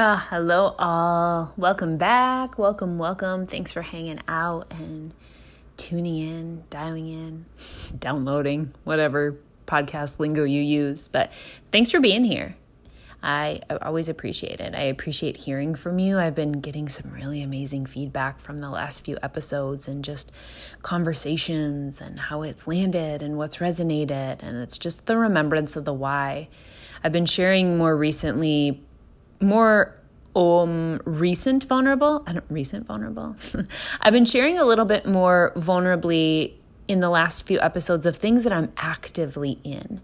Uh, 0.00 0.16
hello, 0.16 0.74
all. 0.78 1.52
Welcome 1.58 1.98
back. 1.98 2.58
Welcome, 2.58 2.96
welcome. 2.96 3.44
Thanks 3.46 3.70
for 3.70 3.82
hanging 3.82 4.18
out 4.26 4.66
and 4.70 5.12
tuning 5.76 6.16
in, 6.16 6.64
dialing 6.70 7.10
in, 7.10 7.44
downloading, 7.98 8.72
whatever 8.84 9.36
podcast 9.66 10.18
lingo 10.18 10.44
you 10.44 10.62
use. 10.62 11.06
But 11.06 11.30
thanks 11.70 11.90
for 11.90 12.00
being 12.00 12.24
here. 12.24 12.56
I 13.22 13.60
always 13.82 14.08
appreciate 14.08 14.58
it. 14.58 14.74
I 14.74 14.84
appreciate 14.84 15.36
hearing 15.36 15.74
from 15.74 15.98
you. 15.98 16.18
I've 16.18 16.34
been 16.34 16.62
getting 16.62 16.88
some 16.88 17.10
really 17.10 17.42
amazing 17.42 17.84
feedback 17.84 18.40
from 18.40 18.56
the 18.56 18.70
last 18.70 19.04
few 19.04 19.18
episodes 19.22 19.86
and 19.86 20.02
just 20.02 20.32
conversations 20.80 22.00
and 22.00 22.18
how 22.18 22.40
it's 22.40 22.66
landed 22.66 23.20
and 23.20 23.36
what's 23.36 23.58
resonated. 23.58 24.38
And 24.42 24.62
it's 24.62 24.78
just 24.78 25.04
the 25.04 25.18
remembrance 25.18 25.76
of 25.76 25.84
the 25.84 25.92
why. 25.92 26.48
I've 27.04 27.12
been 27.12 27.26
sharing 27.26 27.76
more 27.76 27.94
recently 27.94 28.82
more 29.40 29.96
um 30.36 31.00
recent 31.04 31.64
vulnerable 31.64 32.22
i 32.26 32.32
don't 32.32 32.44
recent 32.48 32.86
vulnerable. 32.86 33.34
I've 34.00 34.12
been 34.12 34.24
sharing 34.24 34.58
a 34.58 34.64
little 34.64 34.84
bit 34.84 35.04
more 35.06 35.52
vulnerably 35.56 36.52
in 36.86 37.00
the 37.00 37.10
last 37.10 37.46
few 37.46 37.60
episodes 37.60 38.06
of 38.06 38.16
things 38.16 38.44
that 38.44 38.52
i'm 38.52 38.72
actively 38.76 39.58
in. 39.64 40.00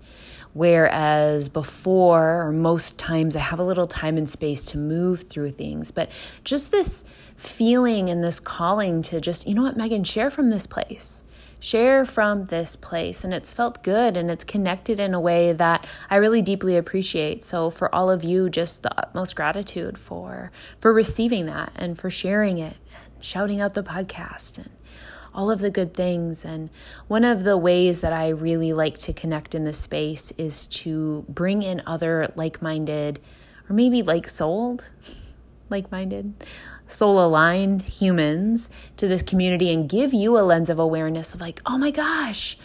Whereas 0.52 1.50
before 1.50 2.46
or 2.46 2.50
most 2.52 2.98
times 2.98 3.36
i 3.36 3.40
have 3.40 3.60
a 3.60 3.64
little 3.64 3.86
time 3.86 4.16
and 4.16 4.28
space 4.28 4.64
to 4.66 4.78
move 4.78 5.22
through 5.22 5.52
things. 5.52 5.90
But 5.90 6.10
just 6.42 6.70
this 6.70 7.04
feeling 7.36 8.08
and 8.08 8.24
this 8.24 8.40
calling 8.40 9.02
to 9.02 9.20
just 9.20 9.46
you 9.46 9.54
know 9.54 9.62
what 9.62 9.76
megan 9.76 10.02
share 10.02 10.30
from 10.30 10.50
this 10.50 10.66
place 10.66 11.22
share 11.60 12.04
from 12.04 12.46
this 12.46 12.76
place. 12.76 13.24
And 13.24 13.32
it's 13.32 13.54
felt 13.54 13.82
good 13.82 14.16
and 14.16 14.30
it's 14.30 14.44
connected 14.44 15.00
in 15.00 15.14
a 15.14 15.20
way 15.20 15.52
that 15.52 15.86
I 16.10 16.16
really 16.16 16.42
deeply 16.42 16.76
appreciate. 16.76 17.44
So 17.44 17.70
for 17.70 17.94
all 17.94 18.10
of 18.10 18.24
you, 18.24 18.48
just 18.48 18.82
the 18.82 18.98
utmost 18.98 19.36
gratitude 19.36 19.98
for 19.98 20.50
for 20.80 20.92
receiving 20.92 21.46
that 21.46 21.72
and 21.74 21.98
for 21.98 22.10
sharing 22.10 22.58
it 22.58 22.76
and 22.94 23.24
shouting 23.24 23.60
out 23.60 23.74
the 23.74 23.82
podcast 23.82 24.58
and 24.58 24.70
all 25.34 25.50
of 25.50 25.60
the 25.60 25.70
good 25.70 25.92
things. 25.92 26.44
And 26.44 26.70
one 27.08 27.24
of 27.24 27.44
the 27.44 27.58
ways 27.58 28.00
that 28.00 28.12
I 28.12 28.28
really 28.28 28.72
like 28.72 28.98
to 28.98 29.12
connect 29.12 29.54
in 29.54 29.64
this 29.64 29.78
space 29.78 30.32
is 30.38 30.66
to 30.66 31.24
bring 31.28 31.62
in 31.62 31.82
other 31.86 32.32
like 32.36 32.62
minded 32.62 33.20
or 33.68 33.74
maybe 33.74 34.02
like 34.02 34.26
souled, 34.26 34.84
like 35.68 35.90
minded 35.92 36.32
soul 36.88 37.24
aligned 37.24 37.82
humans 37.82 38.68
to 38.96 39.08
this 39.08 39.22
community 39.22 39.72
and 39.72 39.88
give 39.88 40.14
you 40.14 40.38
a 40.38 40.42
lens 40.42 40.70
of 40.70 40.78
awareness 40.78 41.34
of 41.34 41.40
like, 41.40 41.60
oh 41.66 41.78
my 41.78 41.90
gosh, 41.90 42.56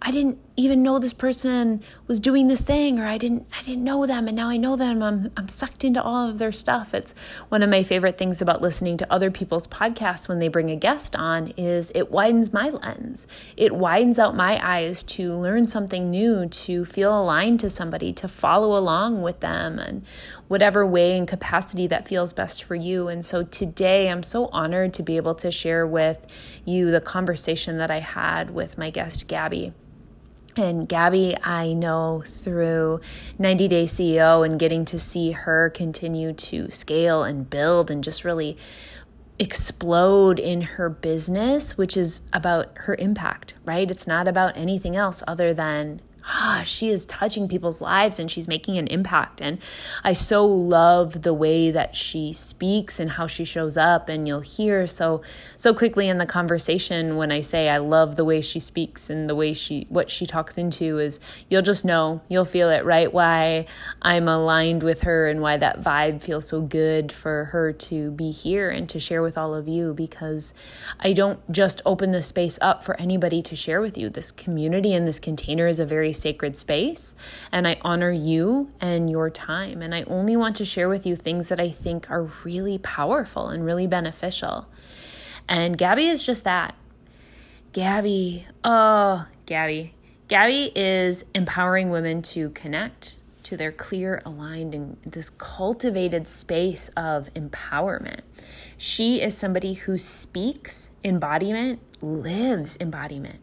I 0.00 0.10
didn't 0.10 0.38
even 0.56 0.84
know 0.84 1.00
this 1.00 1.12
person 1.12 1.82
was 2.06 2.20
doing 2.20 2.46
this 2.46 2.60
thing 2.60 3.00
or 3.00 3.06
I 3.06 3.18
didn't 3.18 3.46
I 3.58 3.62
didn't 3.62 3.82
know 3.82 4.06
them 4.06 4.28
and 4.28 4.36
now 4.36 4.48
I 4.48 4.56
know 4.56 4.76
them. 4.76 5.02
I'm 5.02 5.32
I'm 5.36 5.48
sucked 5.48 5.82
into 5.82 6.00
all 6.00 6.30
of 6.30 6.38
their 6.38 6.52
stuff. 6.52 6.94
It's 6.94 7.12
one 7.48 7.62
of 7.62 7.70
my 7.70 7.82
favorite 7.82 8.18
things 8.18 8.40
about 8.40 8.62
listening 8.62 8.96
to 8.98 9.12
other 9.12 9.32
people's 9.32 9.66
podcasts 9.66 10.28
when 10.28 10.38
they 10.38 10.46
bring 10.46 10.70
a 10.70 10.76
guest 10.76 11.16
on 11.16 11.48
is 11.56 11.90
it 11.94 12.12
widens 12.12 12.52
my 12.52 12.70
lens. 12.70 13.26
It 13.56 13.74
widens 13.74 14.18
out 14.20 14.36
my 14.36 14.64
eyes 14.64 15.02
to 15.04 15.34
learn 15.34 15.66
something 15.66 16.08
new, 16.08 16.46
to 16.46 16.84
feel 16.84 17.20
aligned 17.20 17.58
to 17.60 17.70
somebody, 17.70 18.12
to 18.12 18.28
follow 18.28 18.76
along 18.78 19.22
with 19.22 19.40
them 19.40 19.80
and 19.80 20.04
whatever 20.46 20.86
way 20.86 21.18
and 21.18 21.26
capacity 21.26 21.88
that 21.88 22.06
feels 22.06 22.32
best 22.32 22.62
for 22.62 22.76
you. 22.76 23.08
And 23.08 23.24
so 23.24 23.42
today 23.42 24.08
I'm 24.08 24.22
so 24.22 24.46
honored 24.48 24.94
to 24.94 25.02
be 25.02 25.16
able 25.16 25.34
to 25.36 25.50
share 25.50 25.84
with 25.84 26.26
you 26.64 26.92
the 26.92 27.00
conversation 27.00 27.78
that 27.78 27.90
I 27.90 27.98
had 27.98 28.50
with 28.50 28.78
my 28.78 28.90
guest 28.90 29.26
Gabby. 29.26 29.72
And 30.56 30.88
Gabby, 30.88 31.36
I 31.42 31.70
know 31.70 32.22
through 32.26 33.00
90 33.38 33.68
Day 33.68 33.84
CEO 33.84 34.46
and 34.46 34.58
getting 34.58 34.84
to 34.86 34.98
see 34.98 35.32
her 35.32 35.70
continue 35.70 36.32
to 36.32 36.70
scale 36.70 37.24
and 37.24 37.48
build 37.48 37.90
and 37.90 38.04
just 38.04 38.24
really 38.24 38.56
explode 39.38 40.38
in 40.38 40.62
her 40.62 40.88
business, 40.88 41.76
which 41.76 41.96
is 41.96 42.20
about 42.32 42.70
her 42.74 42.96
impact, 42.98 43.54
right? 43.64 43.90
It's 43.90 44.06
not 44.06 44.28
about 44.28 44.56
anything 44.56 44.94
else 44.94 45.22
other 45.26 45.52
than 45.52 46.00
ah, 46.26 46.62
she 46.66 46.88
is 46.88 47.06
touching 47.06 47.48
people's 47.48 47.80
lives 47.80 48.18
and 48.18 48.30
she's 48.30 48.48
making 48.48 48.78
an 48.78 48.86
impact. 48.88 49.40
And 49.40 49.58
I 50.02 50.12
so 50.12 50.46
love 50.46 51.22
the 51.22 51.34
way 51.34 51.70
that 51.70 51.94
she 51.94 52.32
speaks 52.32 52.98
and 52.98 53.12
how 53.12 53.26
she 53.26 53.44
shows 53.44 53.76
up. 53.76 54.08
And 54.08 54.26
you'll 54.26 54.40
hear 54.40 54.86
so 54.86 55.22
so 55.56 55.74
quickly 55.74 56.08
in 56.08 56.18
the 56.18 56.26
conversation 56.26 57.16
when 57.16 57.30
I 57.30 57.40
say 57.40 57.68
I 57.68 57.78
love 57.78 58.16
the 58.16 58.24
way 58.24 58.40
she 58.40 58.60
speaks 58.60 59.10
and 59.10 59.28
the 59.28 59.34
way 59.34 59.52
she 59.52 59.86
what 59.88 60.10
she 60.10 60.26
talks 60.26 60.58
into 60.58 60.98
is 60.98 61.20
you'll 61.48 61.62
just 61.62 61.84
know, 61.84 62.20
you'll 62.28 62.44
feel 62.44 62.70
it, 62.70 62.84
right? 62.84 63.12
Why 63.12 63.66
I'm 64.02 64.28
aligned 64.28 64.82
with 64.82 65.02
her 65.02 65.28
and 65.28 65.40
why 65.40 65.56
that 65.58 65.82
vibe 65.82 66.22
feels 66.22 66.48
so 66.48 66.60
good 66.60 67.12
for 67.12 67.46
her 67.46 67.72
to 67.72 68.10
be 68.12 68.30
here 68.30 68.70
and 68.70 68.88
to 68.88 69.00
share 69.00 69.22
with 69.22 69.36
all 69.36 69.54
of 69.54 69.68
you 69.68 69.94
because 69.94 70.54
I 71.00 71.12
don't 71.12 71.40
just 71.50 71.82
open 71.84 72.12
the 72.12 72.22
space 72.22 72.58
up 72.60 72.82
for 72.82 72.98
anybody 73.00 73.42
to 73.42 73.56
share 73.56 73.80
with 73.80 73.98
you. 73.98 74.08
This 74.08 74.32
community 74.32 74.94
and 74.94 75.06
this 75.06 75.20
container 75.20 75.66
is 75.66 75.80
a 75.80 75.86
very 75.86 76.13
sacred 76.14 76.56
space 76.56 77.14
and 77.52 77.68
I 77.68 77.76
honor 77.82 78.10
you 78.10 78.70
and 78.80 79.10
your 79.10 79.28
time. 79.28 79.82
And 79.82 79.94
I 79.94 80.04
only 80.04 80.36
want 80.36 80.56
to 80.56 80.64
share 80.64 80.88
with 80.88 81.04
you 81.04 81.16
things 81.16 81.48
that 81.48 81.60
I 81.60 81.70
think 81.70 82.10
are 82.10 82.30
really 82.44 82.78
powerful 82.78 83.48
and 83.48 83.64
really 83.64 83.86
beneficial. 83.86 84.66
And 85.48 85.76
Gabby 85.76 86.06
is 86.06 86.24
just 86.24 86.44
that. 86.44 86.74
Gabby, 87.72 88.46
oh, 88.62 89.26
Gabby. 89.46 89.94
Gabby 90.28 90.72
is 90.74 91.24
empowering 91.34 91.90
women 91.90 92.22
to 92.22 92.50
connect 92.50 93.16
to 93.42 93.56
their 93.58 93.72
clear, 93.72 94.22
aligned, 94.24 94.74
and 94.74 94.96
this 95.04 95.28
cultivated 95.28 96.26
space 96.26 96.88
of 96.96 97.32
empowerment. 97.34 98.20
She 98.78 99.20
is 99.20 99.36
somebody 99.36 99.74
who 99.74 99.98
speaks 99.98 100.88
embodiment, 101.04 101.80
lives 102.00 102.78
embodiment 102.80 103.40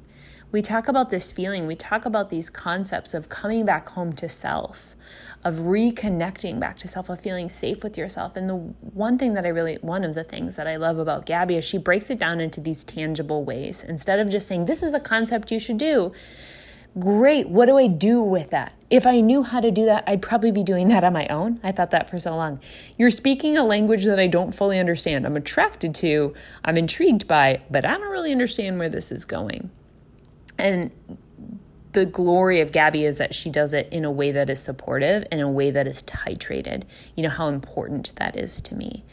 we 0.52 0.62
talk 0.62 0.88
about 0.88 1.10
this 1.10 1.32
feeling, 1.32 1.66
we 1.66 1.76
talk 1.76 2.06
about 2.06 2.30
these 2.30 2.50
concepts 2.50 3.14
of 3.14 3.30
coming 3.30 3.64
back 3.64 3.88
home 3.90 4.14
to 4.14 4.28
self, 4.28 4.96
of 5.44 5.56
reconnecting 5.56 6.60
back 6.60 6.78
to 6.80 6.88
self, 6.88 7.10
of 7.10 7.22
feeling 7.22 7.48
safe 7.48 7.84
with 7.84 7.98
yourself. 7.98 8.36
And 8.36 8.50
the 8.50 8.56
one 8.56 9.18
thing 9.18 9.34
that 9.36 9.46
I 9.46 9.50
really, 9.50 9.76
one 9.82 10.04
of 10.04 10.14
the 10.14 10.24
things 10.24 10.58
that 10.58 10.68
I 10.68 10.76
love 10.76 10.98
about 10.98 11.26
Gabby 11.26 11.56
is 11.56 11.64
she 11.64 11.78
breaks 11.78 12.10
it 12.10 12.20
down 12.20 12.42
into 12.42 12.60
these 12.60 12.84
tangible 12.84 13.44
ways. 13.44 13.84
Instead 13.84 14.20
of 14.20 14.30
just 14.30 14.48
saying, 14.48 14.66
this 14.66 14.84
is 14.84 14.94
a 14.94 15.00
concept 15.00 15.52
you 15.52 15.60
should 15.60 15.78
do, 15.78 16.12
great, 17.00 17.48
what 17.48 17.68
do 17.68 17.78
I 17.78 17.88
do 17.88 18.22
with 18.22 18.50
that? 18.50 18.74
If 18.90 19.08
I 19.08 19.22
knew 19.22 19.44
how 19.44 19.62
to 19.62 19.72
do 19.72 19.86
that, 19.86 20.04
I'd 20.06 20.22
probably 20.22 20.52
be 20.52 20.64
doing 20.64 20.90
that 20.90 21.06
on 21.06 21.14
my 21.14 21.28
own. 21.28 21.62
I 21.64 21.72
thought 21.72 21.92
that 21.92 22.10
for 22.10 22.20
so 22.20 22.36
long. 22.36 22.60
You're 22.98 23.10
speaking 23.10 23.58
a 23.58 23.64
language 23.64 24.04
that 24.04 24.20
I 24.20 24.28
don't 24.28 24.52
fully 24.52 24.78
understand. 24.78 25.26
I'm 25.26 25.38
attracted 25.38 25.96
to, 25.96 26.34
I'm 26.66 26.78
intrigued 26.78 27.26
by, 27.26 27.62
but 27.72 27.86
I 27.86 27.92
don't 27.92 28.12
really 28.12 28.34
understand 28.34 28.80
where 28.80 28.90
this 28.90 29.14
is 29.14 29.24
going. 29.24 29.72
And 30.62 30.92
the 31.94 32.06
glory 32.06 32.62
of 32.62 32.72
Gabby 32.72 33.04
is 33.04 33.18
that 33.18 33.36
she 33.36 33.50
does 33.50 33.74
it 33.74 33.90
in 33.92 34.06
a 34.06 34.12
way 34.12 34.32
that 34.32 34.50
is 34.50 34.62
supportive, 34.62 35.26
in 35.32 35.40
a 35.42 35.50
way 35.50 35.72
that 35.72 35.88
is 35.88 36.02
titrated. 36.04 36.84
You 37.16 37.24
know 37.24 37.30
how 37.30 37.50
important 37.50 38.16
that 38.16 38.38
is 38.38 38.62
to 38.62 38.76
me. 38.76 39.04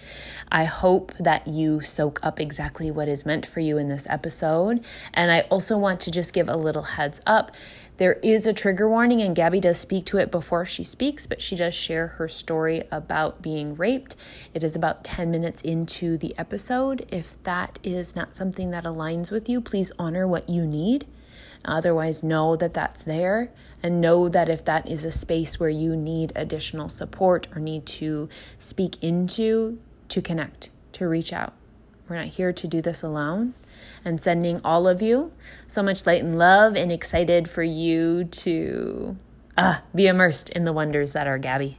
I 0.51 0.65
hope 0.65 1.13
that 1.19 1.49
you 1.49 1.81
soak 1.81 2.21
up 2.23 2.39
exactly 2.39 2.91
what 2.91 3.09
is 3.09 3.27
meant 3.27 3.45
for 3.45 3.61
you 3.61 3.79
in 3.79 3.89
this 3.89 4.07
episode. 4.09 4.85
And 5.13 5.33
I 5.33 5.41
also 5.43 5.77
want 5.77 6.01
to 6.01 6.11
just 6.11 6.33
give 6.33 6.49
a 6.49 6.57
little 6.57 6.83
heads 6.83 7.21
up. 7.27 7.51
There 7.97 8.15
is 8.23 8.47
a 8.47 8.53
trigger 8.53 8.89
warning, 8.89 9.21
and 9.21 9.35
Gabby 9.35 9.59
does 9.59 9.77
speak 9.77 10.07
to 10.07 10.19
it 10.19 10.31
before 10.31 10.65
she 10.65 10.85
speaks, 10.85 11.27
but 11.27 11.43
she 11.43 11.57
does 11.57 11.75
share 11.75 12.07
her 12.07 12.29
story 12.29 12.85
about 12.93 13.43
being 13.43 13.75
raped. 13.75 14.15
It 14.55 14.63
is 14.63 14.77
about 14.77 15.03
10 15.03 15.33
minutes 15.33 15.63
into 15.63 16.17
the 16.17 16.33
episode. 16.39 17.09
If 17.11 17.43
that 17.43 17.81
is 17.83 18.15
not 18.15 18.37
something 18.37 18.71
that 18.71 18.85
aligns 18.85 19.33
with 19.33 19.49
you, 19.49 19.61
please 19.61 19.91
honor 19.99 20.29
what 20.29 20.49
you 20.49 20.65
need 20.65 21.07
Otherwise, 21.65 22.23
know 22.23 22.57
that 22.57 22.75
that's 22.75 23.03
there 23.03 23.51
and 23.83 24.01
know 24.01 24.29
that 24.29 24.49
if 24.49 24.65
that 24.65 24.89
is 24.89 25.05
a 25.05 25.11
space 25.11 25.61
where 25.61 25.69
you 25.69 25.95
need 25.95 26.33
additional 26.35 26.89
support 26.89 27.47
or 27.55 27.61
need 27.61 27.87
to 27.87 28.29
speak 28.59 29.03
into, 29.03 29.79
to 30.09 30.21
connect, 30.23 30.71
to 30.93 31.07
reach 31.07 31.33
out. 31.33 31.53
We're 32.09 32.17
not 32.17 32.27
here 32.27 32.53
to 32.53 32.67
do 32.67 32.81
this 32.81 33.03
alone. 33.03 33.55
And 34.05 34.21
sending 34.21 34.61
all 34.65 34.89
of 34.89 35.03
you 35.03 35.33
so 35.67 35.83
much 35.83 36.07
light 36.07 36.23
and 36.25 36.39
love 36.39 36.75
and 36.75 36.91
excited 36.91 37.49
for 37.49 37.63
you 37.63 38.25
to 38.25 39.17
Uh, 39.59 39.81
be 39.93 40.07
immersed 40.07 40.51
in 40.51 40.63
the 40.63 40.73
wonders 40.73 41.11
that 41.15 41.27
are 41.27 41.37
Gabby. 41.37 41.79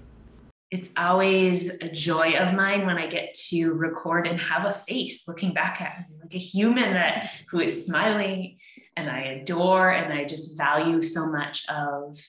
It's 0.70 0.90
always 0.98 1.72
a 1.80 1.88
joy 1.88 2.34
of 2.34 2.54
mine 2.54 2.86
when 2.86 2.98
I 2.98 3.08
get 3.08 3.34
to 3.48 3.72
record 3.72 4.28
and 4.28 4.38
have 4.38 4.66
a 4.66 4.74
face 4.74 5.26
looking 5.30 5.54
back 5.54 5.80
at 5.80 5.98
me, 6.10 6.18
like 6.22 6.36
a 6.36 6.38
human 6.38 6.94
that 6.94 7.32
who 7.50 7.62
is 7.62 7.86
smiling 7.86 8.58
and 9.00 9.10
I 9.10 9.20
adore 9.42 9.92
and 9.92 10.14
I 10.14 10.26
just 10.26 10.58
value 10.58 11.02
so 11.02 11.28
much 11.28 11.68
of 11.70 12.20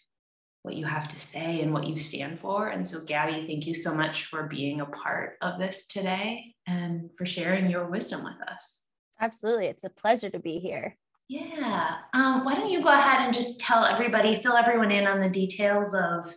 what 0.63 0.77
you 0.77 0.85
have 0.85 1.09
to 1.09 1.19
say 1.19 1.63
and 1.63 1.73
what 1.73 1.87
you 1.87 1.99
stand 1.99 2.39
for. 2.39 2.69
And 2.69 2.87
so, 2.87 3.01
Gabby, 3.01 3.45
thank 3.47 3.67
you 3.67 3.75
so 3.75 3.95
much 3.95 4.27
for 4.27 4.45
being 4.45 4.81
a 4.81 4.87
part 4.87 5.37
of 5.41 5.59
this 5.59 5.87
today 5.87 6.55
and 6.67 7.11
for 7.17 7.27
sharing 7.27 7.71
your 7.71 7.91
wisdom 7.91 8.23
with 8.23 8.41
us. 8.47 8.83
Absolutely. 9.21 9.67
It's 9.67 9.85
a 9.85 9.91
pleasure 9.91 10.31
to 10.31 10.39
be 10.39 10.59
here. 10.59 10.97
Yeah. 11.29 11.97
Um, 12.15 12.45
why 12.45 12.55
don't 12.55 12.71
you 12.71 12.83
go 12.83 12.91
ahead 12.91 13.25
and 13.25 13.35
just 13.35 13.61
tell 13.61 13.85
everybody, 13.85 14.41
fill 14.43 14.57
everyone 14.57 14.91
in 14.91 15.07
on 15.07 15.21
the 15.21 15.29
details 15.29 15.95
of 15.95 16.33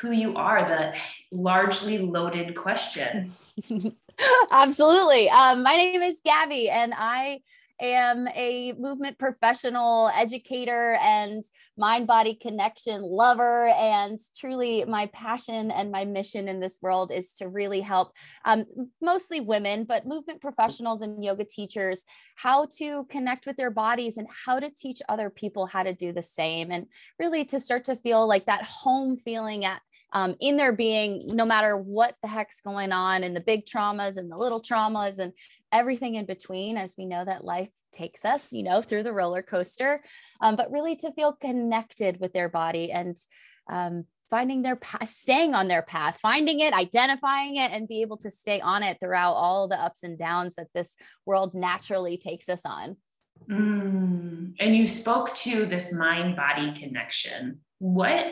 who 0.00 0.12
you 0.12 0.36
are, 0.36 0.68
the 0.68 0.94
largely 1.36 1.98
loaded 1.98 2.54
question. 2.54 3.32
Absolutely. 4.50 5.30
Um, 5.30 5.62
my 5.62 5.76
name 5.76 6.02
is 6.02 6.20
Gabby, 6.24 6.68
and 6.68 6.92
I 6.96 7.40
am 7.80 8.28
a 8.28 8.72
movement 8.78 9.18
professional, 9.18 10.10
educator, 10.14 10.98
and 11.02 11.44
mind 11.76 12.06
body 12.06 12.34
connection 12.34 13.02
lover. 13.02 13.68
And 13.68 14.18
truly, 14.36 14.84
my 14.84 15.06
passion 15.06 15.70
and 15.70 15.90
my 15.90 16.04
mission 16.04 16.48
in 16.48 16.60
this 16.60 16.78
world 16.82 17.12
is 17.12 17.34
to 17.34 17.48
really 17.48 17.80
help 17.80 18.12
um, 18.44 18.64
mostly 19.00 19.40
women, 19.40 19.84
but 19.84 20.06
movement 20.06 20.40
professionals 20.40 21.02
and 21.02 21.22
yoga 21.22 21.44
teachers 21.44 22.04
how 22.36 22.66
to 22.78 23.04
connect 23.06 23.46
with 23.46 23.56
their 23.56 23.70
bodies 23.70 24.16
and 24.16 24.28
how 24.46 24.60
to 24.60 24.70
teach 24.70 25.00
other 25.08 25.30
people 25.30 25.66
how 25.66 25.82
to 25.82 25.92
do 25.92 26.12
the 26.12 26.22
same. 26.22 26.70
And 26.70 26.86
really 27.18 27.44
to 27.46 27.58
start 27.58 27.84
to 27.84 27.96
feel 27.96 28.26
like 28.26 28.46
that 28.46 28.62
home 28.62 29.16
feeling 29.16 29.64
at 29.64 29.80
um, 30.12 30.36
in 30.40 30.56
their 30.56 30.72
being, 30.72 31.24
no 31.26 31.44
matter 31.44 31.76
what 31.76 32.14
the 32.22 32.28
heck's 32.28 32.60
going 32.60 32.92
on, 32.92 33.22
and 33.22 33.36
the 33.36 33.40
big 33.40 33.66
traumas 33.66 34.16
and 34.16 34.30
the 34.30 34.36
little 34.36 34.62
traumas 34.62 35.18
and 35.18 35.32
everything 35.72 36.14
in 36.14 36.26
between, 36.26 36.76
as 36.76 36.94
we 36.96 37.06
know 37.06 37.24
that 37.24 37.44
life 37.44 37.68
takes 37.92 38.24
us, 38.24 38.52
you 38.52 38.62
know, 38.62 38.82
through 38.82 39.02
the 39.02 39.12
roller 39.12 39.42
coaster, 39.42 40.02
um, 40.40 40.56
but 40.56 40.70
really 40.70 40.96
to 40.96 41.12
feel 41.12 41.32
connected 41.32 42.20
with 42.20 42.32
their 42.32 42.48
body 42.48 42.90
and 42.92 43.16
um, 43.70 44.04
finding 44.30 44.62
their 44.62 44.76
path, 44.76 45.08
staying 45.08 45.54
on 45.54 45.68
their 45.68 45.82
path, 45.82 46.18
finding 46.20 46.60
it, 46.60 46.74
identifying 46.74 47.56
it, 47.56 47.70
and 47.70 47.88
be 47.88 48.02
able 48.02 48.18
to 48.18 48.30
stay 48.30 48.60
on 48.60 48.82
it 48.82 48.98
throughout 49.00 49.32
all 49.32 49.68
the 49.68 49.80
ups 49.80 50.02
and 50.02 50.18
downs 50.18 50.54
that 50.56 50.68
this 50.74 50.94
world 51.24 51.54
naturally 51.54 52.18
takes 52.18 52.48
us 52.48 52.62
on. 52.64 52.96
Mm. 53.48 54.54
And 54.58 54.76
you 54.76 54.86
spoke 54.86 55.34
to 55.36 55.66
this 55.66 55.92
mind 55.92 56.36
body 56.36 56.72
connection. 56.72 57.60
What 57.78 58.26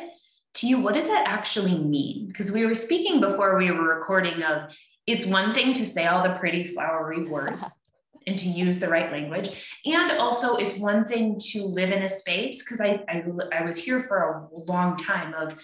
to 0.56 0.66
you, 0.66 0.80
what 0.80 0.94
does 0.94 1.06
that 1.06 1.26
actually 1.26 1.76
mean? 1.76 2.28
Because 2.28 2.50
we 2.50 2.64
were 2.66 2.74
speaking 2.74 3.20
before 3.20 3.56
we 3.56 3.70
were 3.70 3.94
recording 3.94 4.42
of 4.42 4.74
it's 5.06 5.26
one 5.26 5.54
thing 5.54 5.74
to 5.74 5.86
say 5.86 6.06
all 6.06 6.22
the 6.22 6.34
pretty 6.34 6.64
flowery 6.64 7.24
words 7.24 7.62
and 8.26 8.38
to 8.38 8.48
use 8.48 8.78
the 8.78 8.88
right 8.88 9.12
language. 9.12 9.50
And 9.84 10.12
also 10.18 10.56
it's 10.56 10.76
one 10.76 11.04
thing 11.06 11.40
to 11.52 11.64
live 11.64 11.90
in 11.90 12.02
a 12.02 12.10
space 12.10 12.62
because 12.62 12.80
I, 12.80 13.04
I, 13.08 13.24
I 13.52 13.64
was 13.64 13.76
here 13.76 14.00
for 14.00 14.50
a 14.54 14.58
long 14.70 14.96
time 14.96 15.34
of 15.34 15.56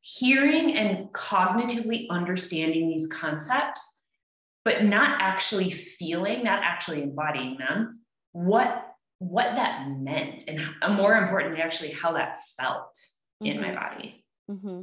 hearing 0.00 0.76
and 0.76 1.08
cognitively 1.08 2.06
understanding 2.10 2.88
these 2.88 3.08
concepts, 3.08 4.02
but 4.64 4.84
not 4.84 5.20
actually 5.20 5.70
feeling, 5.70 6.44
not 6.44 6.62
actually 6.62 7.02
embodying 7.02 7.56
them, 7.58 8.00
what 8.32 8.90
what 9.20 9.54
that 9.54 9.88
meant 9.88 10.44
and 10.48 10.60
more 10.96 11.14
importantly 11.14 11.62
actually 11.62 11.90
how 11.90 12.12
that 12.12 12.36
felt 12.58 12.94
mm-hmm. 13.42 13.46
in 13.46 13.60
my 13.60 13.68
mm-hmm. 13.68 13.76
body 13.76 14.23
Mm-hmm. 14.50 14.82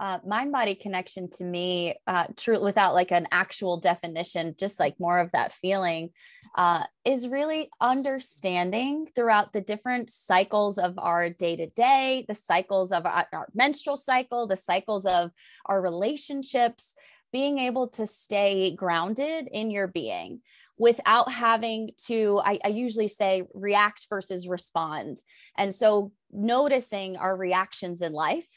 Uh, 0.00 0.18
mind 0.26 0.50
body 0.50 0.74
connection 0.74 1.30
to 1.30 1.44
me, 1.44 1.94
uh, 2.08 2.26
true 2.36 2.60
without 2.60 2.92
like 2.92 3.12
an 3.12 3.28
actual 3.30 3.78
definition, 3.78 4.52
just 4.58 4.80
like 4.80 4.98
more 4.98 5.20
of 5.20 5.30
that 5.30 5.52
feeling, 5.52 6.10
uh, 6.56 6.82
is 7.04 7.28
really 7.28 7.70
understanding 7.80 9.06
throughout 9.14 9.52
the 9.52 9.60
different 9.60 10.10
cycles 10.10 10.76
of 10.76 10.98
our 10.98 11.30
day 11.30 11.54
to 11.54 11.68
day, 11.68 12.24
the 12.26 12.34
cycles 12.34 12.90
of 12.90 13.06
our, 13.06 13.26
our 13.32 13.48
menstrual 13.54 13.96
cycle, 13.96 14.48
the 14.48 14.56
cycles 14.56 15.06
of 15.06 15.30
our 15.66 15.80
relationships, 15.80 16.96
being 17.32 17.58
able 17.58 17.86
to 17.86 18.04
stay 18.04 18.74
grounded 18.74 19.48
in 19.52 19.70
your 19.70 19.86
being 19.86 20.40
without 20.78 21.30
having 21.30 21.90
to 22.06 22.40
I, 22.44 22.58
I, 22.64 22.68
usually 22.68 23.08
say 23.08 23.44
react 23.54 24.06
versus 24.08 24.48
respond 24.48 25.18
and 25.56 25.74
so 25.74 26.12
noticing 26.32 27.16
our 27.16 27.36
reactions 27.36 28.02
in 28.02 28.12
life 28.12 28.48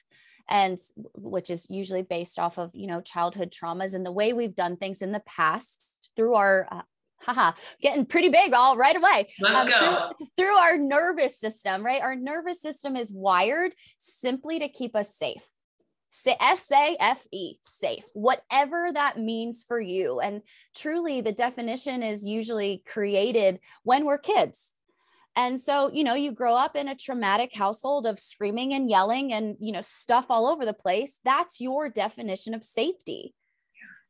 and 0.48 0.80
which 1.16 1.50
is 1.50 1.66
usually 1.70 2.04
based 2.04 2.40
off 2.40 2.58
of 2.58 2.72
you 2.74 2.88
know 2.88 3.02
childhood 3.02 3.52
traumas 3.52 3.94
and 3.94 4.06
the 4.06 4.12
way 4.12 4.34
we've 4.34 4.56
done 4.56 4.78
things 4.78 5.02
in 5.02 5.12
the 5.12 5.22
past 5.22 5.90
through 6.16 6.36
our 6.36 6.68
uh, 6.72 6.82
haha 7.22 7.52
getting 7.82 8.06
pretty 8.06 8.30
big 8.30 8.54
all 8.54 8.78
right 8.78 8.96
away 8.96 9.28
um. 9.46 9.68
Through, 9.68 10.28
through 10.38 10.56
our 10.56 10.78
nervous 10.78 11.40
system 11.40 11.84
right 11.84 12.02
our 12.02 12.16
nervous 12.16 12.62
system 12.62 12.96
is 12.96 13.12
wired 13.12 13.74
simply 13.98 14.60
to 14.60 14.70
keep 14.70 14.96
us 14.96 15.16
safe 15.16 15.44
S-A-F-E, 16.40 17.56
safe, 17.62 18.06
whatever 18.14 18.90
that 18.94 19.20
means 19.20 19.66
for 19.68 19.80
you. 19.80 20.20
And 20.20 20.42
truly, 20.74 21.22
the 21.22 21.34
definition 21.34 22.04
is 22.04 22.26
usually 22.26 22.84
created 22.86 23.60
when 23.84 24.06
we're 24.06 24.18
kids. 24.18 24.74
And 25.36 25.60
so, 25.60 25.92
you 25.92 26.04
know, 26.04 26.14
you 26.14 26.32
grow 26.32 26.56
up 26.56 26.76
in 26.76 26.88
a 26.88 26.96
traumatic 26.96 27.54
household 27.54 28.08
of 28.08 28.20
screaming 28.20 28.74
and 28.74 28.90
yelling 28.90 29.34
and, 29.34 29.58
you 29.60 29.74
know, 29.74 29.82
stuff 29.82 30.28
all 30.30 30.48
over 30.48 30.66
the 30.66 30.74
place. 30.74 31.20
That's 31.26 31.60
your 31.60 31.90
definition 31.90 32.54
of 32.54 32.64
safety. 32.64 33.34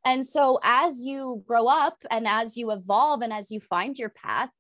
And 0.05 0.25
so, 0.25 0.59
as 0.61 1.01
you 1.01 1.43
grow 1.47 1.67
up 1.67 1.97
and 2.11 2.27
as 2.27 2.57
you 2.57 2.71
evolve 2.71 3.23
and 3.23 3.33
as 3.33 3.49
you 3.49 3.59
find 3.59 3.97
your 3.97 4.09
path, 4.09 4.51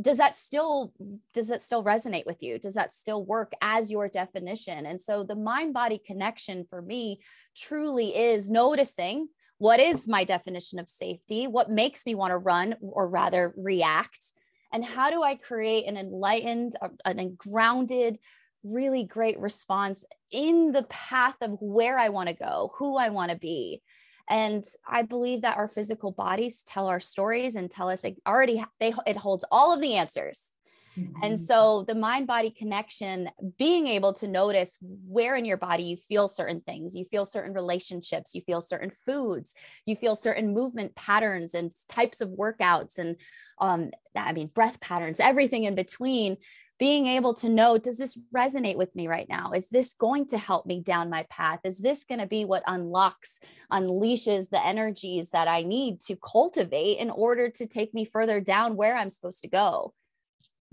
does 0.00 0.16
that 0.16 0.36
still 0.36 0.92
does 1.34 1.48
that 1.48 1.60
still 1.60 1.84
resonate 1.84 2.24
with 2.24 2.42
you 2.42 2.58
does 2.58 2.74
that 2.74 2.92
still 2.92 3.24
work 3.24 3.52
as 3.60 3.90
your 3.90 4.08
definition 4.08 4.86
and 4.86 5.00
so 5.00 5.22
the 5.22 5.34
mind 5.34 5.74
body 5.74 6.00
connection 6.04 6.64
for 6.64 6.80
me 6.80 7.20
truly 7.54 8.16
is 8.16 8.50
noticing 8.50 9.28
what 9.58 9.80
is 9.80 10.08
my 10.08 10.24
definition 10.24 10.78
of 10.78 10.88
safety 10.88 11.46
what 11.46 11.70
makes 11.70 12.06
me 12.06 12.14
want 12.14 12.30
to 12.30 12.38
run 12.38 12.74
or 12.80 13.06
rather 13.06 13.52
react 13.56 14.32
and 14.72 14.84
how 14.84 15.10
do 15.10 15.22
i 15.22 15.34
create 15.34 15.86
an 15.86 15.96
enlightened 15.96 16.74
an 17.04 17.34
grounded 17.36 18.18
really 18.64 19.04
great 19.04 19.38
response 19.40 20.04
in 20.30 20.72
the 20.72 20.84
path 20.84 21.36
of 21.40 21.56
where 21.60 21.98
i 21.98 22.08
want 22.08 22.28
to 22.28 22.34
go 22.34 22.72
who 22.78 22.96
i 22.96 23.08
want 23.08 23.30
to 23.30 23.36
be? 23.36 23.82
And 24.28 24.64
i 24.86 25.02
believe 25.02 25.42
that 25.42 25.56
our 25.56 25.68
physical 25.68 26.12
bodies 26.12 26.62
tell 26.62 26.86
our 26.86 27.00
stories 27.00 27.56
and 27.56 27.70
tell 27.70 27.90
us 27.90 28.00
they 28.00 28.16
already 28.26 28.64
they 28.80 28.92
it 29.06 29.16
holds 29.16 29.44
all 29.50 29.74
of 29.74 29.80
the 29.80 29.94
answers 29.94 30.52
mm-hmm. 30.98 31.22
and 31.22 31.38
so 31.38 31.84
the 31.86 31.94
mind 31.94 32.26
body 32.26 32.50
connection 32.50 33.28
being 33.58 33.86
able 33.86 34.12
to 34.12 34.26
notice 34.26 34.78
where 34.80 35.36
in 35.36 35.44
your 35.44 35.56
body 35.56 35.84
you 35.84 35.96
feel 35.96 36.28
certain 36.28 36.60
things 36.60 36.94
you 36.94 37.04
feel 37.06 37.24
certain 37.24 37.52
relationships 37.52 38.34
you 38.34 38.40
feel 38.40 38.60
certain 38.60 38.90
foods 39.04 39.54
you 39.86 39.96
feel 39.96 40.14
certain 40.16 40.52
movement 40.52 40.94
patterns 40.94 41.54
and 41.54 41.72
types 41.88 42.20
of 42.20 42.30
workouts 42.30 42.98
and 42.98 43.16
um, 43.60 43.90
i 44.16 44.32
mean 44.32 44.48
breath 44.48 44.80
patterns 44.80 45.20
everything 45.20 45.64
in 45.64 45.74
between 45.74 46.36
being 46.78 47.06
able 47.06 47.32
to 47.32 47.48
know 47.48 47.78
does 47.78 47.96
this 47.96 48.18
resonate 48.34 48.74
with 48.74 48.92
me 48.96 49.06
right 49.06 49.28
now? 49.28 49.52
Is 49.52 49.68
this 49.68 49.92
going 49.92 50.26
to 50.30 50.38
help 50.38 50.66
me 50.66 50.80
down 50.80 51.10
my 51.10 51.24
path? 51.30 51.60
Is 51.62 51.78
this 51.78 52.02
going 52.02 52.18
to 52.18 52.26
be 52.26 52.44
what 52.44 52.64
unlocks 52.66 53.38
unleashes 53.72 54.50
the 54.50 54.64
energies 54.64 55.30
that 55.30 55.48
i 55.48 55.62
need 55.62 56.00
to 56.00 56.16
cultivate 56.16 56.98
in 56.98 57.10
order 57.10 57.48
to 57.48 57.66
take 57.66 57.94
me 57.94 58.04
further 58.04 58.40
down 58.40 58.76
where 58.76 58.96
i'm 58.96 59.08
supposed 59.08 59.42
to 59.42 59.48
go 59.48 59.94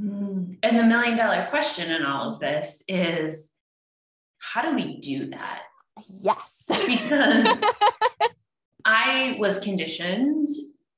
mm. 0.01 0.57
and 0.63 0.79
the 0.79 0.83
million 0.83 1.17
dollar 1.17 1.47
question 1.49 1.91
in 1.91 2.03
all 2.03 2.33
of 2.33 2.39
this 2.39 2.83
is 2.87 3.51
how 4.39 4.61
do 4.61 4.75
we 4.75 4.99
do 5.01 5.29
that 5.29 5.63
yes 6.07 6.63
because 6.85 7.61
i 8.85 9.35
was 9.39 9.59
conditioned 9.59 10.47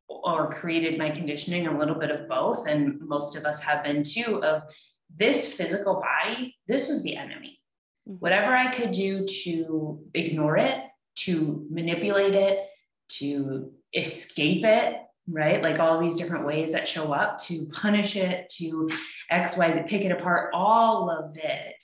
or 0.08 0.52
created 0.52 0.98
my 0.98 1.10
conditioning 1.10 1.68
a 1.68 1.78
little 1.78 1.96
bit 1.96 2.12
of 2.12 2.28
both 2.28 2.68
and 2.68 3.00
most 3.02 3.36
of 3.36 3.46
us 3.46 3.62
have 3.62 3.84
been 3.84 4.04
too 4.04 4.44
of 4.44 4.64
this 5.18 5.54
physical 5.54 6.02
body, 6.02 6.58
this 6.68 6.90
was 6.90 7.04
the 7.04 7.16
enemy. 7.16 7.60
Mm-hmm. 8.08 8.18
Whatever 8.18 8.56
I 8.56 8.74
could 8.74 8.92
do 8.92 9.26
to 9.44 10.04
ignore 10.14 10.58
it, 10.58 10.80
to 11.18 11.68
manipulate 11.70 12.36
it, 12.36 12.66
to 13.20 13.72
escape 13.94 14.64
it, 14.64 14.98
right? 15.30 15.62
Like 15.62 15.80
all 15.80 16.00
these 16.00 16.16
different 16.16 16.46
ways 16.46 16.74
that 16.74 16.88
show 16.88 17.14
up 17.14 17.40
to 17.46 17.68
punish 17.74 18.16
it, 18.16 18.52
to 18.58 18.90
X, 19.30 19.58
Y, 19.58 19.74
Z, 19.74 19.82
pick 19.88 20.04
it 20.04 20.12
apart, 20.12 20.52
all 20.54 21.10
of 21.10 21.38
it. 21.38 21.76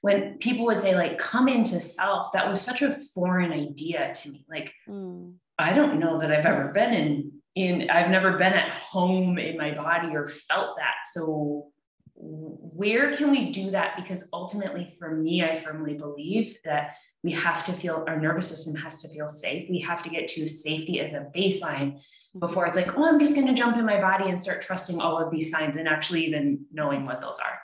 When 0.00 0.36
people 0.38 0.66
would 0.66 0.80
say, 0.80 0.94
like, 0.94 1.16
come 1.16 1.48
into 1.48 1.80
self, 1.80 2.32
that 2.32 2.48
was 2.48 2.60
such 2.60 2.82
a 2.82 2.92
foreign 2.92 3.52
idea 3.52 4.12
to 4.14 4.30
me. 4.30 4.44
Like, 4.48 4.72
mm. 4.88 5.32
I 5.58 5.72
don't 5.72 5.98
know 5.98 6.18
that 6.18 6.30
I've 6.30 6.44
ever 6.44 6.68
been 6.72 6.92
in, 6.92 7.32
in, 7.54 7.90
I've 7.90 8.10
never 8.10 8.32
been 8.32 8.52
at 8.52 8.74
home 8.74 9.38
in 9.38 9.56
my 9.56 9.72
body 9.74 10.14
or 10.14 10.28
felt 10.28 10.76
that. 10.76 10.94
So 11.12 11.68
where 12.16 13.16
can 13.16 13.30
we 13.30 13.50
do 13.50 13.70
that? 13.70 13.96
Because 13.96 14.28
ultimately, 14.32 14.92
for 14.98 15.16
me, 15.16 15.42
I 15.42 15.56
firmly 15.56 15.94
believe 15.94 16.56
that 16.64 16.96
we 17.24 17.32
have 17.32 17.64
to 17.64 17.72
feel 17.72 18.04
our 18.06 18.20
nervous 18.20 18.48
system 18.48 18.74
has 18.74 19.00
to 19.00 19.08
feel 19.08 19.30
safe. 19.30 19.68
We 19.70 19.80
have 19.80 20.02
to 20.02 20.10
get 20.10 20.28
to 20.28 20.46
safety 20.46 21.00
as 21.00 21.14
a 21.14 21.26
baseline 21.34 22.00
before 22.38 22.66
it's 22.66 22.76
like, 22.76 22.98
oh, 22.98 23.08
I'm 23.08 23.18
just 23.18 23.34
going 23.34 23.46
to 23.46 23.54
jump 23.54 23.78
in 23.78 23.86
my 23.86 23.98
body 23.98 24.28
and 24.28 24.38
start 24.38 24.60
trusting 24.60 25.00
all 25.00 25.16
of 25.16 25.30
these 25.30 25.50
signs 25.50 25.78
and 25.78 25.88
actually 25.88 26.26
even 26.26 26.66
knowing 26.70 27.06
what 27.06 27.22
those 27.22 27.38
are. 27.42 27.58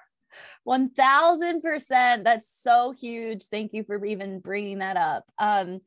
1000%. 0.66 2.24
That's 2.24 2.62
so 2.62 2.92
huge. 2.98 3.44
Thank 3.44 3.74
you 3.74 3.84
for 3.84 4.02
even 4.02 4.40
bringing 4.40 4.78
that 4.78 4.96
up. 4.96 5.24
Um, 5.38 5.80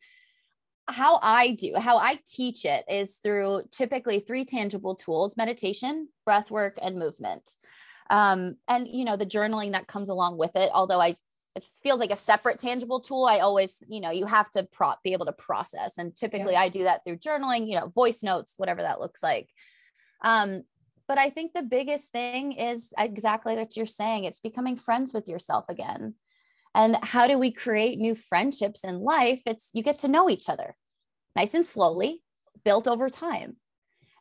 how 0.87 1.17
I 1.23 1.51
do, 1.51 1.73
how 1.75 1.97
I 1.97 2.19
teach 2.31 2.65
it 2.65 2.85
is 2.87 3.15
through 3.23 3.63
typically 3.71 4.19
three 4.19 4.45
tangible 4.45 4.93
tools 4.93 5.35
meditation, 5.35 6.09
breath 6.25 6.51
work, 6.51 6.77
and 6.79 6.99
movement. 6.99 7.49
Um, 8.11 8.57
and, 8.67 8.87
you 8.87 9.05
know, 9.05 9.17
the 9.17 9.25
journaling 9.25 9.71
that 9.71 9.87
comes 9.87 10.09
along 10.09 10.37
with 10.37 10.55
it, 10.55 10.69
although 10.73 11.01
I 11.01 11.15
it 11.55 11.67
feels 11.83 11.99
like 11.99 12.11
a 12.11 12.15
separate 12.15 12.59
tangible 12.59 12.99
tool. 12.99 13.25
I 13.25 13.39
always 13.39 13.77
you 13.87 14.01
know 14.01 14.11
you 14.11 14.25
have 14.25 14.49
to 14.51 14.63
prop 14.63 15.03
be 15.03 15.13
able 15.13 15.25
to 15.25 15.31
process 15.33 15.97
and 15.97 16.15
typically 16.15 16.53
yeah. 16.53 16.61
i 16.61 16.69
do 16.69 16.83
that 16.83 17.03
through 17.03 17.17
journaling 17.17 17.67
you 17.67 17.75
know 17.75 17.87
voice 17.89 18.23
notes 18.23 18.55
whatever 18.57 18.81
that 18.81 18.99
looks 18.99 19.21
like. 19.21 19.49
Um 20.23 20.63
but 21.07 21.17
i 21.17 21.29
think 21.29 21.53
the 21.53 21.61
biggest 21.61 22.11
thing 22.11 22.53
is 22.53 22.93
exactly 22.97 23.55
what 23.55 23.75
you're 23.75 23.85
saying 23.85 24.23
it's 24.23 24.39
becoming 24.39 24.75
friends 24.75 25.13
with 25.13 25.27
yourself 25.27 25.65
again. 25.69 26.15
And 26.75 26.97
how 27.03 27.27
do 27.27 27.37
we 27.37 27.51
create 27.51 27.99
new 27.99 28.15
friendships 28.15 28.83
in 28.83 29.01
life? 29.01 29.43
It's 29.45 29.69
you 29.73 29.83
get 29.83 29.99
to 29.99 30.07
know 30.07 30.29
each 30.29 30.49
other 30.49 30.75
nice 31.35 31.53
and 31.53 31.65
slowly 31.65 32.23
built 32.63 32.87
over 32.87 33.09
time. 33.09 33.57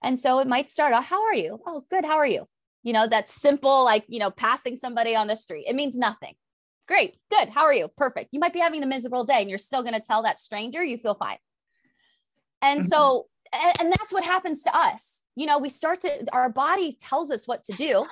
And 0.02 0.18
so 0.18 0.40
it 0.40 0.46
might 0.46 0.68
start 0.68 0.92
off 0.92 1.06
how 1.06 1.22
are 1.24 1.34
you? 1.34 1.60
Oh 1.66 1.84
good 1.88 2.04
how 2.04 2.16
are 2.16 2.26
you? 2.26 2.46
You 2.82 2.92
know 2.92 3.06
that 3.06 3.30
simple 3.30 3.84
like 3.84 4.04
you 4.08 4.18
know 4.18 4.30
passing 4.30 4.76
somebody 4.76 5.16
on 5.16 5.28
the 5.28 5.36
street. 5.36 5.64
It 5.66 5.76
means 5.76 5.96
nothing 5.96 6.34
Great. 6.88 7.16
Good. 7.30 7.48
How 7.48 7.62
are 7.62 7.72
you? 7.72 7.88
Perfect. 7.96 8.30
You 8.32 8.40
might 8.40 8.52
be 8.52 8.58
having 8.58 8.82
a 8.82 8.86
miserable 8.86 9.24
day 9.24 9.40
and 9.40 9.48
you're 9.48 9.58
still 9.58 9.82
going 9.82 9.94
to 9.94 10.00
tell 10.00 10.22
that 10.22 10.40
stranger 10.40 10.82
you 10.82 10.98
feel 10.98 11.14
fine. 11.14 11.38
And 12.60 12.80
mm-hmm. 12.80 12.88
so, 12.88 13.26
and, 13.52 13.72
and 13.80 13.92
that's 13.92 14.12
what 14.12 14.24
happens 14.24 14.64
to 14.64 14.76
us. 14.76 15.24
You 15.36 15.46
know, 15.46 15.58
we 15.58 15.68
start 15.68 16.00
to, 16.02 16.24
our 16.32 16.48
body 16.48 16.96
tells 17.00 17.30
us 17.30 17.46
what 17.46 17.64
to 17.64 17.72
do 17.72 18.04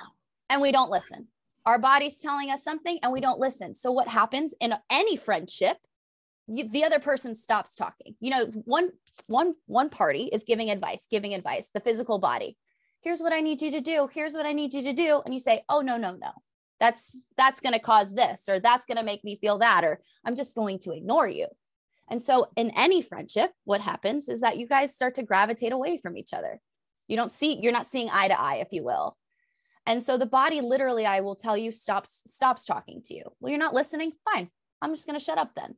and 0.49 0.61
we 0.61 0.71
don't 0.71 0.89
listen. 0.89 1.27
Our 1.65 1.77
body's 1.77 2.19
telling 2.19 2.49
us 2.49 2.63
something 2.63 2.99
and 3.03 3.11
we 3.11 3.21
don't 3.21 3.39
listen. 3.39 3.75
So, 3.75 3.91
what 3.91 4.07
happens 4.07 4.55
in 4.59 4.73
any 4.89 5.15
friendship? 5.15 5.77
You, 6.47 6.67
the 6.67 6.83
other 6.83 6.99
person 6.99 7.35
stops 7.35 7.75
talking. 7.75 8.15
You 8.19 8.31
know, 8.31 8.45
one 8.45 8.89
one 9.27 9.53
one 9.67 9.89
party 9.89 10.23
is 10.33 10.43
giving 10.43 10.71
advice, 10.71 11.07
giving 11.09 11.33
advice. 11.33 11.69
The 11.71 11.79
physical 11.79 12.17
body. 12.17 12.57
Here's 13.01 13.21
what 13.21 13.31
I 13.31 13.41
need 13.41 13.61
you 13.61 13.71
to 13.71 13.81
do. 13.81 14.09
Here's 14.11 14.33
what 14.33 14.45
I 14.45 14.53
need 14.53 14.73
you 14.73 14.83
to 14.83 14.93
do, 14.93 15.21
and 15.23 15.33
you 15.33 15.39
say, 15.39 15.63
"Oh 15.69 15.81
no, 15.81 15.97
no, 15.97 16.15
no." 16.15 16.31
That's 16.81 17.15
that's 17.37 17.61
going 17.61 17.73
to 17.73 17.79
cause 17.79 18.11
this 18.11 18.49
or 18.49 18.59
that's 18.59 18.85
going 18.85 18.97
to 18.97 19.03
make 19.03 19.23
me 19.23 19.37
feel 19.39 19.59
that 19.59 19.85
or 19.85 20.01
i'm 20.25 20.35
just 20.35 20.55
going 20.55 20.79
to 20.79 20.91
ignore 20.91 21.27
you. 21.27 21.47
And 22.09 22.21
so 22.21 22.49
in 22.57 22.71
any 22.71 23.01
friendship 23.01 23.51
what 23.63 23.79
happens 23.79 24.27
is 24.27 24.41
that 24.41 24.57
you 24.57 24.67
guys 24.67 24.93
start 24.93 25.15
to 25.15 25.23
gravitate 25.23 25.71
away 25.71 25.97
from 26.01 26.17
each 26.17 26.33
other. 26.33 26.59
You 27.07 27.15
don't 27.15 27.31
see 27.31 27.59
you're 27.61 27.71
not 27.71 27.87
seeing 27.87 28.09
eye 28.09 28.27
to 28.27 28.39
eye 28.39 28.55
if 28.55 28.69
you 28.71 28.83
will. 28.83 29.15
And 29.85 30.03
so 30.03 30.17
the 30.17 30.25
body 30.25 30.59
literally 30.59 31.05
i 31.05 31.21
will 31.21 31.35
tell 31.35 31.55
you 31.55 31.71
stops 31.71 32.23
stops 32.25 32.65
talking 32.65 33.01
to 33.05 33.13
you. 33.13 33.23
Well 33.39 33.51
you're 33.51 33.59
not 33.59 33.75
listening? 33.75 34.11
Fine. 34.33 34.49
I'm 34.81 34.93
just 34.93 35.05
going 35.05 35.17
to 35.17 35.23
shut 35.23 35.37
up 35.37 35.51
then. 35.55 35.75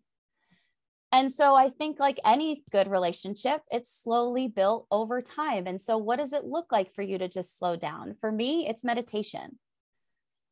And 1.11 1.31
so 1.31 1.53
I 1.53 1.69
think, 1.69 1.99
like 1.99 2.19
any 2.25 2.63
good 2.71 2.89
relationship, 2.89 3.61
it's 3.69 3.95
slowly 4.03 4.47
built 4.47 4.87
over 4.89 5.21
time. 5.21 5.67
And 5.67 5.79
so, 5.79 5.95
what 5.95 6.17
does 6.17 6.33
it 6.33 6.43
look 6.43 6.71
like 6.71 6.95
for 6.95 7.03
you 7.03 7.19
to 7.19 7.27
just 7.27 7.59
slow 7.59 7.75
down? 7.75 8.15
For 8.19 8.31
me, 8.31 8.67
it's 8.67 8.83
meditation 8.83 9.59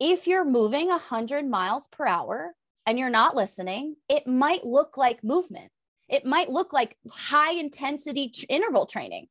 if 0.01 0.25
you're 0.25 0.43
moving 0.43 0.88
100 0.88 1.48
miles 1.48 1.88
per 1.88 2.08
hour 2.08 2.55
and 2.88 2.98
you're 2.98 3.12
not 3.12 3.36
listening, 3.36 3.98
it 4.10 4.25
might 4.25 4.65
look 4.65 4.98
like 4.98 5.24
movement. 5.24 5.72
It 6.10 6.25
might 6.25 6.50
look 6.50 6.74
like 6.74 6.98
high 7.08 7.53
intensity 7.53 8.29
tr- 8.29 8.46
interval 8.50 8.88
training. 8.88 9.27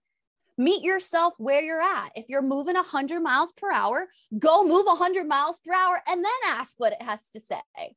Meet 0.56 0.84
yourself 0.84 1.34
where 1.38 1.60
you're 1.60 1.82
at. 1.82 2.12
If 2.14 2.26
you're 2.28 2.40
moving 2.40 2.76
100 2.76 3.20
miles 3.20 3.50
per 3.52 3.72
hour, 3.72 4.06
go 4.38 4.62
move 4.64 4.86
100 4.86 5.26
miles 5.26 5.58
per 5.66 5.74
hour 5.74 6.00
and 6.08 6.24
then 6.24 6.32
ask 6.46 6.78
what 6.78 6.92
it 6.92 7.02
has 7.02 7.28
to 7.30 7.40
say. 7.40 7.96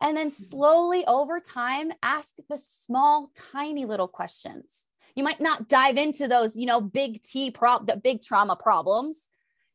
And 0.00 0.16
then 0.16 0.30
slowly 0.30 1.06
over 1.06 1.38
time, 1.38 1.92
ask 2.02 2.30
the 2.50 2.58
small, 2.58 3.30
tiny 3.52 3.84
little 3.84 4.08
questions. 4.08 4.88
You 5.14 5.22
might 5.22 5.40
not 5.40 5.68
dive 5.68 5.96
into 5.96 6.26
those, 6.26 6.56
you 6.56 6.66
know, 6.66 6.80
big 6.80 7.22
T 7.22 7.52
prop, 7.52 7.86
the 7.86 7.96
big 7.96 8.22
trauma 8.22 8.56
problems, 8.56 9.22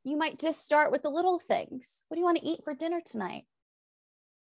you 0.04 0.18
might 0.18 0.40
just 0.40 0.66
start 0.66 0.92
with 0.92 1.04
the 1.04 1.10
little 1.10 1.40
things. 1.40 2.06
What 2.08 2.16
do 2.16 2.20
you 2.20 2.26
want 2.26 2.38
to 2.38 2.46
eat 2.46 2.64
for 2.64 2.74
dinner 2.74 3.02
tonight? 3.04 3.44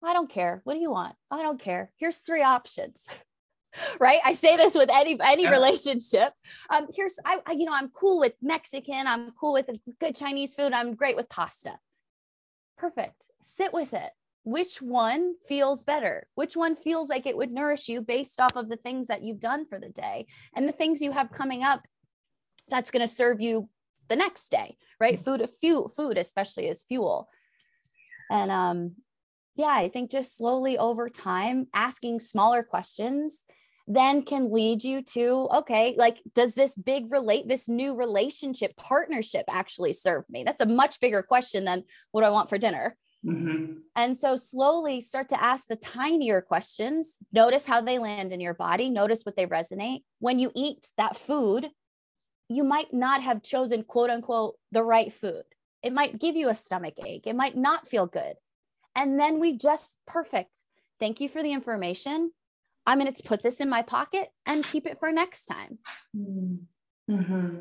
I 0.02 0.12
don't 0.12 0.30
care. 0.30 0.62
What 0.64 0.75
do 0.75 0.80
you 0.80 0.90
want? 0.90 1.14
I 1.30 1.42
don't 1.42 1.61
care. 1.61 1.92
Here's 1.97 2.18
three 2.18 2.42
options. 2.42 3.06
right? 4.00 4.21
I 4.25 4.35
say 4.35 4.56
this 4.56 4.75
with 4.75 4.90
any 4.92 5.18
any 5.23 5.44
yeah. 5.44 5.50
relationship. 5.50 6.32
Um, 6.71 6.87
here's 6.94 7.18
I, 7.25 7.40
I, 7.47 7.52
you 7.52 7.64
know, 7.64 7.75
I'm 7.75 7.90
cool 7.90 8.18
with 8.18 8.35
Mexican, 8.42 9.06
I'm 9.06 9.30
cool 9.32 9.52
with 9.52 9.71
good 10.00 10.16
Chinese 10.16 10.54
food, 10.54 10.73
I'm 10.73 10.94
great 10.94 11.16
with 11.16 11.28
pasta. 11.28 11.78
Perfect. 12.76 13.30
Sit 13.42 13.73
with 13.73 13.94
it. 13.94 14.11
Which 14.44 14.82
one 14.82 15.35
feels 15.47 15.85
better? 15.85 16.26
Which 16.35 16.56
one 16.56 16.75
feels 16.75 17.09
like 17.09 17.26
it 17.26 17.37
would 17.37 17.52
nourish 17.52 17.88
you 17.88 18.00
based 18.00 18.40
off 18.40 18.56
of 18.56 18.68
the 18.68 18.76
things 18.76 19.06
that 19.06 19.23
you've 19.23 19.38
done 19.38 19.66
for 19.66 19.78
the 19.78 19.88
day 19.88 20.26
and 20.56 20.66
the 20.66 20.73
things 20.73 21.00
you 21.00 21.12
have 21.12 21.30
coming 21.30 21.62
up 21.62 21.87
that's 22.68 22.90
going 22.90 23.06
to 23.06 23.12
serve 23.12 23.40
you 23.40 23.68
the 24.12 24.16
next 24.16 24.50
day, 24.50 24.76
right? 25.00 25.19
Mm. 25.19 25.25
Food, 25.25 25.49
fuel, 25.59 25.88
food 25.88 26.19
especially 26.19 26.69
is 26.69 26.85
fuel. 26.87 27.28
And 28.31 28.50
um, 28.50 28.97
yeah, 29.57 29.73
I 29.73 29.88
think 29.88 30.11
just 30.11 30.37
slowly 30.37 30.76
over 30.76 31.09
time, 31.09 31.69
asking 31.73 32.21
smaller 32.21 32.62
questions 32.62 33.47
then 33.88 34.23
can 34.23 34.52
lead 34.52 34.85
you 34.85 35.02
to 35.02 35.49
okay 35.52 35.92
like 35.99 36.19
does 36.37 36.54
this 36.54 36.76
big 36.76 37.11
relate 37.11 37.49
this 37.49 37.69
new 37.69 37.97
relationship 37.97 38.76
partnership 38.76 39.45
actually 39.50 39.92
serve 39.92 40.23
me 40.31 40.45
that's 40.45 40.61
a 40.61 40.66
much 40.66 41.00
bigger 41.00 41.21
question 41.21 41.64
than 41.64 41.83
what 42.12 42.21
do 42.21 42.26
i 42.28 42.31
want 42.31 42.49
for 42.49 42.59
dinner 42.59 42.97
mm-hmm. 43.26 43.73
and 43.97 44.16
so 44.16 44.37
slowly 44.37 45.00
start 45.00 45.28
to 45.28 45.42
ask 45.42 45.66
the 45.66 45.75
tinier 45.75 46.40
questions 46.40 47.16
notice 47.33 47.66
how 47.66 47.81
they 47.81 47.99
land 47.99 48.33
in 48.33 48.40
your 48.40 48.54
body 48.54 48.88
notice 48.88 49.25
what 49.25 49.35
they 49.35 49.47
resonate 49.47 50.04
when 50.21 50.38
you 50.38 50.52
eat 50.54 50.87
that 50.97 51.16
food 51.16 51.69
you 52.54 52.64
might 52.64 52.92
not 52.92 53.23
have 53.23 53.42
chosen 53.42 53.85
quote 53.85 54.11
unquote 54.11 54.56
the 54.71 54.82
right 54.82 55.12
food. 55.12 55.44
It 55.82 55.92
might 55.92 56.21
give 56.21 56.37
you 56.37 56.49
a 56.49 56.54
stomach 56.54 56.94
ache. 57.04 57.26
It 57.26 57.37
might 57.37 57.56
not 57.56 57.88
feel 57.88 58.06
good. 58.06 58.35
And 58.94 59.18
then 59.18 59.40
we 59.40 59.56
just 59.56 59.97
perfect. 60.06 60.59
Thank 61.00 61.21
you 61.21 61.28
for 61.28 61.42
the 61.42 61.52
information. 61.52 62.32
I'm 62.87 62.99
going 62.99 63.12
to 63.12 63.23
put 63.23 63.42
this 63.42 63.61
in 63.61 63.68
my 63.68 63.82
pocket 63.82 64.28
and 64.47 64.64
keep 64.64 64.87
it 64.87 64.99
for 64.99 65.12
next 65.12 65.47
time. 65.47 65.78
Mm-hmm. 66.16 67.59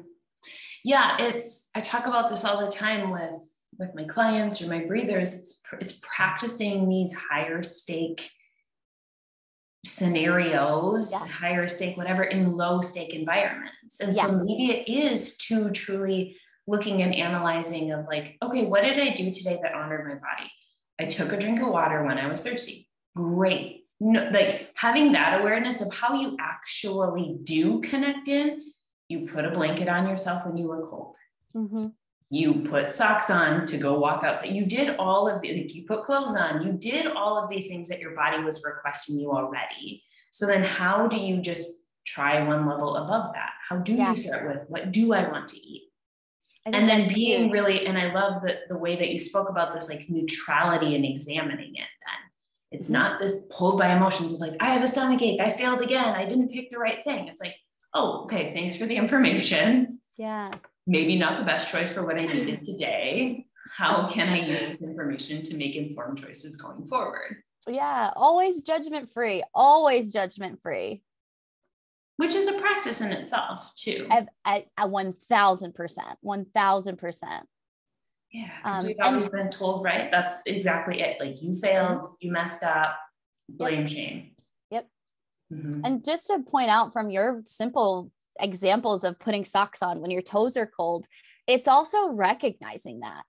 Yeah, 0.84 1.22
it's 1.22 1.70
I 1.76 1.82
talk 1.82 2.08
about 2.08 2.30
this 2.30 2.44
all 2.44 2.64
the 2.66 2.72
time 2.72 3.12
with 3.12 3.42
with 3.78 3.96
my 3.96 4.04
clients 4.04 4.62
or 4.62 4.68
my 4.68 4.86
breathers. 4.86 5.34
It's 5.34 5.62
it's 5.80 6.00
practicing 6.04 6.90
these 6.90 7.14
higher 7.14 7.64
stake 7.64 8.30
scenarios, 9.86 11.12
yeah. 11.12 11.26
higher 11.28 11.68
stake, 11.68 11.98
whatever, 11.98 12.24
in 12.24 12.56
low 12.56 12.82
stake 12.82 13.14
environments. 13.14 14.00
And 14.00 14.16
yes. 14.16 14.28
so 14.28 14.44
maybe 14.44 14.72
it 14.72 14.90
is 14.92 15.38
to 15.38 15.72
truly 15.72 16.38
looking 16.68 17.02
and 17.02 17.16
analyzing 17.16 17.92
of 17.92 18.06
like, 18.06 18.38
okay, 18.42 18.66
what 18.66 18.84
did 18.84 19.00
I 19.00 19.14
do 19.14 19.32
today 19.32 19.60
that 19.62 19.74
honored 19.74 20.08
my 20.08 20.16
body? 20.16 20.52
I 21.00 21.06
took 21.06 21.32
a 21.34 21.38
drink 21.38 21.62
of 21.62 21.70
water 21.70 22.04
when 22.06 22.18
I 22.18 22.28
was 22.28 22.42
thirsty. 22.42 22.88
Great. 23.16 23.86
No, 24.00 24.30
like 24.32 24.70
having 24.76 25.12
that 25.14 25.42
awareness 25.42 25.82
of 25.82 25.94
how 25.94 26.20
you 26.20 26.38
actually 26.40 27.38
do 27.44 27.82
connect 27.82 28.28
in. 28.28 28.72
You 29.10 29.28
put 29.28 29.46
a 29.46 29.52
blanket 29.52 29.90
on 29.90 30.08
yourself 30.08 30.46
when 30.46 30.58
you 30.58 30.68
were 30.68 30.88
cold. 30.88 31.16
Mm-hmm 31.56 31.88
you 32.32 32.66
put 32.70 32.94
socks 32.94 33.30
on 33.30 33.68
to 33.68 33.78
go 33.78 34.00
walk 34.00 34.24
outside. 34.24 34.52
You 34.52 34.66
did 34.66 34.96
all 34.96 35.28
of 35.28 35.42
the, 35.42 35.54
like 35.54 35.76
you 35.76 35.84
put 35.86 36.06
clothes 36.06 36.34
on. 36.34 36.66
You 36.66 36.72
did 36.72 37.06
all 37.06 37.38
of 37.38 37.50
these 37.50 37.68
things 37.68 37.90
that 37.90 38.00
your 38.00 38.16
body 38.16 38.42
was 38.42 38.64
requesting 38.64 39.20
you 39.20 39.32
already. 39.32 40.02
So 40.32 40.48
then 40.48 40.64
how 40.64 41.08
do 41.08 41.18
you 41.18 41.42
just 41.42 41.68
try 42.08 42.42
one 42.42 42.66
level 42.66 42.96
above 42.96 43.34
that? 43.34 43.50
How 43.68 43.80
do 43.80 43.94
yeah. 43.94 44.12
you 44.12 44.18
start 44.18 44.48
with 44.48 44.60
what 44.70 44.94
do 44.94 45.14
I 45.14 45.30
want 45.30 45.50
to 45.50 45.58
eat? 45.58 45.90
And 46.66 46.74
then 46.74 47.06
being 47.14 47.46
huge. 47.46 47.54
really, 47.54 47.86
and 47.86 47.98
I 47.98 48.14
love 48.14 48.42
the, 48.42 48.60
the 48.70 48.78
way 48.78 48.96
that 48.96 49.10
you 49.10 49.20
spoke 49.20 49.50
about 49.50 49.74
this 49.74 49.90
like 49.90 50.06
neutrality 50.08 50.96
and 50.96 51.04
examining 51.04 51.76
it 51.76 51.80
then. 51.80 52.22
It's 52.72 52.86
mm-hmm. 52.86 52.94
not 52.94 53.20
this 53.20 53.42
pulled 53.50 53.78
by 53.78 53.94
emotions 53.94 54.34
of 54.34 54.40
like, 54.40 54.54
I 54.62 54.70
have 54.70 54.84
a 54.84 54.88
stomach 54.88 55.22
ache, 55.22 55.42
I 55.42 55.52
failed 55.52 55.82
again, 55.82 56.16
I 56.16 56.24
didn't 56.26 56.54
pick 56.54 56.72
the 56.72 56.78
right 56.78 57.04
thing. 57.04 57.28
It's 57.28 57.42
like, 57.42 57.56
oh, 57.94 58.24
okay, 58.24 58.54
thanks 58.54 58.78
for 58.78 58.86
the 58.86 58.96
information. 58.96 60.00
Yeah 60.16 60.52
maybe 60.88 61.18
not 61.18 61.40
the 61.40 61.46
best 61.46 61.72
choice 61.72 61.92
for 61.92 62.06
what 62.06 62.18
I 62.18 62.26
needed 62.26 62.64
today. 62.64 63.46
How 63.76 64.08
can 64.08 64.30
I 64.30 64.46
use 64.46 64.60
this 64.60 64.82
information 64.82 65.44
to 65.44 65.58
make 65.58 65.76
informed 65.76 66.20
choices 66.22 66.58
going 66.58 66.86
forward? 66.86 67.38
Yeah, 67.68 68.12
always 68.16 68.62
judgment 68.62 69.14
free, 69.14 69.44
always 69.54 70.12
judgment 70.12 70.62
free. 70.62 71.04
Which 72.18 72.36
is 72.36 72.48
a 72.48 72.54
practice 72.54 73.02
in 73.02 73.12
itself, 73.12 73.72
too. 73.76 74.08
At, 74.10 74.30
at, 74.46 74.66
at 74.78 74.88
1000%, 74.88 75.74
1000%. 76.24 77.42
Yeah, 78.34 78.50
because 78.64 78.80
um, 78.80 78.86
we've 78.86 78.96
always 79.02 79.26
and, 79.26 79.34
been 79.34 79.50
told, 79.52 79.84
right? 79.84 80.10
That's 80.10 80.36
exactly 80.46 81.02
it. 81.02 81.18
Like 81.20 81.42
you 81.42 81.54
failed, 81.54 82.16
you 82.20 82.32
messed 82.32 82.64
up, 82.64 82.96
blame, 83.50 83.82
yep. 83.82 83.90
shame. 83.90 84.32
Yep. 84.72 84.88
Mm-hmm. 85.54 85.86
And 85.86 86.06
just 86.06 86.28
to 86.28 86.40
point 86.40 86.70
out 86.70 86.94
from 86.94 87.10
your 87.10 87.42
simple 87.44 88.12
examples 88.42 89.04
of 89.04 89.20
putting 89.20 89.46
socks 89.46 89.82
on 89.82 90.02
when 90.02 90.12
your 90.12 90.22
toes 90.22 90.58
are 90.58 90.66
cold, 90.68 91.06
it's 91.48 91.68
also 91.68 92.10
recognizing 92.10 93.02
that. 93.02 93.24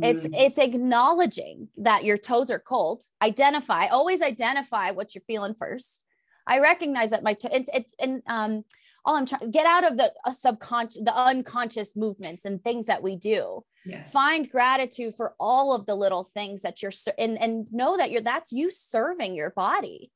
It's 0.00 0.26
mm. 0.26 0.34
it's 0.34 0.58
acknowledging 0.58 1.68
that 1.76 2.04
your 2.04 2.16
toes 2.16 2.50
are 2.50 2.58
cold. 2.58 3.02
Identify, 3.20 3.88
always 3.88 4.22
identify 4.22 4.90
what 4.90 5.14
you're 5.14 5.22
feeling 5.26 5.54
first. 5.54 6.04
I 6.46 6.60
recognize 6.60 7.10
that 7.10 7.22
my 7.22 7.34
toe, 7.34 7.50
it's 7.52 7.68
it, 7.74 7.92
and 7.98 8.22
um, 8.26 8.64
all 9.04 9.16
I'm 9.16 9.26
trying 9.26 9.50
get 9.50 9.66
out 9.66 9.84
of 9.84 9.98
the 9.98 10.12
uh, 10.24 10.32
subconscious, 10.32 11.02
the 11.02 11.14
unconscious 11.14 11.94
movements 11.94 12.46
and 12.46 12.62
things 12.62 12.86
that 12.86 13.02
we 13.02 13.16
do. 13.16 13.64
Yes. 13.84 14.10
Find 14.10 14.48
gratitude 14.48 15.14
for 15.14 15.34
all 15.38 15.74
of 15.74 15.84
the 15.86 15.94
little 15.94 16.30
things 16.34 16.62
that 16.62 16.80
you're 16.80 16.92
and 17.18 17.38
and 17.38 17.66
know 17.70 17.96
that 17.98 18.10
you're 18.10 18.22
that's 18.22 18.50
you 18.50 18.70
serving 18.70 19.34
your 19.34 19.50
body. 19.50 20.10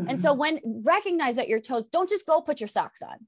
Mm-hmm. 0.00 0.10
And 0.10 0.20
so 0.20 0.30
mm-hmm. 0.30 0.40
when 0.40 0.82
recognize 0.84 1.36
that 1.36 1.48
your 1.48 1.60
toes, 1.60 1.86
don't 1.86 2.08
just 2.08 2.26
go 2.26 2.40
put 2.40 2.60
your 2.60 2.68
socks 2.68 3.02
on. 3.02 3.26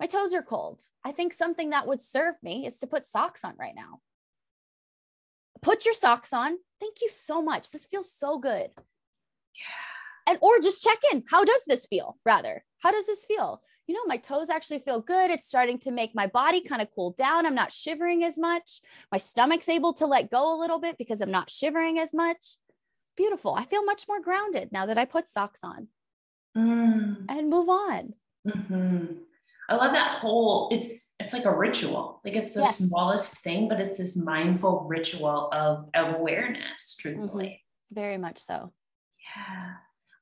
My 0.00 0.06
toes 0.06 0.34
are 0.34 0.42
cold. 0.42 0.82
I 1.04 1.12
think 1.12 1.32
something 1.32 1.70
that 1.70 1.86
would 1.86 2.02
serve 2.02 2.34
me 2.42 2.66
is 2.66 2.78
to 2.78 2.86
put 2.86 3.06
socks 3.06 3.44
on 3.44 3.54
right 3.58 3.74
now 3.74 4.00
put 5.64 5.84
your 5.84 5.94
socks 5.94 6.32
on. 6.32 6.58
Thank 6.78 7.00
you 7.00 7.08
so 7.10 7.42
much. 7.42 7.70
This 7.70 7.86
feels 7.86 8.12
so 8.12 8.38
good. 8.38 8.68
Yeah. 8.76 10.26
And 10.26 10.38
or 10.40 10.60
just 10.60 10.82
check 10.82 10.98
in. 11.12 11.24
How 11.28 11.44
does 11.44 11.64
this 11.66 11.86
feel? 11.86 12.18
Rather, 12.24 12.64
how 12.80 12.92
does 12.92 13.06
this 13.06 13.24
feel? 13.24 13.62
You 13.86 13.94
know, 13.94 14.04
my 14.06 14.16
toes 14.16 14.48
actually 14.48 14.78
feel 14.78 15.00
good. 15.00 15.30
It's 15.30 15.46
starting 15.46 15.78
to 15.80 15.90
make 15.90 16.14
my 16.14 16.26
body 16.26 16.60
kind 16.60 16.80
of 16.80 16.88
cool 16.94 17.10
down. 17.12 17.44
I'm 17.44 17.54
not 17.54 17.72
shivering 17.72 18.24
as 18.24 18.38
much. 18.38 18.80
My 19.10 19.18
stomach's 19.18 19.68
able 19.68 19.92
to 19.94 20.06
let 20.06 20.30
go 20.30 20.54
a 20.54 20.60
little 20.60 20.78
bit 20.78 20.96
because 20.96 21.20
I'm 21.20 21.30
not 21.30 21.50
shivering 21.50 21.98
as 21.98 22.14
much. 22.14 22.56
Beautiful. 23.16 23.54
I 23.54 23.64
feel 23.64 23.84
much 23.84 24.04
more 24.08 24.20
grounded 24.20 24.70
now 24.72 24.86
that 24.86 24.98
I 24.98 25.04
put 25.04 25.28
socks 25.28 25.60
on 25.62 25.88
mm. 26.56 27.24
and 27.28 27.50
move 27.50 27.68
on. 27.68 28.14
Mm-hmm. 28.48 29.04
I 29.68 29.76
love 29.76 29.92
that 29.92 30.12
whole 30.12 30.68
it's 30.70 31.14
it's 31.18 31.32
like 31.32 31.44
a 31.44 31.56
ritual. 31.56 32.20
Like 32.24 32.36
it's 32.36 32.52
the 32.52 32.60
yes. 32.60 32.78
smallest 32.78 33.38
thing, 33.38 33.68
but 33.68 33.80
it's 33.80 33.96
this 33.96 34.16
mindful 34.16 34.86
ritual 34.88 35.50
of 35.52 35.88
of 35.94 36.14
awareness, 36.14 36.96
truthfully. 36.98 37.46
Mm-hmm. 37.46 37.94
Very 37.94 38.18
much 38.18 38.38
so. 38.38 38.72
Yeah. 39.36 39.72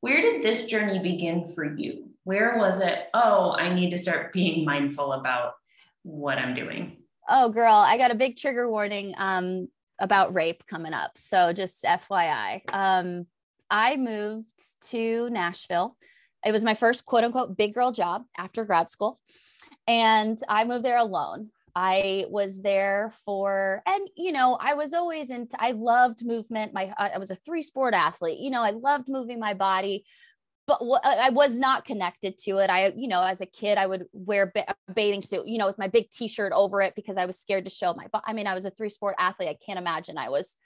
Where 0.00 0.20
did 0.20 0.42
this 0.42 0.66
journey 0.66 0.98
begin 0.98 1.46
for 1.46 1.76
you? 1.76 2.10
Where 2.24 2.58
was 2.58 2.80
it? 2.80 3.06
Oh, 3.14 3.52
I 3.52 3.72
need 3.72 3.90
to 3.90 3.98
start 3.98 4.32
being 4.32 4.64
mindful 4.64 5.12
about 5.12 5.54
what 6.02 6.38
I'm 6.38 6.54
doing. 6.54 6.98
Oh, 7.28 7.48
girl, 7.50 7.74
I 7.74 7.98
got 7.98 8.10
a 8.10 8.16
big 8.16 8.36
trigger 8.36 8.68
warning 8.68 9.14
um, 9.16 9.68
about 10.00 10.34
rape 10.34 10.66
coming 10.66 10.92
up. 10.92 11.12
So 11.16 11.52
just 11.52 11.84
FYI. 11.84 12.62
Um, 12.74 13.26
I 13.70 13.96
moved 13.96 14.50
to 14.88 15.30
Nashville 15.30 15.96
it 16.44 16.52
was 16.52 16.64
my 16.64 16.74
first 16.74 17.04
quote 17.04 17.24
unquote 17.24 17.56
big 17.56 17.74
girl 17.74 17.92
job 17.92 18.24
after 18.36 18.64
grad 18.64 18.90
school. 18.90 19.20
And 19.86 20.38
I 20.48 20.64
moved 20.64 20.84
there 20.84 20.98
alone. 20.98 21.50
I 21.74 22.26
was 22.28 22.60
there 22.60 23.14
for, 23.24 23.82
and 23.86 24.08
you 24.16 24.32
know, 24.32 24.58
I 24.60 24.74
was 24.74 24.92
always 24.92 25.30
into, 25.30 25.56
I 25.58 25.72
loved 25.72 26.24
movement. 26.24 26.74
My, 26.74 26.92
I 26.98 27.18
was 27.18 27.30
a 27.30 27.34
three 27.34 27.62
sport 27.62 27.94
athlete. 27.94 28.38
You 28.38 28.50
know, 28.50 28.62
I 28.62 28.70
loved 28.70 29.08
moving 29.08 29.40
my 29.40 29.54
body, 29.54 30.04
but 30.66 30.80
I 31.02 31.30
was 31.30 31.58
not 31.58 31.86
connected 31.86 32.36
to 32.44 32.58
it. 32.58 32.68
I, 32.68 32.92
you 32.94 33.08
know, 33.08 33.22
as 33.22 33.40
a 33.40 33.46
kid, 33.46 33.78
I 33.78 33.86
would 33.86 34.04
wear 34.12 34.52
a 34.54 34.92
bathing 34.92 35.22
suit, 35.22 35.46
you 35.46 35.58
know, 35.58 35.66
with 35.66 35.78
my 35.78 35.88
big 35.88 36.10
t-shirt 36.10 36.52
over 36.52 36.82
it 36.82 36.94
because 36.94 37.16
I 37.16 37.24
was 37.24 37.40
scared 37.40 37.64
to 37.64 37.70
show 37.70 37.94
my, 37.94 38.06
I 38.24 38.34
mean, 38.34 38.46
I 38.46 38.54
was 38.54 38.66
a 38.66 38.70
three 38.70 38.90
sport 38.90 39.14
athlete. 39.18 39.48
I 39.48 39.56
can't 39.64 39.78
imagine 39.78 40.18
I 40.18 40.28
was 40.28 40.56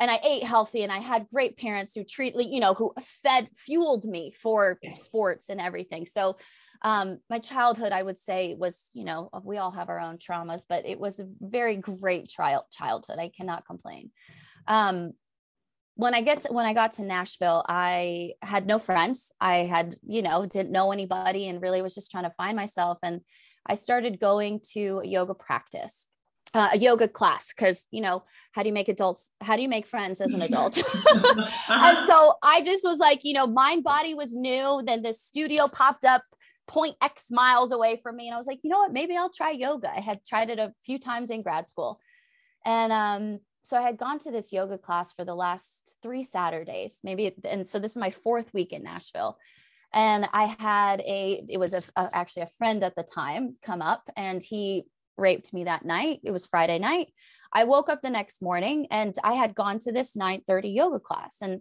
and 0.00 0.10
I 0.10 0.18
ate 0.24 0.42
healthy 0.42 0.82
and 0.82 0.90
I 0.90 0.98
had 0.98 1.28
great 1.28 1.58
parents 1.58 1.94
who 1.94 2.04
treat, 2.04 2.34
you 2.34 2.58
know, 2.58 2.72
who 2.72 2.94
fed, 3.22 3.50
fueled 3.54 4.06
me 4.06 4.32
for 4.32 4.80
sports 4.94 5.50
and 5.50 5.60
everything. 5.60 6.06
So 6.06 6.38
um, 6.82 7.18
my 7.28 7.38
childhood, 7.38 7.92
I 7.92 8.02
would 8.02 8.18
say 8.18 8.54
was, 8.54 8.88
you 8.94 9.04
know, 9.04 9.28
we 9.44 9.58
all 9.58 9.70
have 9.70 9.90
our 9.90 10.00
own 10.00 10.16
traumas, 10.16 10.64
but 10.66 10.86
it 10.86 10.98
was 10.98 11.20
a 11.20 11.28
very 11.38 11.76
great 11.76 12.30
trial 12.30 12.66
childhood. 12.72 13.18
I 13.18 13.28
cannot 13.28 13.66
complain. 13.66 14.10
Um, 14.66 15.12
when 15.96 16.14
I 16.14 16.22
get 16.22 16.42
to, 16.42 16.52
when 16.52 16.64
I 16.64 16.72
got 16.72 16.94
to 16.94 17.02
Nashville, 17.02 17.62
I 17.68 18.32
had 18.40 18.66
no 18.66 18.78
friends. 18.78 19.32
I 19.38 19.58
had, 19.58 19.96
you 20.06 20.22
know, 20.22 20.46
didn't 20.46 20.72
know 20.72 20.92
anybody 20.92 21.46
and 21.46 21.60
really 21.60 21.82
was 21.82 21.94
just 21.94 22.10
trying 22.10 22.24
to 22.24 22.32
find 22.38 22.56
myself. 22.56 22.96
And 23.02 23.20
I 23.66 23.74
started 23.74 24.18
going 24.18 24.60
to 24.72 25.02
yoga 25.04 25.34
practice 25.34 26.06
uh, 26.54 26.70
a 26.72 26.78
yoga 26.78 27.08
class 27.08 27.52
because 27.54 27.86
you 27.90 28.00
know 28.00 28.24
how 28.52 28.62
do 28.62 28.68
you 28.68 28.72
make 28.72 28.88
adults 28.88 29.30
how 29.40 29.56
do 29.56 29.62
you 29.62 29.68
make 29.68 29.86
friends 29.86 30.20
as 30.20 30.32
an 30.32 30.42
adult? 30.42 30.76
And 31.68 31.98
so 32.06 32.34
i 32.42 32.62
just 32.64 32.84
was 32.84 32.98
like 32.98 33.20
you 33.22 33.34
know 33.34 33.46
mind 33.46 33.84
body 33.84 34.14
was 34.14 34.34
new 34.34 34.82
then 34.84 35.02
the 35.02 35.12
studio 35.12 35.68
popped 35.68 36.04
up 36.04 36.24
point 36.66 36.96
x 37.00 37.26
miles 37.30 37.72
away 37.72 38.00
from 38.02 38.16
me 38.16 38.28
and 38.28 38.34
i 38.34 38.38
was 38.38 38.46
like 38.46 38.60
you 38.62 38.70
know 38.70 38.78
what? 38.78 38.92
Maybe 38.92 39.16
i'll 39.16 39.30
try 39.30 39.50
yoga. 39.50 39.90
I 39.90 40.00
had 40.00 40.24
tried 40.24 40.50
it 40.50 40.58
a 40.58 40.72
few 40.84 40.98
times 40.98 41.30
in 41.30 41.42
grad 41.42 41.68
school. 41.68 42.00
And 42.64 42.92
um 42.92 43.40
so 43.62 43.78
i 43.78 43.82
had 43.82 43.98
gone 43.98 44.18
to 44.20 44.32
this 44.32 44.52
yoga 44.52 44.78
class 44.78 45.12
for 45.12 45.24
the 45.24 45.34
last 45.34 45.96
three 46.02 46.24
saturdays 46.24 46.98
maybe 47.04 47.32
and 47.44 47.68
so 47.68 47.78
this 47.78 47.92
is 47.92 47.98
my 47.98 48.10
fourth 48.10 48.52
week 48.52 48.72
in 48.72 48.82
nashville. 48.82 49.38
And 49.92 50.28
i 50.32 50.56
had 50.58 51.00
a 51.00 51.44
it 51.48 51.58
was 51.58 51.74
a, 51.74 51.82
a 51.96 52.08
actually 52.12 52.42
a 52.42 52.54
friend 52.58 52.82
at 52.82 52.96
the 52.96 53.04
time 53.04 53.56
come 53.62 53.82
up 53.82 54.02
and 54.16 54.42
he 54.42 54.84
raped 55.20 55.52
me 55.52 55.64
that 55.64 55.84
night. 55.84 56.20
It 56.24 56.30
was 56.30 56.46
Friday 56.46 56.78
night. 56.78 57.12
I 57.52 57.64
woke 57.64 57.88
up 57.88 58.02
the 58.02 58.10
next 58.10 58.42
morning 58.42 58.86
and 58.90 59.14
I 59.22 59.34
had 59.34 59.54
gone 59.54 59.78
to 59.80 59.92
this 59.92 60.16
9:30 60.16 60.74
yoga 60.74 61.00
class 61.00 61.36
and 61.40 61.60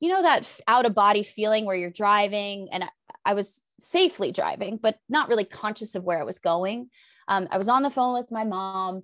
you 0.00 0.08
know 0.08 0.22
that 0.22 0.60
out 0.66 0.86
of 0.86 0.94
body 0.94 1.22
feeling 1.22 1.64
where 1.64 1.76
you're 1.76 1.90
driving 1.90 2.68
and 2.72 2.84
I, 3.24 3.34
was 3.34 3.60
safely 3.80 4.32
driving 4.32 4.76
but 4.76 4.98
not 5.08 5.28
really 5.28 5.44
conscious 5.44 5.94
of 5.94 6.04
where 6.04 6.20
I 6.20 6.24
was 6.24 6.38
going. 6.38 6.90
Um, 7.26 7.48
I 7.50 7.58
was 7.58 7.68
on 7.68 7.82
the 7.82 7.90
phone 7.90 8.14
with 8.14 8.30
my 8.30 8.44
mom 8.44 9.02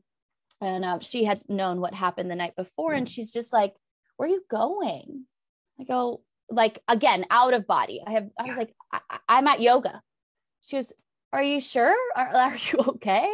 and 0.60 0.84
uh, 0.84 0.98
she 1.00 1.24
had 1.24 1.42
known 1.48 1.80
what 1.80 1.94
happened 1.94 2.30
the 2.30 2.36
night 2.36 2.54
before 2.54 2.92
and 2.92 3.08
she's 3.08 3.32
just 3.32 3.52
like 3.52 3.74
where 4.16 4.28
are 4.28 4.32
you 4.32 4.42
going? 4.50 5.24
I 5.80 5.84
go 5.84 6.22
like 6.50 6.80
again 6.86 7.24
out 7.30 7.54
of 7.54 7.66
body. 7.66 8.02
I 8.06 8.12
have 8.12 8.28
I 8.38 8.44
was 8.44 8.56
like 8.56 8.74
I, 8.92 9.38
am 9.38 9.46
at 9.46 9.60
yoga. 9.60 10.02
She 10.60 10.76
goes, 10.76 10.92
"Are 11.32 11.42
you 11.42 11.60
sure? 11.60 11.96
Are, 12.14 12.28
are 12.34 12.56
you 12.56 12.78
okay?" 12.88 13.30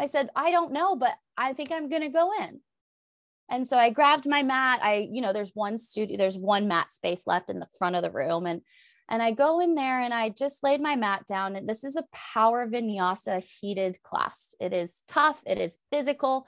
I 0.00 0.06
said, 0.06 0.30
I 0.34 0.50
don't 0.50 0.72
know, 0.72 0.96
but 0.96 1.14
I 1.36 1.52
think 1.52 1.70
I'm 1.70 1.90
going 1.90 2.02
to 2.02 2.08
go 2.08 2.30
in. 2.40 2.60
And 3.50 3.68
so 3.68 3.76
I 3.76 3.90
grabbed 3.90 4.26
my 4.26 4.42
mat. 4.42 4.80
I, 4.82 5.08
you 5.10 5.20
know, 5.20 5.34
there's 5.34 5.50
one 5.52 5.76
studio, 5.76 6.16
there's 6.16 6.38
one 6.38 6.68
mat 6.68 6.90
space 6.90 7.26
left 7.26 7.50
in 7.50 7.58
the 7.58 7.68
front 7.78 7.96
of 7.96 8.02
the 8.02 8.10
room. 8.10 8.46
And 8.46 8.62
and 9.10 9.20
I 9.20 9.32
go 9.32 9.58
in 9.58 9.74
there 9.74 10.00
and 10.00 10.14
I 10.14 10.28
just 10.28 10.62
laid 10.62 10.80
my 10.80 10.94
mat 10.94 11.26
down. 11.26 11.56
And 11.56 11.68
this 11.68 11.82
is 11.82 11.96
a 11.96 12.04
power 12.12 12.68
vinyasa 12.68 13.44
heated 13.60 14.00
class. 14.04 14.54
It 14.60 14.72
is 14.72 15.02
tough, 15.08 15.42
it 15.44 15.58
is 15.58 15.78
physical. 15.92 16.46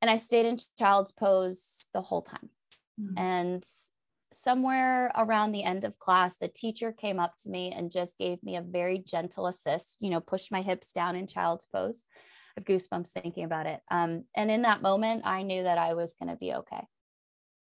And 0.00 0.10
I 0.10 0.16
stayed 0.16 0.46
in 0.46 0.58
child's 0.78 1.12
pose 1.12 1.88
the 1.92 2.00
whole 2.00 2.22
time. 2.22 2.48
Mm-hmm. 2.98 3.18
And 3.18 3.64
somewhere 4.32 5.12
around 5.14 5.52
the 5.52 5.62
end 5.62 5.84
of 5.84 5.98
class, 5.98 6.38
the 6.38 6.48
teacher 6.48 6.90
came 6.90 7.20
up 7.20 7.34
to 7.42 7.50
me 7.50 7.70
and 7.70 7.92
just 7.92 8.16
gave 8.16 8.42
me 8.42 8.56
a 8.56 8.62
very 8.62 8.98
gentle 8.98 9.46
assist, 9.46 9.98
you 10.00 10.08
know, 10.08 10.20
pushed 10.20 10.50
my 10.50 10.62
hips 10.62 10.92
down 10.92 11.16
in 11.16 11.26
child's 11.26 11.66
pose 11.66 12.06
have 12.60 12.66
goosebumps 12.66 13.08
thinking 13.08 13.44
about 13.44 13.66
it. 13.66 13.80
Um, 13.90 14.24
and 14.34 14.50
in 14.50 14.62
that 14.62 14.82
moment, 14.82 15.22
I 15.24 15.42
knew 15.42 15.62
that 15.62 15.78
I 15.78 15.94
was 15.94 16.14
going 16.14 16.28
to 16.28 16.36
be 16.36 16.54
okay. 16.54 16.84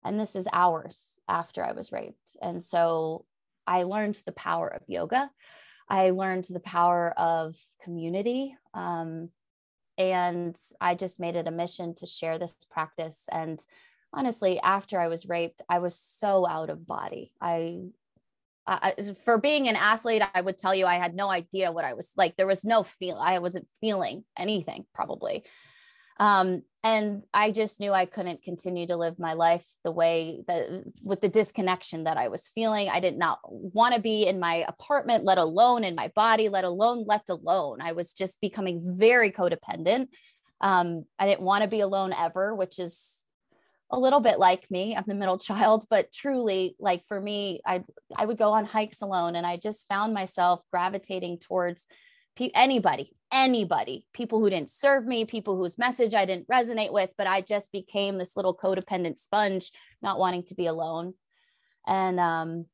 And 0.04 0.20
this 0.20 0.36
is 0.36 0.48
hours 0.52 1.20
after 1.28 1.64
I 1.64 1.74
was 1.74 1.92
raped. 1.92 2.38
And 2.42 2.64
so 2.64 3.26
I 3.68 3.84
learned 3.84 4.22
the 4.26 4.32
power 4.32 4.68
of 4.68 4.82
yoga. 4.88 5.30
I 5.90 6.12
learned 6.12 6.46
the 6.50 6.60
power 6.60 7.12
of 7.18 7.56
community. 7.84 8.56
Um, 8.74 9.30
and 9.98 10.56
I 10.80 10.96
just 10.96 11.20
made 11.20 11.36
it 11.36 11.48
a 11.48 11.52
mission 11.52 11.96
to 11.96 12.06
share 12.06 12.40
this 12.40 12.56
practice. 12.72 13.26
And 13.30 13.60
honestly, 14.14 14.60
after 14.62 15.00
I 15.00 15.10
was 15.10 15.28
raped, 15.28 15.62
I 15.68 15.80
was 15.80 16.00
so 16.00 16.48
out 16.48 16.70
of 16.70 16.88
body. 16.88 17.34
I 17.42 17.90
uh, 18.70 18.92
for 19.26 19.40
being 19.40 19.68
an 19.68 19.76
athlete, 19.76 20.22
I 20.34 20.42
would 20.42 20.60
tell 20.60 20.76
you 20.76 20.86
I 20.86 21.00
had 21.00 21.16
no 21.16 21.30
idea 21.30 21.72
what 21.72 21.86
I 21.86 21.94
was 21.94 22.12
like. 22.16 22.38
There 22.38 22.46
was 22.46 22.64
no 22.64 22.84
feel. 22.84 23.18
I 23.18 23.40
wasn't 23.40 23.68
feeling 23.82 24.24
anything 24.38 24.86
probably. 24.94 25.44
Um, 26.20 26.62
and 26.84 27.24
I 27.34 27.52
just 27.52 27.80
knew 27.80 27.92
I 27.92 28.06
couldn't 28.06 28.44
continue 28.44 28.86
to 28.88 28.96
live 28.96 29.18
my 29.18 29.34
life 29.34 29.66
the 29.84 29.92
way 29.92 30.44
that 30.48 30.84
with 31.04 31.20
the 31.20 31.30
disconnection 31.30 32.04
that 32.04 32.18
I 32.18 32.28
was 32.28 32.48
feeling. 32.54 32.90
I 32.90 33.00
did 33.00 33.18
not 33.18 33.40
want 33.44 33.96
to 33.96 34.02
be 34.02 34.28
in 34.28 34.40
my 34.40 34.66
apartment, 34.68 35.24
let 35.24 35.38
alone 35.38 35.84
in 35.84 35.96
my 35.96 36.12
body, 36.16 36.48
let 36.48 36.64
alone 36.64 37.06
left 37.08 37.30
alone. 37.30 37.82
I 37.82 37.94
was 37.94 38.14
just 38.14 38.40
becoming 38.40 38.82
very 38.98 39.32
codependent. 39.32 40.10
Um, 40.62 41.06
I 41.18 41.26
didn't 41.26 41.42
want 41.42 41.64
to 41.64 41.70
be 41.70 41.80
alone 41.80 42.14
ever, 42.14 42.54
which 42.54 42.80
is 42.80 43.26
a 43.92 44.00
little 44.00 44.20
bit 44.20 44.40
like 44.40 44.70
me 44.70 44.96
i'm 44.96 45.04
the 45.08 45.16
middle 45.16 45.38
child 45.50 45.86
but 45.90 46.12
truly 46.12 46.76
like 46.80 47.04
for 47.08 47.20
me 47.20 47.62
i 47.66 47.84
i 48.16 48.26
would 48.26 48.38
go 48.38 48.52
on 48.52 48.66
hikes 48.66 49.02
alone 49.02 49.36
and 49.36 49.46
i 49.46 49.58
just 49.58 49.88
found 49.88 50.14
myself 50.14 50.62
gravitating 50.72 51.38
towards 51.40 51.88
anybody, 52.54 53.14
anybody, 53.32 54.06
people 54.14 54.40
who 54.40 54.50
didn't 54.50 54.70
serve 54.70 55.06
me, 55.06 55.26
people 55.26 55.58
whose 55.58 55.78
message 55.78 56.14
I 56.14 56.26
didn't 56.26 56.48
resonate 56.48 56.94
with, 56.94 57.12
but 57.18 57.28
I 57.28 57.42
just 57.42 57.72
became 57.72 58.18
this 58.18 58.36
little 58.36 58.56
codependent 58.56 59.18
sponge, 59.18 59.72
not 60.02 60.20
wanting 60.20 60.44
to 60.46 60.56
be 60.56 60.68
alone. 60.68 61.14
And 61.86 62.20
um, 62.20 62.66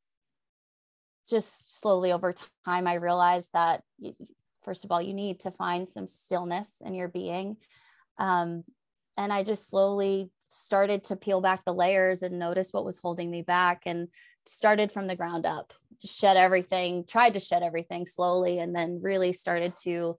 just 1.28 1.80
slowly 1.80 2.12
over 2.12 2.34
time, 2.64 2.86
I 2.86 2.94
realized 2.94 3.50
that, 3.52 3.82
first 4.62 4.84
of 4.84 4.92
all, 4.92 5.02
you 5.02 5.14
need 5.14 5.40
to 5.40 5.50
find 5.50 5.88
some 5.88 6.06
stillness 6.06 6.76
in 6.84 6.94
your 6.94 7.08
being. 7.08 7.56
Um, 8.18 8.64
and 9.16 9.32
I 9.32 9.42
just 9.42 9.68
slowly 9.68 10.30
started 10.56 11.04
to 11.04 11.16
peel 11.16 11.40
back 11.40 11.64
the 11.64 11.74
layers 11.74 12.22
and 12.22 12.38
notice 12.38 12.72
what 12.72 12.84
was 12.84 12.98
holding 12.98 13.30
me 13.30 13.42
back 13.42 13.82
and 13.86 14.08
started 14.46 14.92
from 14.92 15.06
the 15.06 15.16
ground 15.16 15.44
up 15.44 15.72
just 16.00 16.18
shed 16.18 16.36
everything 16.36 17.04
tried 17.06 17.34
to 17.34 17.40
shed 17.40 17.62
everything 17.62 18.06
slowly 18.06 18.58
and 18.58 18.74
then 18.74 19.00
really 19.02 19.32
started 19.32 19.74
to 19.76 20.16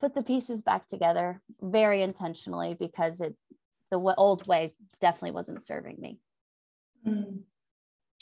put 0.00 0.14
the 0.14 0.22
pieces 0.22 0.62
back 0.62 0.86
together 0.86 1.40
very 1.60 2.02
intentionally 2.02 2.74
because 2.78 3.20
it 3.20 3.34
the 3.90 3.98
old 3.98 4.46
way 4.46 4.72
definitely 5.00 5.32
wasn't 5.32 5.64
serving 5.64 5.96
me. 5.98 6.20
Mm. 7.04 7.40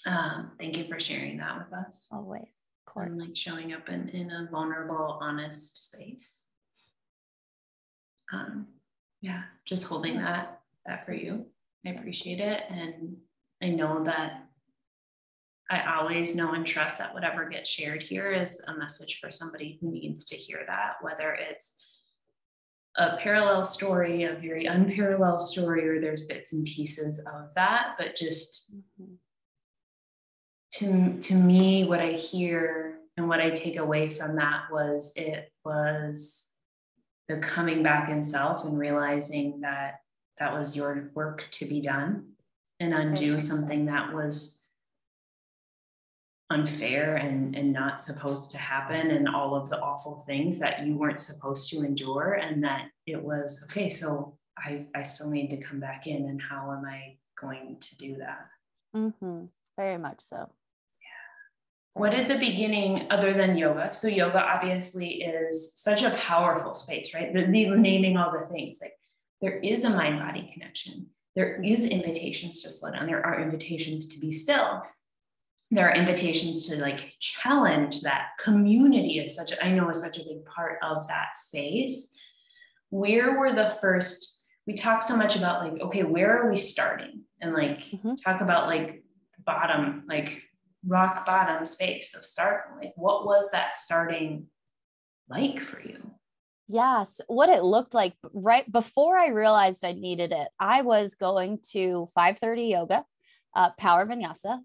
um, 0.07 0.53
thank 0.59 0.79
you 0.79 0.85
for 0.85 0.99
sharing 0.99 1.37
that 1.39 1.59
with 1.59 1.73
us. 1.73 2.07
Always 2.11 2.43
of 2.87 2.93
course 2.93 3.09
and 3.09 3.19
like 3.19 3.37
showing 3.37 3.73
up 3.73 3.89
in, 3.89 4.09
in 4.09 4.31
a 4.31 4.49
vulnerable 4.51 5.19
honest 5.21 5.91
space. 5.91 6.47
Um, 8.33 8.67
yeah 9.21 9.43
just 9.65 9.85
holding 9.85 10.19
that 10.19 10.61
that 10.87 11.05
for 11.05 11.13
you 11.13 11.47
i 11.87 11.91
appreciate 11.91 12.41
it 12.41 12.63
and 12.71 13.17
i 13.63 13.69
know 13.69 14.05
that 14.05 14.49
I 15.71 15.97
always 15.97 16.35
know 16.35 16.53
and 16.53 16.67
trust 16.67 16.97
that 16.99 17.13
whatever 17.13 17.49
gets 17.49 17.69
shared 17.69 18.03
here 18.03 18.33
is 18.33 18.63
a 18.69 18.77
message 18.77 19.19
for 19.21 19.31
somebody 19.31 19.79
who 19.81 19.91
needs 19.93 20.25
to 20.27 20.37
hear 20.37 20.65
that, 20.67 20.95
whether 21.03 21.35
it's 21.35 21.77
a 22.97 23.17
parallel 23.19 23.65
story, 23.65 24.25
a 24.25 24.35
very 24.35 24.65
unparalleled 24.65 25.43
story, 25.43 25.87
or 25.87 26.01
there's 26.01 26.25
bits 26.25 26.55
and 26.55 26.65
pieces 26.65 27.19
of 27.19 27.51
that. 27.55 27.97
But 27.99 28.17
just 28.17 28.75
mm-hmm. 28.75 29.15
to, 30.73 31.21
to 31.21 31.35
me, 31.35 31.85
what 31.85 32.01
I 32.01 32.13
hear 32.13 33.01
and 33.19 33.29
what 33.29 33.41
I 33.41 33.51
take 33.51 33.77
away 33.77 34.09
from 34.09 34.37
that 34.37 34.65
was 34.73 35.13
it 35.17 35.53
was 35.65 36.51
the 37.29 37.37
coming 37.37 37.83
back 37.83 38.09
in 38.09 38.25
self 38.25 38.65
and 38.65 38.79
realizing 38.79 39.61
that 39.61 39.97
that 40.39 40.53
was 40.53 40.77
your 40.77 41.11
work 41.15 41.45
to 41.53 41.65
be 41.67 41.81
done 41.81 42.33
and 42.81 42.95
undo 42.95 43.41
something 43.41 43.87
that 43.87 44.13
was 44.15 44.67
unfair 46.51 47.17
and, 47.17 47.55
and 47.55 47.73
not 47.73 48.01
supposed 48.01 48.51
to 48.53 48.59
happen 48.59 49.11
and 49.11 49.29
all 49.29 49.55
of 49.55 49.69
the 49.69 49.79
awful 49.79 50.25
things 50.27 50.59
that 50.59 50.87
you 50.87 50.97
weren't 50.97 51.21
supposed 51.21 51.71
to 51.71 51.83
endure 51.83 52.35
and 52.35 52.65
that 52.65 52.87
it 53.07 53.23
was 53.23 53.63
okay 53.69 53.91
so 53.91 54.35
i 54.57 54.83
i 54.95 55.03
still 55.03 55.29
need 55.29 55.51
to 55.51 55.59
come 55.59 55.79
back 55.79 56.07
in 56.07 56.25
and 56.25 56.41
how 56.41 56.73
am 56.73 56.87
i 56.87 57.17
going 57.41 57.77
to 57.81 57.97
do 57.97 58.17
that? 58.17 58.47
Mm-hmm. 58.97 59.45
very 59.77 59.99
much 59.99 60.21
so. 60.21 60.37
Yeah. 60.37 62.01
What 62.01 62.15
at 62.15 62.29
the 62.29 62.39
beginning 62.39 63.07
other 63.11 63.35
than 63.35 63.57
yoga 63.57 63.93
so 63.93 64.09
yoga 64.09 64.41
obviously 64.41 65.23
is 65.23 65.75
such 65.77 66.03
a 66.03 66.11
powerful 66.13 66.75
space 66.75 67.13
right? 67.13 67.33
The, 67.33 67.43
the 67.43 67.77
naming 67.77 68.17
all 68.17 68.33
the 68.33 68.47
things 68.53 68.79
like 68.81 68.93
there 69.41 69.59
is 69.59 69.85
a 69.85 69.91
mind 69.91 70.19
body 70.19 70.51
connection. 70.53 71.07
There 71.37 71.63
is 71.63 71.87
invitations 71.87 72.63
to 72.63 72.71
slow 72.71 72.91
down. 72.91 73.07
There 73.07 73.25
are 73.25 73.41
invitations 73.41 74.09
to 74.09 74.21
be 74.21 74.33
still. 74.33 74.83
There 75.71 75.89
are 75.89 75.95
invitations 75.95 76.67
to 76.69 76.81
like 76.81 77.13
challenge 77.21 78.01
that 78.03 78.29
community 78.41 79.19
is 79.19 79.37
such 79.37 79.53
i 79.63 79.71
know 79.71 79.91
is 79.91 80.01
such 80.01 80.19
a 80.19 80.25
big 80.25 80.45
part 80.47 80.79
of 80.83 81.07
that 81.09 81.37
space. 81.37 82.13
Where 82.91 83.39
were 83.39 83.53
the 83.53 83.77
first 83.81 84.45
we 84.67 84.75
talk 84.75 85.03
so 85.03 85.17
much 85.17 85.37
about 85.37 85.63
like 85.63 85.81
okay 85.83 86.03
where 86.03 86.41
are 86.41 86.51
we 86.51 86.57
starting? 86.57 87.23
And 87.41 87.53
like 87.53 87.81
mm-hmm. 87.81 88.15
talk 88.25 88.41
about 88.41 88.67
like 88.67 89.05
bottom 89.45 90.05
like 90.09 90.43
rock 90.87 91.27
bottom 91.27 91.65
space 91.67 92.15
of 92.15 92.25
starting 92.25 92.77
like 92.81 92.93
what 92.97 93.27
was 93.27 93.49
that 93.53 93.77
starting 93.77 94.47
like 95.29 95.61
for 95.61 95.81
you 95.81 96.08
yes 96.69 97.21
what 97.27 97.49
it 97.49 97.63
looked 97.63 97.95
like 97.95 98.15
right 98.33 98.71
before 98.71 99.17
i 99.17 99.29
realized 99.29 99.85
i 99.85 99.93
needed 99.93 100.33
it 100.33 100.49
i 100.61 100.83
was 100.83 101.15
going 101.15 101.59
to 101.73 102.09
530 102.15 102.63
yoga 102.65 103.05
uh, 103.57 103.71
power 103.79 104.07
vinyasa 104.07 104.59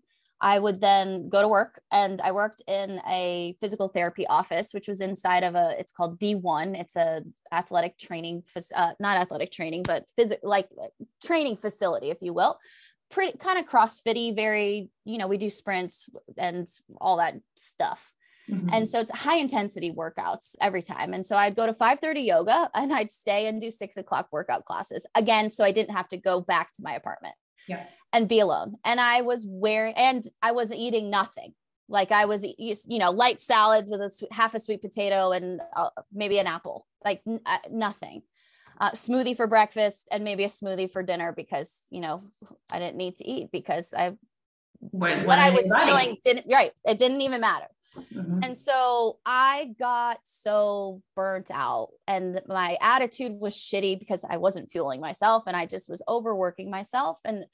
I 0.43 0.59
would 0.59 0.81
then 0.81 1.29
go 1.29 1.41
to 1.41 1.47
work 1.47 1.81
and 1.89 2.19
I 2.19 2.33
worked 2.33 2.61
in 2.67 2.99
a 3.07 3.55
physical 3.61 3.87
therapy 3.87 4.27
office, 4.27 4.73
which 4.73 4.89
was 4.89 4.99
inside 4.99 5.43
of 5.43 5.55
a, 5.55 5.73
it's 5.79 5.93
called 5.93 6.19
D1. 6.19 6.77
It's 6.77 6.97
a 6.97 7.23
athletic 7.53 7.97
training, 7.97 8.43
uh, 8.75 8.91
not 8.99 9.17
athletic 9.17 9.53
training, 9.53 9.83
but 9.83 10.03
phys- 10.19 10.35
like 10.43 10.67
training 11.23 11.55
facility, 11.55 12.11
if 12.11 12.17
you 12.19 12.33
will. 12.33 12.59
Pretty 13.09 13.37
kind 13.37 13.57
of 13.57 13.65
CrossFitty, 13.65 14.35
very, 14.35 14.89
you 15.05 15.17
know, 15.17 15.27
we 15.27 15.37
do 15.37 15.49
sprints 15.49 16.09
and 16.37 16.67
all 16.99 17.17
that 17.17 17.35
stuff. 17.55 18.12
Mm-hmm. 18.49 18.69
And 18.73 18.87
so 18.87 18.99
it's 18.99 19.11
high 19.11 19.37
intensity 19.37 19.91
workouts 19.91 20.55
every 20.59 20.81
time. 20.81 21.13
And 21.13 21.25
so 21.25 21.37
I'd 21.37 21.55
go 21.55 21.65
to 21.65 21.73
5:30 21.73 22.25
yoga 22.25 22.69
and 22.75 22.93
I'd 22.93 23.11
stay 23.11 23.47
and 23.47 23.61
do 23.61 23.71
six 23.71 23.97
o'clock 23.97 24.27
workout 24.31 24.65
classes 24.65 25.05
again. 25.15 25.51
So 25.51 25.63
I 25.63 25.71
didn't 25.71 25.95
have 25.95 26.07
to 26.09 26.17
go 26.17 26.41
back 26.41 26.73
to 26.73 26.81
my 26.81 26.93
apartment. 26.93 27.35
Yeah 27.67 27.85
and 28.13 28.29
be 28.29 28.39
alone. 28.39 28.75
And 28.85 29.01
I 29.01 29.21
was 29.21 29.45
wearing, 29.45 29.95
and 29.95 30.23
I 30.41 30.51
was 30.51 30.71
eating 30.71 31.09
nothing. 31.09 31.53
Like 31.89 32.11
I 32.11 32.25
was, 32.25 32.45
you 32.57 32.99
know, 32.99 33.11
light 33.11 33.41
salads 33.41 33.89
with 33.89 33.99
a 33.99 34.11
half 34.31 34.53
a 34.53 34.59
sweet 34.59 34.81
potato 34.81 35.31
and 35.31 35.59
uh, 35.75 35.89
maybe 36.13 36.37
an 36.37 36.47
apple, 36.47 36.85
like 37.03 37.21
n- 37.27 37.41
uh, 37.45 37.57
nothing. 37.69 38.21
Uh, 38.79 38.91
smoothie 38.91 39.35
for 39.35 39.47
breakfast 39.47 40.07
and 40.11 40.23
maybe 40.23 40.43
a 40.43 40.47
smoothie 40.47 40.89
for 40.89 41.03
dinner 41.03 41.31
because 41.31 41.77
you 41.91 42.01
know 42.01 42.21
I 42.71 42.79
didn't 42.79 42.97
need 42.97 43.17
to 43.17 43.27
eat 43.29 43.51
because 43.51 43.93
I 43.93 44.17
what, 44.79 45.23
what 45.25 45.37
I 45.37 45.51
was 45.51 45.71
feeling 45.71 46.17
didn't 46.23 46.47
right. 46.51 46.71
It 46.83 46.97
didn't 46.97 47.21
even 47.21 47.41
matter. 47.41 47.67
Mm-hmm. 47.95 48.43
And 48.43 48.57
so 48.57 49.19
I 49.25 49.73
got 49.79 50.19
so 50.23 51.01
burnt 51.15 51.51
out 51.51 51.89
and 52.07 52.41
my 52.47 52.77
attitude 52.81 53.33
was 53.39 53.55
shitty 53.55 53.99
because 53.99 54.25
I 54.27 54.37
wasn't 54.37 54.71
fueling 54.71 55.01
myself 55.01 55.43
and 55.47 55.55
I 55.55 55.65
just 55.65 55.89
was 55.89 56.01
overworking 56.07 56.69
myself. 56.69 57.17
And 57.23 57.45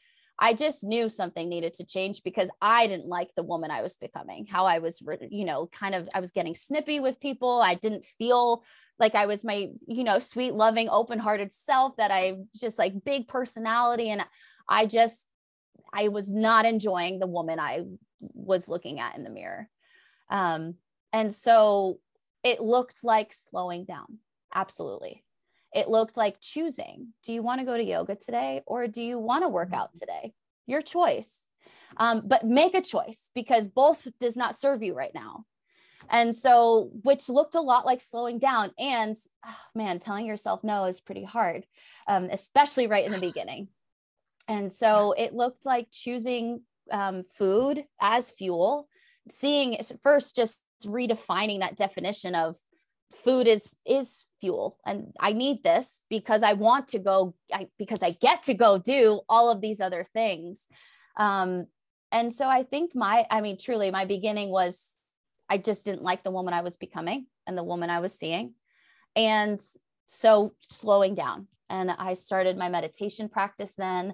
I 0.42 0.54
just 0.54 0.84
knew 0.84 1.10
something 1.10 1.50
needed 1.50 1.74
to 1.76 1.86
change 1.86 2.24
because 2.24 2.50
I 2.62 2.88
didn't 2.88 3.08
like 3.08 3.30
the 3.36 3.44
woman 3.44 3.72
I 3.72 3.82
was 3.82 3.98
becoming, 3.98 4.46
how 4.50 4.66
I 4.66 4.80
was, 4.80 5.04
you 5.30 5.44
know, 5.44 5.68
kind 5.68 5.94
of, 5.94 6.08
I 6.16 6.22
was 6.22 6.32
getting 6.32 6.56
snippy 6.56 7.02
with 7.02 7.20
people. 7.20 7.60
I 7.62 7.76
didn't 7.76 8.06
feel 8.06 8.64
like 9.00 9.16
I 9.16 9.26
was 9.26 9.44
my, 9.44 9.68
you 9.86 10.04
know, 10.06 10.20
sweet, 10.20 10.54
loving, 10.54 10.88
open 10.90 11.20
hearted 11.20 11.52
self 11.52 11.98
that 11.98 12.12
I 12.12 12.38
just 12.56 12.80
like 12.80 13.04
big 13.04 13.28
personality. 13.28 14.10
And 14.10 14.24
I 14.68 14.86
just, 14.86 15.28
I 15.94 16.08
was 16.08 16.34
not 16.34 16.66
enjoying 16.66 17.20
the 17.20 17.28
woman 17.28 17.60
I 17.60 17.84
was 18.20 18.70
looking 18.70 19.00
at 19.00 19.18
in 19.18 19.24
the 19.24 19.30
mirror. 19.30 19.70
Um, 20.30 20.76
and 21.12 21.34
so 21.34 22.00
it 22.44 22.62
looked 22.62 23.04
like 23.04 23.34
slowing 23.34 23.86
down. 23.86 24.20
Absolutely. 24.54 25.24
It 25.74 25.90
looked 25.90 26.18
like 26.18 26.42
choosing. 26.42 27.10
Do 27.24 27.34
you 27.34 27.44
want 27.44 27.60
to 27.60 27.66
go 27.66 27.78
to 27.78 27.84
yoga 27.84 28.16
today 28.16 28.62
or 28.66 28.88
do 28.88 29.02
you 29.02 29.20
want 29.20 29.44
to 29.44 29.50
work 29.50 29.74
out 29.74 29.90
mm-hmm. 29.90 30.00
today? 30.00 30.34
Your 30.68 30.82
choice. 30.82 31.46
Um, 31.98 32.24
but 32.26 32.46
make 32.46 32.76
a 32.76 32.82
choice 32.82 33.32
because 33.34 33.68
both 33.68 34.08
does 34.20 34.38
not 34.38 34.56
serve 34.56 34.84
you 34.84 34.94
right 34.94 35.14
now. 35.14 35.46
And 36.12 36.36
so 36.36 36.92
which 37.04 37.30
looked 37.30 37.56
a 37.56 37.62
lot 37.62 37.86
like 37.86 38.02
slowing 38.02 38.40
down 38.40 38.72
and 38.80 39.16
oh, 39.46 39.58
man 39.76 40.00
telling 40.00 40.26
yourself 40.26 40.64
no 40.64 40.86
is 40.86 41.02
pretty 41.02 41.24
hard 41.24 41.66
um, 42.10 42.28
especially 42.32 42.88
right 42.88 43.06
in 43.06 43.12
the 43.12 43.20
beginning. 43.20 43.70
And 44.48 44.74
so 44.74 45.14
it 45.16 45.34
looked 45.34 45.66
like 45.66 45.92
choosing 45.92 46.62
um, 46.92 47.24
food 47.38 47.86
as 48.02 48.32
fuel 48.32 48.90
seeing 49.32 49.78
first 50.02 50.36
just 50.36 50.58
redefining 50.86 51.60
that 51.60 51.78
definition 51.78 52.36
of 52.36 52.58
food 53.12 53.48
is 53.48 53.76
is 53.86 54.26
fuel. 54.40 54.78
And 54.86 55.14
i 55.20 55.34
need 55.34 55.64
this 55.64 56.00
because 56.10 56.44
i 56.44 56.54
want 56.54 56.90
to 56.90 57.00
go 57.00 57.36
I, 57.54 57.68
because 57.78 58.04
i 58.04 58.12
get 58.12 58.44
to 58.44 58.54
go 58.54 58.78
do 58.78 59.22
all 59.28 59.52
of 59.52 59.62
these 59.62 59.82
other 59.82 60.04
things. 60.04 60.64
Um 61.18 61.66
and 62.12 62.32
so 62.32 62.48
i 62.48 62.64
think 62.64 62.96
my 62.96 63.26
i 63.30 63.42
mean 63.42 63.58
truly 63.58 63.92
my 63.92 64.06
beginning 64.06 64.50
was 64.50 64.96
i 65.50 65.58
just 65.58 65.86
didn't 65.86 66.04
like 66.04 66.24
the 66.24 66.32
woman 66.32 66.54
i 66.54 66.62
was 66.62 66.78
becoming 66.78 67.26
and 67.48 67.58
the 67.58 67.64
woman 67.64 67.90
i 67.90 68.00
was 68.00 68.18
seeing. 68.18 68.54
And 69.16 69.60
so 70.06 70.54
slowing 70.62 71.16
down. 71.16 71.48
And 71.70 71.92
i 71.92 72.14
started 72.14 72.58
my 72.58 72.70
meditation 72.70 73.28
practice 73.28 73.74
then 73.74 74.14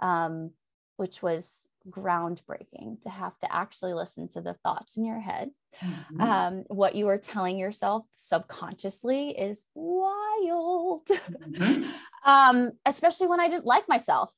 um, 0.00 0.50
which 0.96 1.22
was 1.22 1.68
groundbreaking 1.90 3.02
to 3.02 3.08
have 3.08 3.38
to 3.38 3.52
actually 3.52 3.94
listen 3.94 4.28
to 4.28 4.40
the 4.40 4.54
thoughts 4.64 4.96
in 4.96 5.04
your 5.04 5.20
head. 5.20 5.50
Mm-hmm. 5.82 6.20
Um, 6.20 6.64
what 6.68 6.94
you 6.94 7.08
are 7.08 7.18
telling 7.18 7.58
yourself 7.58 8.04
subconsciously 8.16 9.30
is 9.30 9.64
wild, 9.74 11.06
mm-hmm. 11.06 11.84
um, 12.24 12.72
especially 12.84 13.26
when 13.26 13.40
I 13.40 13.48
didn't 13.48 13.66
like 13.66 13.88
myself. 13.88 14.30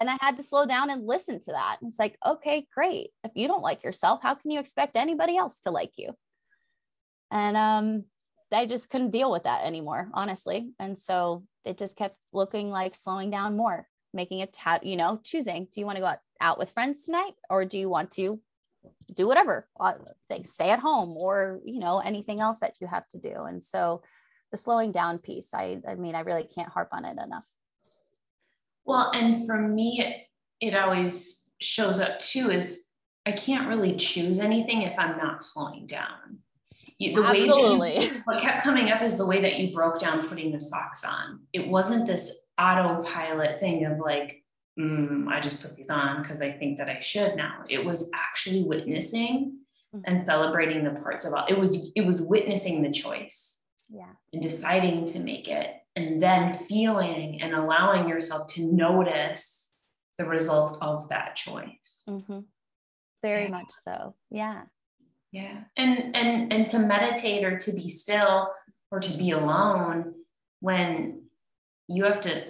And 0.00 0.10
I 0.10 0.16
had 0.20 0.36
to 0.36 0.42
slow 0.42 0.66
down 0.66 0.90
and 0.90 1.06
listen 1.06 1.38
to 1.40 1.52
that. 1.52 1.78
It's 1.82 1.98
like, 1.98 2.18
okay, 2.26 2.66
great. 2.74 3.10
If 3.22 3.32
you 3.36 3.46
don't 3.46 3.62
like 3.62 3.84
yourself, 3.84 4.20
how 4.22 4.34
can 4.34 4.50
you 4.50 4.58
expect 4.58 4.96
anybody 4.96 5.36
else 5.36 5.60
to 5.60 5.70
like 5.70 5.92
you? 5.96 6.14
And 7.30 7.56
um, 7.56 8.04
I 8.52 8.66
just 8.66 8.90
couldn't 8.90 9.10
deal 9.10 9.30
with 9.30 9.44
that 9.44 9.64
anymore, 9.64 10.08
honestly. 10.12 10.72
And 10.78 10.98
so 10.98 11.44
it 11.64 11.78
just 11.78 11.96
kept 11.96 12.16
looking 12.32 12.70
like 12.70 12.94
slowing 12.94 13.30
down 13.30 13.56
more, 13.56 13.86
making 14.12 14.40
it, 14.40 14.52
ta- 14.52 14.80
you 14.82 14.96
know, 14.96 15.20
choosing 15.24 15.68
do 15.72 15.80
you 15.80 15.86
want 15.86 15.96
to 15.96 16.00
go 16.00 16.06
out, 16.06 16.18
out 16.40 16.58
with 16.58 16.70
friends 16.70 17.04
tonight 17.04 17.34
or 17.50 17.64
do 17.64 17.78
you 17.78 17.88
want 17.88 18.10
to 18.12 18.40
do 19.14 19.26
whatever, 19.26 19.68
uh, 19.78 19.94
stay 20.42 20.70
at 20.70 20.78
home 20.78 21.16
or, 21.16 21.60
you 21.64 21.78
know, 21.78 21.98
anything 21.98 22.40
else 22.40 22.58
that 22.60 22.74
you 22.80 22.86
have 22.86 23.06
to 23.08 23.18
do. 23.18 23.44
And 23.44 23.62
so 23.62 24.02
the 24.50 24.56
slowing 24.56 24.92
down 24.92 25.18
piece, 25.18 25.50
I, 25.54 25.80
I 25.86 25.94
mean, 25.94 26.14
I 26.14 26.20
really 26.20 26.44
can't 26.44 26.68
harp 26.68 26.88
on 26.92 27.04
it 27.04 27.18
enough. 27.18 27.46
Well, 28.84 29.10
and 29.12 29.46
for 29.46 29.56
me, 29.56 30.00
it, 30.60 30.66
it 30.66 30.76
always 30.76 31.50
shows 31.60 32.00
up 32.00 32.20
too 32.20 32.50
is 32.50 32.88
I 33.24 33.32
can't 33.32 33.68
really 33.68 33.96
choose 33.96 34.40
anything 34.40 34.82
if 34.82 34.98
I'm 34.98 35.16
not 35.16 35.44
slowing 35.44 35.86
down. 35.86 36.38
You, 36.98 37.16
the 37.16 37.26
Absolutely. 37.26 37.78
Way 37.78 37.98
you, 38.00 38.22
what 38.24 38.42
kept 38.42 38.64
coming 38.64 38.90
up 38.90 39.02
is 39.02 39.16
the 39.16 39.26
way 39.26 39.40
that 39.42 39.58
you 39.58 39.72
broke 39.72 40.00
down 40.00 40.26
putting 40.28 40.52
the 40.52 40.60
socks 40.60 41.04
on. 41.04 41.40
It 41.52 41.66
wasn't 41.66 42.06
this 42.06 42.41
autopilot 42.58 43.60
thing 43.60 43.84
of 43.86 43.98
like, 43.98 44.42
mm, 44.78 45.28
I 45.28 45.40
just 45.40 45.62
put 45.62 45.76
these 45.76 45.90
on 45.90 46.22
because 46.22 46.40
I 46.40 46.52
think 46.52 46.78
that 46.78 46.88
I 46.88 47.00
should 47.00 47.36
now. 47.36 47.64
It 47.68 47.84
was 47.84 48.10
actually 48.14 48.62
witnessing 48.62 49.58
mm-hmm. 49.94 50.02
and 50.04 50.22
celebrating 50.22 50.84
the 50.84 51.00
parts 51.00 51.24
of 51.24 51.34
it. 51.48 51.58
Was 51.58 51.92
it 51.94 52.06
was 52.06 52.20
witnessing 52.20 52.82
the 52.82 52.90
choice, 52.90 53.60
yeah, 53.88 54.12
and 54.32 54.42
deciding 54.42 55.06
to 55.06 55.18
make 55.18 55.48
it, 55.48 55.70
and 55.96 56.22
then 56.22 56.54
feeling 56.54 57.40
and 57.42 57.54
allowing 57.54 58.08
yourself 58.08 58.52
to 58.54 58.62
notice 58.62 59.70
the 60.18 60.24
result 60.24 60.78
of 60.80 61.08
that 61.08 61.36
choice. 61.36 62.04
Mm-hmm. 62.08 62.40
Very 63.22 63.44
yeah. 63.44 63.50
much 63.50 63.70
so. 63.84 64.14
Yeah. 64.30 64.62
Yeah. 65.30 65.60
And 65.76 66.14
and 66.14 66.52
and 66.52 66.66
to 66.68 66.78
meditate 66.78 67.44
or 67.44 67.58
to 67.58 67.72
be 67.72 67.88
still 67.88 68.48
or 68.90 69.00
to 69.00 69.16
be 69.16 69.30
alone 69.30 70.14
when 70.60 71.21
you 71.88 72.04
have 72.04 72.20
to 72.22 72.44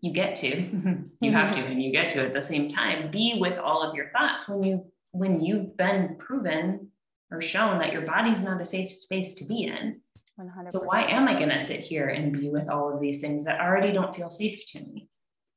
you 0.00 0.12
get 0.12 0.36
to 0.36 0.48
you 1.20 1.32
have 1.32 1.54
to 1.54 1.60
and 1.60 1.82
you 1.82 1.92
get 1.92 2.10
to 2.10 2.20
at 2.24 2.34
the 2.34 2.42
same 2.42 2.68
time 2.68 3.10
be 3.10 3.38
with 3.40 3.58
all 3.58 3.82
of 3.82 3.94
your 3.94 4.10
thoughts. 4.10 4.48
When 4.48 4.62
you 4.62 4.84
when 5.12 5.40
you've 5.40 5.76
been 5.76 6.16
proven 6.18 6.90
or 7.30 7.42
shown 7.42 7.78
that 7.78 7.92
your 7.92 8.02
body's 8.02 8.42
not 8.42 8.60
a 8.60 8.64
safe 8.64 8.92
space 8.92 9.34
to 9.34 9.44
be 9.44 9.64
in 9.64 10.00
100%. 10.40 10.70
so 10.72 10.82
why 10.82 11.02
am 11.02 11.28
i 11.28 11.34
going 11.34 11.48
to 11.48 11.60
sit 11.60 11.80
here 11.80 12.08
and 12.08 12.32
be 12.32 12.48
with 12.48 12.70
all 12.70 12.94
of 12.94 13.00
these 13.00 13.20
things 13.20 13.44
that 13.44 13.60
already 13.60 13.92
don't 13.92 14.14
feel 14.14 14.30
safe 14.30 14.64
to 14.66 14.80
me? 14.80 15.08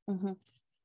Mm-hmm. 0.09 0.31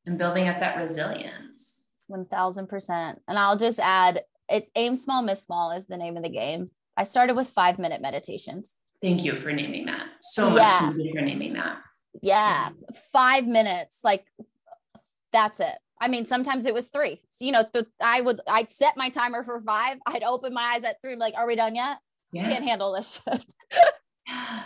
and 0.05 0.19
building 0.19 0.47
up 0.49 0.61
that 0.61 0.77
resilience. 0.77 1.91
1000% 2.11 3.17
and 3.27 3.39
i'll 3.39 3.57
just 3.57 3.81
add 3.81 4.21
it 4.49 4.69
aim 4.77 4.95
small 4.95 5.23
miss 5.23 5.43
small 5.43 5.73
is 5.73 5.87
the 5.87 5.97
name 5.97 6.17
of 6.17 6.23
the 6.23 6.29
game. 6.29 6.71
I 6.97 7.05
started 7.05 7.35
with 7.35 7.49
five 7.51 7.79
minute 7.79 8.01
meditations. 8.01 8.77
Thank 9.03 9.25
you 9.25 9.37
for 9.37 9.53
naming 9.53 9.87
that. 9.87 10.07
So 10.21 10.51
much 10.51 10.59
yeah. 10.59 10.91
for 11.13 11.21
naming 11.21 11.55
that 11.55 11.79
yeah 12.23 12.71
five 13.13 13.47
minutes 13.47 14.01
like 14.05 14.25
that's 15.33 15.61
it 15.61 15.77
i 16.01 16.09
mean 16.09 16.25
sometimes 16.27 16.67
it 16.67 16.75
was 16.75 16.89
three 16.89 17.21
so, 17.31 17.45
you 17.45 17.53
know 17.53 17.65
th- 17.73 17.87
i 18.01 18.21
would 18.21 18.41
i'd 18.49 18.71
set 18.71 18.97
my 18.97 19.09
timer 19.11 19.43
for 19.43 19.61
five 19.61 19.99
i'd 20.07 20.23
open 20.23 20.53
my 20.53 20.75
eyes 20.75 20.85
at 20.85 21.01
three 21.01 21.13
I'm 21.13 21.19
like 21.19 21.35
are 21.37 21.47
we 21.47 21.57
done 21.57 21.75
yet 21.75 21.99
yeah. 22.33 22.49
can't 22.49 22.65
handle 22.65 22.93
this 22.93 23.21
shit 23.29 23.45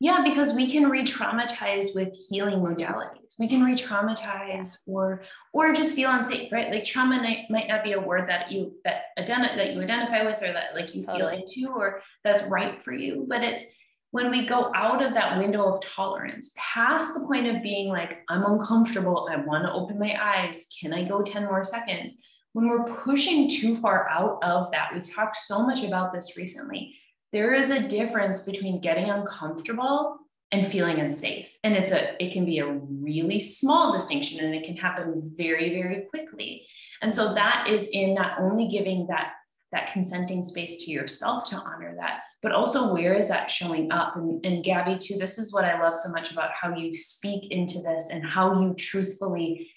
Yeah, 0.00 0.22
because 0.22 0.54
we 0.54 0.70
can 0.70 0.88
re-traumatize 0.88 1.92
with 1.92 2.16
healing 2.30 2.60
modalities. 2.60 3.34
We 3.36 3.48
can 3.48 3.64
re-traumatize 3.64 4.82
or 4.86 5.24
or 5.52 5.72
just 5.74 5.96
feel 5.96 6.10
unsafe, 6.10 6.52
right? 6.52 6.70
Like 6.70 6.84
trauma 6.84 7.20
might, 7.20 7.46
might 7.50 7.66
not 7.66 7.82
be 7.82 7.92
a 7.92 8.00
word 8.00 8.28
that 8.28 8.52
you 8.52 8.74
that 8.84 9.06
identi- 9.18 9.56
that 9.56 9.74
you 9.74 9.82
identify 9.82 10.22
with 10.24 10.40
or 10.40 10.52
that 10.52 10.76
like 10.76 10.94
you 10.94 11.02
totally. 11.02 11.42
feel 11.52 11.68
into 11.68 11.76
or 11.76 12.00
that's 12.22 12.44
right 12.44 12.80
for 12.80 12.92
you. 12.92 13.26
But 13.28 13.42
it's 13.42 13.64
when 14.10 14.30
we 14.30 14.46
go 14.46 14.72
out 14.74 15.02
of 15.02 15.14
that 15.14 15.38
window 15.38 15.72
of 15.72 15.82
tolerance, 15.82 16.54
past 16.56 17.14
the 17.14 17.26
point 17.26 17.46
of 17.46 17.62
being 17.62 17.88
like, 17.88 18.22
I'm 18.28 18.44
uncomfortable, 18.44 19.28
I 19.30 19.36
want 19.36 19.64
to 19.64 19.72
open 19.72 19.98
my 19.98 20.16
eyes, 20.20 20.66
can 20.80 20.94
I 20.94 21.06
go 21.06 21.22
10 21.22 21.44
more 21.44 21.64
seconds? 21.64 22.18
When 22.54 22.68
we're 22.68 22.84
pushing 22.84 23.50
too 23.50 23.76
far 23.76 24.08
out 24.08 24.38
of 24.42 24.70
that, 24.72 24.94
we 24.94 25.00
talked 25.00 25.36
so 25.36 25.66
much 25.66 25.84
about 25.84 26.12
this 26.12 26.36
recently 26.36 26.94
there 27.32 27.54
is 27.54 27.70
a 27.70 27.86
difference 27.88 28.40
between 28.40 28.80
getting 28.80 29.10
uncomfortable 29.10 30.18
and 30.50 30.66
feeling 30.66 30.98
unsafe. 30.98 31.52
And 31.62 31.74
it's 31.74 31.92
a 31.92 32.22
it 32.22 32.32
can 32.32 32.46
be 32.46 32.58
a 32.58 32.72
really 32.72 33.38
small 33.38 33.92
distinction 33.92 34.44
and 34.44 34.54
it 34.54 34.64
can 34.64 34.76
happen 34.76 35.30
very 35.36 35.74
very 35.74 36.06
quickly. 36.10 36.66
And 37.02 37.14
so 37.14 37.34
that 37.34 37.66
is 37.68 37.88
in 37.88 38.14
not 38.14 38.40
only 38.40 38.66
giving 38.68 39.06
that 39.08 39.32
that 39.72 39.92
consenting 39.92 40.42
space 40.42 40.84
to 40.84 40.90
yourself 40.90 41.48
to 41.50 41.56
honor 41.56 41.94
that. 41.98 42.20
But 42.42 42.52
also 42.52 42.92
where 42.92 43.14
is 43.14 43.28
that 43.28 43.50
showing 43.50 43.90
up? 43.92 44.16
And, 44.16 44.44
and 44.44 44.64
gabby 44.64 44.98
too 44.98 45.16
this 45.18 45.38
is 45.38 45.52
what 45.52 45.64
i 45.64 45.80
love 45.80 45.96
so 45.96 46.10
much 46.10 46.32
about 46.32 46.50
how 46.52 46.74
you 46.74 46.94
speak 46.94 47.50
into 47.50 47.80
this 47.80 48.08
and 48.10 48.24
how 48.24 48.60
you 48.60 48.74
truthfully 48.74 49.70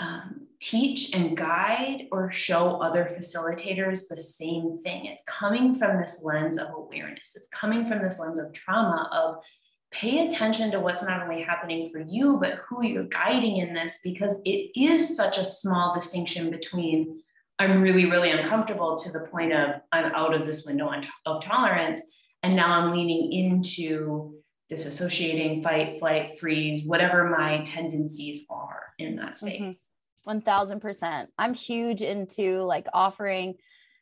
um, 0.00 0.46
teach 0.60 1.14
and 1.14 1.36
guide 1.36 2.06
or 2.12 2.30
show 2.30 2.80
other 2.80 3.04
facilitators 3.04 4.08
the 4.08 4.20
same 4.20 4.80
thing. 4.82 5.06
It's 5.06 5.24
coming 5.24 5.74
from 5.74 6.00
this 6.00 6.22
lens 6.24 6.58
of 6.58 6.68
awareness, 6.74 7.34
it's 7.34 7.48
coming 7.48 7.86
from 7.86 8.02
this 8.02 8.18
lens 8.18 8.38
of 8.38 8.52
trauma, 8.52 9.08
of 9.12 9.42
pay 9.90 10.26
attention 10.26 10.70
to 10.70 10.80
what's 10.80 11.02
not 11.02 11.22
only 11.22 11.42
happening 11.42 11.88
for 11.88 12.00
you, 12.00 12.38
but 12.40 12.60
who 12.68 12.84
you're 12.84 13.04
guiding 13.04 13.58
in 13.58 13.72
this, 13.72 14.00
because 14.04 14.36
it 14.44 14.70
is 14.78 15.16
such 15.16 15.38
a 15.38 15.44
small 15.44 15.94
distinction 15.94 16.50
between 16.50 17.22
I'm 17.58 17.80
really, 17.80 18.10
really 18.10 18.30
uncomfortable 18.30 18.96
to 18.98 19.10
the 19.10 19.20
point 19.20 19.52
of 19.52 19.80
I'm 19.92 20.12
out 20.14 20.34
of 20.34 20.46
this 20.46 20.64
window 20.64 20.92
of 21.26 21.42
tolerance. 21.42 22.00
And 22.42 22.54
now 22.54 22.70
I'm 22.72 22.94
leaning 22.94 23.32
into 23.32 24.34
disassociating, 24.70 25.62
fight, 25.62 25.98
flight, 25.98 26.38
freeze, 26.38 26.84
whatever 26.84 27.28
my 27.30 27.64
tendencies 27.64 28.46
are 28.50 28.82
in 28.98 29.16
that 29.16 29.36
space. 29.36 29.90
Mm-hmm. 30.26 30.38
1000%. 30.38 31.26
I'm 31.38 31.54
huge 31.54 32.02
into 32.02 32.62
like 32.62 32.86
offering 32.92 33.56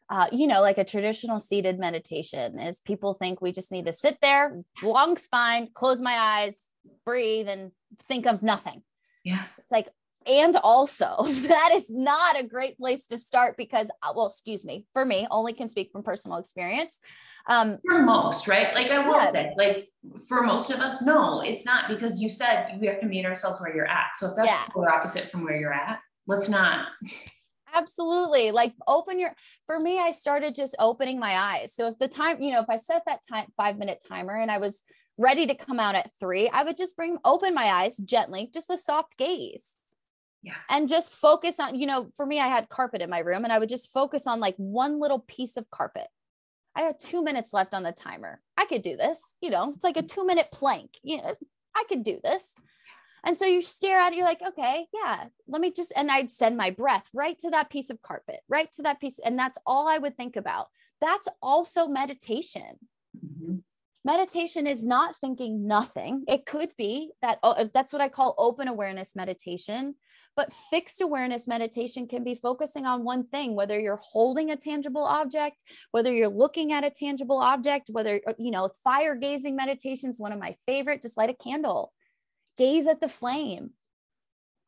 uh, 0.08 0.26
you 0.30 0.46
know, 0.46 0.60
like 0.60 0.78
a 0.78 0.84
traditional 0.84 1.40
seated 1.40 1.78
meditation 1.78 2.60
is 2.60 2.80
people 2.80 3.14
think 3.14 3.40
we 3.40 3.50
just 3.50 3.72
need 3.72 3.86
to 3.86 3.92
sit 3.92 4.18
there, 4.22 4.62
long 4.82 5.16
spine, 5.16 5.68
close 5.74 6.00
my 6.00 6.16
eyes, 6.16 6.56
breathe, 7.04 7.48
and 7.48 7.72
think 8.06 8.26
of 8.26 8.42
nothing. 8.42 8.82
Yeah. 9.24 9.44
It's 9.58 9.72
like, 9.72 9.88
and 10.26 10.56
also 10.56 11.16
that 11.26 11.72
is 11.74 11.90
not 11.90 12.38
a 12.38 12.44
great 12.44 12.76
place 12.78 13.06
to 13.08 13.18
start 13.18 13.56
because, 13.56 13.88
uh, 14.02 14.12
well, 14.14 14.26
excuse 14.26 14.64
me, 14.64 14.86
for 14.92 15.04
me, 15.04 15.26
only 15.30 15.52
can 15.52 15.68
speak 15.68 15.90
from 15.92 16.02
personal 16.02 16.38
experience. 16.38 17.00
Um, 17.48 17.78
for 17.86 18.02
most, 18.02 18.48
right? 18.48 18.74
Like 18.74 18.90
I 18.90 19.06
will 19.06 19.14
yeah. 19.14 19.30
say, 19.30 19.54
like 19.56 19.88
for 20.28 20.42
most 20.42 20.70
of 20.70 20.80
us, 20.80 21.02
no, 21.02 21.40
it's 21.42 21.64
not 21.64 21.88
because 21.88 22.20
you 22.20 22.28
said 22.28 22.78
we 22.80 22.86
have 22.88 23.00
to 23.00 23.06
meet 23.06 23.24
ourselves 23.24 23.60
where 23.60 23.74
you're 23.74 23.86
at. 23.86 24.16
So 24.16 24.30
if 24.30 24.36
that's 24.36 24.48
yeah. 24.48 24.66
the 24.74 24.92
opposite 24.92 25.30
from 25.30 25.44
where 25.44 25.56
you're 25.56 25.72
at, 25.72 26.00
let's 26.26 26.48
not. 26.48 26.88
Absolutely. 27.72 28.52
Like 28.52 28.74
open 28.88 29.18
your, 29.18 29.34
for 29.66 29.78
me, 29.78 29.98
I 29.98 30.10
started 30.10 30.54
just 30.54 30.74
opening 30.78 31.20
my 31.20 31.36
eyes. 31.36 31.74
So 31.74 31.86
if 31.86 31.98
the 31.98 32.08
time, 32.08 32.40
you 32.40 32.50
know, 32.50 32.60
if 32.60 32.70
I 32.70 32.76
set 32.76 33.02
that 33.06 33.20
time, 33.28 33.46
five 33.56 33.78
minute 33.78 34.02
timer 34.08 34.34
and 34.34 34.50
I 34.50 34.58
was 34.58 34.82
ready 35.18 35.46
to 35.46 35.54
come 35.54 35.78
out 35.78 35.94
at 35.94 36.10
three, 36.18 36.48
I 36.48 36.64
would 36.64 36.76
just 36.76 36.96
bring, 36.96 37.18
open 37.24 37.54
my 37.54 37.66
eyes 37.66 37.96
gently, 37.98 38.50
just 38.52 38.70
a 38.70 38.76
soft 38.76 39.16
gaze. 39.18 39.75
Yeah. 40.46 40.54
And 40.70 40.88
just 40.88 41.12
focus 41.12 41.60
on, 41.60 41.78
you 41.78 41.86
know, 41.86 42.08
for 42.16 42.24
me, 42.24 42.40
I 42.40 42.46
had 42.46 42.68
carpet 42.68 43.02
in 43.02 43.10
my 43.10 43.18
room 43.18 43.44
and 43.44 43.52
I 43.52 43.58
would 43.58 43.68
just 43.68 43.92
focus 43.92 44.26
on 44.26 44.40
like 44.40 44.54
one 44.56 45.00
little 45.00 45.18
piece 45.18 45.56
of 45.56 45.68
carpet 45.70 46.06
I 46.76 46.82
had 46.82 47.00
two 47.00 47.24
minutes 47.24 47.54
left 47.54 47.72
on 47.74 47.82
the 47.82 47.90
timer. 47.90 48.40
I 48.58 48.66
could 48.66 48.82
do 48.82 48.96
this. 48.96 49.20
You 49.40 49.50
know, 49.50 49.72
it's 49.74 49.82
like 49.82 49.96
a 49.96 50.02
two 50.02 50.26
minute 50.26 50.48
plank. 50.52 50.90
You 51.02 51.16
know, 51.18 51.34
I 51.74 51.84
could 51.88 52.04
do 52.04 52.20
this. 52.22 52.54
And 53.24 53.36
so 53.36 53.46
you 53.46 53.62
stare 53.62 53.98
at 53.98 54.12
it, 54.12 54.16
you're 54.16 54.26
like, 54.26 54.42
okay, 54.46 54.86
yeah, 54.94 55.24
let 55.48 55.60
me 55.60 55.72
just, 55.72 55.92
and 55.96 56.10
I'd 56.10 56.30
send 56.30 56.56
my 56.56 56.70
breath 56.70 57.08
right 57.12 57.36
to 57.40 57.50
that 57.50 57.70
piece 57.70 57.90
of 57.90 58.00
carpet, 58.02 58.40
right 58.48 58.70
to 58.74 58.82
that 58.82 59.00
piece. 59.00 59.18
And 59.24 59.36
that's 59.36 59.58
all 59.66 59.88
I 59.88 59.98
would 59.98 60.16
think 60.16 60.36
about. 60.36 60.68
That's 61.00 61.26
also 61.42 61.88
meditation. 61.88 62.78
Mm-hmm. 63.18 63.56
Meditation 64.06 64.68
is 64.68 64.86
not 64.86 65.16
thinking 65.16 65.66
nothing. 65.66 66.22
It 66.28 66.46
could 66.46 66.70
be 66.78 67.10
that, 67.22 67.40
oh, 67.42 67.68
that's 67.74 67.92
what 67.92 68.00
I 68.00 68.08
call 68.08 68.36
open 68.38 68.68
awareness 68.68 69.16
meditation, 69.16 69.96
but 70.36 70.52
fixed 70.70 71.00
awareness 71.00 71.48
meditation 71.48 72.06
can 72.06 72.22
be 72.22 72.36
focusing 72.36 72.86
on 72.86 73.02
one 73.02 73.26
thing, 73.26 73.56
whether 73.56 73.80
you're 73.80 73.98
holding 74.00 74.52
a 74.52 74.56
tangible 74.56 75.02
object, 75.02 75.64
whether 75.90 76.12
you're 76.12 76.28
looking 76.28 76.72
at 76.72 76.84
a 76.84 76.90
tangible 76.90 77.38
object, 77.38 77.88
whether, 77.90 78.20
uh, 78.28 78.34
you 78.38 78.52
know, 78.52 78.70
fire 78.84 79.16
gazing 79.16 79.56
meditation 79.56 80.08
is 80.08 80.20
one 80.20 80.30
of 80.30 80.38
my 80.38 80.54
favorite. 80.66 81.02
Just 81.02 81.16
light 81.16 81.30
a 81.30 81.34
candle, 81.34 81.92
gaze 82.56 82.86
at 82.86 83.00
the 83.00 83.08
flame, 83.08 83.70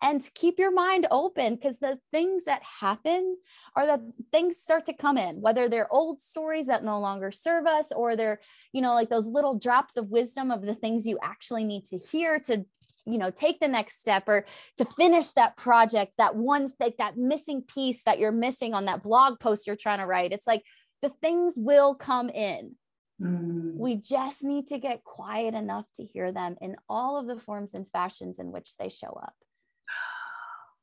and 0.01 0.29
keep 0.35 0.59
your 0.59 0.73
mind 0.73 1.07
open 1.11 1.55
because 1.55 1.79
the 1.79 1.99
things 2.13 2.45
that 2.45 2.63
happen 2.63 3.37
are 3.75 3.87
that 3.87 4.01
things 4.33 4.57
start 4.57 4.87
to 4.87 4.93
come 4.93 5.19
in 5.19 5.41
whether 5.41 5.69
they're 5.69 5.93
old 5.93 6.21
stories 6.21 6.67
that 6.67 6.85
no 6.85 7.01
longer 7.01 7.31
serve 7.31 7.67
us 7.67 7.93
or 7.93 8.17
they're 8.17 8.41
you 8.73 8.81
know 8.81 8.95
like 8.95 9.11
those 9.11 9.27
little 9.27 9.59
drops 9.59 9.97
of 9.97 10.09
wisdom 10.09 10.51
of 10.51 10.63
the 10.63 10.75
things 10.75 11.07
you 11.07 11.19
actually 11.23 11.65
need 11.65 11.85
to 11.85 11.99
hear 11.99 12.39
to 12.39 12.65
you 13.07 13.19
know 13.19 13.31
take 13.31 13.61
the 13.61 13.69
next 13.69 14.01
step 14.01 14.29
or 14.29 14.45
to 14.77 14.85
finish 14.85 15.33
that 15.33 15.57
project 15.57 16.15
that 16.19 16.37
one 16.37 16.71
thing 16.71 16.93
that 16.99 17.17
missing 17.17 17.63
piece 17.63 18.03
that 18.05 18.19
you're 18.19 18.33
missing 18.33 18.75
on 18.75 18.85
that 18.85 19.03
blog 19.03 19.39
post 19.41 19.67
you're 19.67 19.77
trying 19.77 19.99
to 19.99 20.07
write 20.07 20.33
it's 20.33 20.47
like 20.47 20.63
the 21.03 21.11
things 21.11 21.55
will 21.57 21.95
come 21.95 22.29
in 22.29 22.75
Mm. 23.21 23.75
We 23.75 23.97
just 23.97 24.45
need 24.45 24.69
to 24.69 24.79
get 24.79 25.05
quiet 25.05 25.55
enough 25.55 25.87
to 25.97 26.05
hear 26.05 26.33
them 26.33 26.57
in 26.61 26.77
all 26.89 27.17
of 27.17 27.27
the 27.27 27.43
forms 27.43 27.75
and 27.75 27.87
fashions 27.91 28.39
in 28.39 28.53
which 28.53 28.77
they 28.77 28.89
show 28.89 29.19
up. 29.21 29.35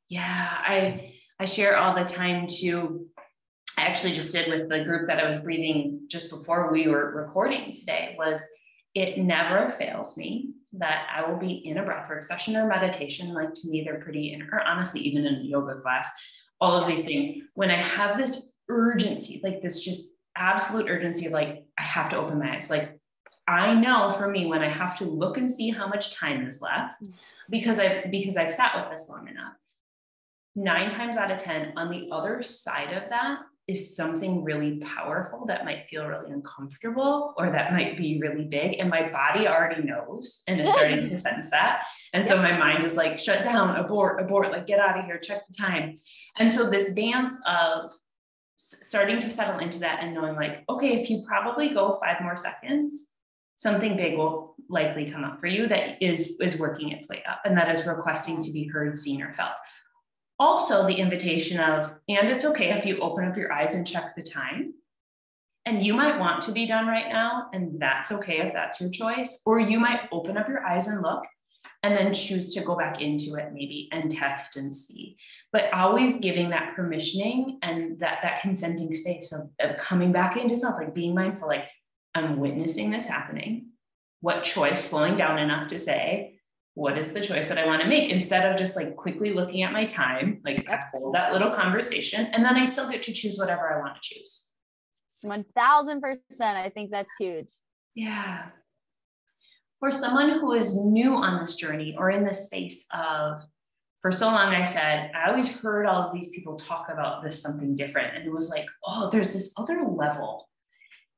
Yeah, 0.10 0.58
I 0.60 1.14
I 1.40 1.46
share 1.46 1.78
all 1.78 1.96
the 1.96 2.06
time 2.06 2.48
too. 2.48 3.08
I 3.78 3.84
actually 3.84 4.14
just 4.14 4.32
did 4.32 4.50
with 4.50 4.70
the 4.70 4.84
group 4.84 5.08
that 5.08 5.20
I 5.20 5.28
was 5.28 5.40
breathing 5.40 6.02
just 6.10 6.30
before 6.30 6.72
we 6.72 6.88
were 6.88 7.12
recording 7.14 7.74
today 7.74 8.16
was 8.18 8.42
it 8.94 9.18
never 9.18 9.70
fails 9.72 10.16
me 10.16 10.54
that 10.74 11.08
I 11.14 11.30
will 11.30 11.38
be 11.38 11.54
in 11.54 11.78
a 11.78 11.84
breathwork 11.84 12.24
session 12.24 12.56
or 12.56 12.68
meditation. 12.68 13.34
Like 13.34 13.54
to 13.54 13.70
me, 13.70 13.84
they're 13.84 14.00
pretty, 14.00 14.34
in, 14.34 14.44
or 14.44 14.62
honestly, 14.62 15.02
even 15.02 15.26
in 15.26 15.36
a 15.36 15.44
yoga 15.44 15.82
class, 15.82 16.10
all 16.62 16.74
of 16.74 16.88
these 16.88 17.04
things. 17.04 17.44
When 17.54 17.70
I 17.70 17.82
have 17.82 18.18
this 18.18 18.54
urgency, 18.70 19.42
like 19.44 19.62
this 19.62 19.82
just 19.82 20.10
absolute 20.38 20.90
urgency 20.90 21.26
of 21.26 21.34
like, 21.34 21.66
I 21.78 21.84
have 21.84 22.10
to 22.12 22.18
open 22.18 22.40
my 22.40 22.56
eyes. 22.56 22.70
Like 22.70 22.98
I 23.48 23.74
know 23.74 24.14
for 24.18 24.30
me 24.30 24.46
when 24.46 24.62
I 24.62 24.70
have 24.70 24.98
to 25.00 25.06
look 25.06 25.38
and 25.38 25.52
see 25.52 25.70
how 25.70 25.88
much 25.88 26.16
time 26.16 26.48
is 26.48 26.62
left 26.62 27.04
mm. 27.04 27.14
because 27.50 27.78
I've 27.80 28.10
because 28.10 28.38
I've 28.38 28.52
sat 28.52 28.76
with 28.76 28.90
this 28.98 29.08
long 29.10 29.28
enough. 29.28 29.54
Nine 30.56 30.90
times 30.90 31.18
out 31.18 31.32
of 31.32 31.42
10, 31.42 31.74
on 31.76 31.90
the 31.90 32.08
other 32.12 32.42
side 32.42 32.94
of 32.94 33.10
that, 33.10 33.40
is 33.68 33.96
something 33.96 34.44
really 34.44 34.80
powerful 34.96 35.46
that 35.48 35.66
might 35.66 35.88
feel 35.88 36.06
really 36.06 36.32
uncomfortable 36.32 37.34
or 37.36 37.52
that 37.52 37.74
might 37.74 37.98
be 37.98 38.20
really 38.22 38.46
big. 38.46 38.78
And 38.80 38.90
my 38.90 39.10
body 39.10 39.48
already 39.48 39.82
knows 39.82 40.44
and 40.48 40.62
is 40.62 40.70
starting 40.70 41.10
to 41.10 41.20
sense 41.20 41.50
that. 41.50 41.84
And 42.14 42.26
so 42.26 42.38
my 42.38 42.56
mind 42.58 42.86
is 42.86 42.96
like, 42.96 43.18
shut 43.18 43.44
down, 43.44 43.76
abort, 43.76 44.22
abort, 44.22 44.52
like 44.52 44.68
get 44.68 44.80
out 44.80 45.00
of 45.00 45.06
here, 45.06 45.18
check 45.18 45.48
the 45.48 45.56
time. 45.58 45.98
And 46.38 46.54
so 46.54 46.70
this 46.70 46.94
dance 46.94 47.36
of 47.48 47.92
starting 48.58 49.20
to 49.20 49.30
settle 49.30 49.60
into 49.60 49.80
that 49.80 50.04
and 50.04 50.14
knowing 50.14 50.36
like, 50.36 50.64
okay, 50.70 51.02
if 51.02 51.10
you 51.10 51.24
probably 51.28 51.70
go 51.70 52.00
five 52.00 52.22
more 52.22 52.38
seconds, 52.38 53.12
something 53.58 53.98
big 53.98 54.18
will 54.18 54.56
likely 54.70 55.10
come 55.10 55.24
up 55.24 55.40
for 55.40 55.48
you 55.48 55.68
that 55.68 56.04
is 56.04 56.38
is 56.42 56.60
working 56.60 56.92
its 56.92 57.08
way 57.08 57.24
up 57.30 57.40
and 57.46 57.58
that 57.58 57.70
is 57.70 57.86
requesting 57.86 58.42
to 58.42 58.52
be 58.52 58.68
heard, 58.68 58.98
seen, 58.98 59.22
or 59.22 59.34
felt 59.34 59.54
also 60.40 60.86
the 60.86 60.96
invitation 60.96 61.60
of, 61.60 61.92
and 62.10 62.28
it's 62.30 62.46
okay 62.46 62.72
if 62.72 62.86
you 62.86 63.00
open 63.00 63.26
up 63.26 63.38
your 63.38 63.52
eyes 63.52 63.76
and 63.76 63.88
check 63.88 64.16
the 64.16 64.24
time. 64.24 64.74
And 65.66 65.84
you 65.84 65.96
might 65.96 66.20
want 66.20 66.44
to 66.44 66.52
be 66.52 66.68
done 66.68 66.86
right 66.86 67.10
now, 67.10 67.48
and 67.52 67.80
that's 67.82 68.12
okay 68.12 68.40
if 68.40 68.54
that's 68.54 68.80
your 68.80 68.92
choice. 68.92 69.42
Or 69.46 69.60
you 69.60 69.80
might 69.80 70.02
open 70.12 70.38
up 70.38 70.48
your 70.48 70.64
eyes 70.64 70.88
and 70.88 71.02
look 71.02 71.24
and 71.82 71.96
then 71.96 72.14
choose 72.14 72.54
to 72.54 72.62
go 72.62 72.76
back 72.76 73.02
into 73.02 73.36
it 73.36 73.52
maybe 73.54 73.90
and 73.92 74.12
test 74.12 74.58
and 74.58 74.76
see. 74.76 75.18
But 75.52 75.74
always 75.74 76.20
giving 76.20 76.50
that 76.50 76.76
permissioning 76.76 77.58
and 77.62 78.00
that 78.00 78.20
that 78.24 78.42
consenting 78.42 78.94
space 78.94 79.32
of, 79.32 79.50
of 79.60 79.78
coming 79.78 80.12
back 80.12 80.38
into 80.38 80.58
self, 80.58 80.76
like 80.78 80.96
being 80.96 81.16
mindful, 81.16 81.48
like 81.48 81.66
I'm 82.14 82.40
witnessing 82.40 82.90
this 82.90 83.06
happening. 83.06 83.70
What 84.22 84.44
choice 84.44 84.84
slowing 84.84 85.18
down 85.18 85.38
enough 85.38 85.68
to 85.70 85.80
say, 85.80 86.35
what 86.76 86.98
is 86.98 87.12
the 87.12 87.22
choice 87.22 87.48
that 87.48 87.58
I 87.58 87.66
want 87.66 87.82
to 87.82 87.88
make 87.88 88.10
instead 88.10 88.50
of 88.50 88.58
just 88.58 88.76
like 88.76 88.96
quickly 88.96 89.34
looking 89.34 89.64
at 89.64 89.72
my 89.72 89.86
time, 89.86 90.42
like 90.46 90.68
hold 90.94 91.16
that 91.16 91.32
little 91.34 91.52
conversation, 91.52 92.28
and 92.28 92.44
then 92.44 92.56
I 92.56 92.66
still 92.66 92.90
get 92.90 93.02
to 93.04 93.14
choose 93.14 93.38
whatever 93.38 93.74
I 93.74 93.80
want 93.80 93.96
to 93.96 94.02
choose. 94.02 94.48
1000%. 95.24 96.16
I 96.42 96.70
think 96.70 96.92
that's 96.92 97.14
huge. 97.18 97.48
Yeah. 97.96 98.48
For 99.80 99.90
someone 99.90 100.40
who 100.40 100.54
is 100.54 100.78
new 100.86 101.16
on 101.16 101.42
this 101.42 101.56
journey 101.56 101.96
or 101.98 102.12
in 102.12 102.26
the 102.26 102.34
space 102.34 102.86
of, 102.94 103.42
for 104.02 104.12
so 104.12 104.28
long, 104.28 104.54
I 104.54 104.66
said, 104.66 105.12
I 105.16 105.30
always 105.30 105.60
heard 105.62 105.86
all 105.86 106.04
of 106.04 106.14
these 106.14 106.30
people 106.30 106.58
talk 106.58 106.88
about 106.92 107.24
this 107.24 107.42
something 107.42 107.76
different. 107.76 108.16
And 108.16 108.26
it 108.26 108.32
was 108.32 108.50
like, 108.50 108.66
oh, 108.86 109.10
there's 109.10 109.34
this 109.34 109.54
other 109.58 109.82
level. 109.88 110.50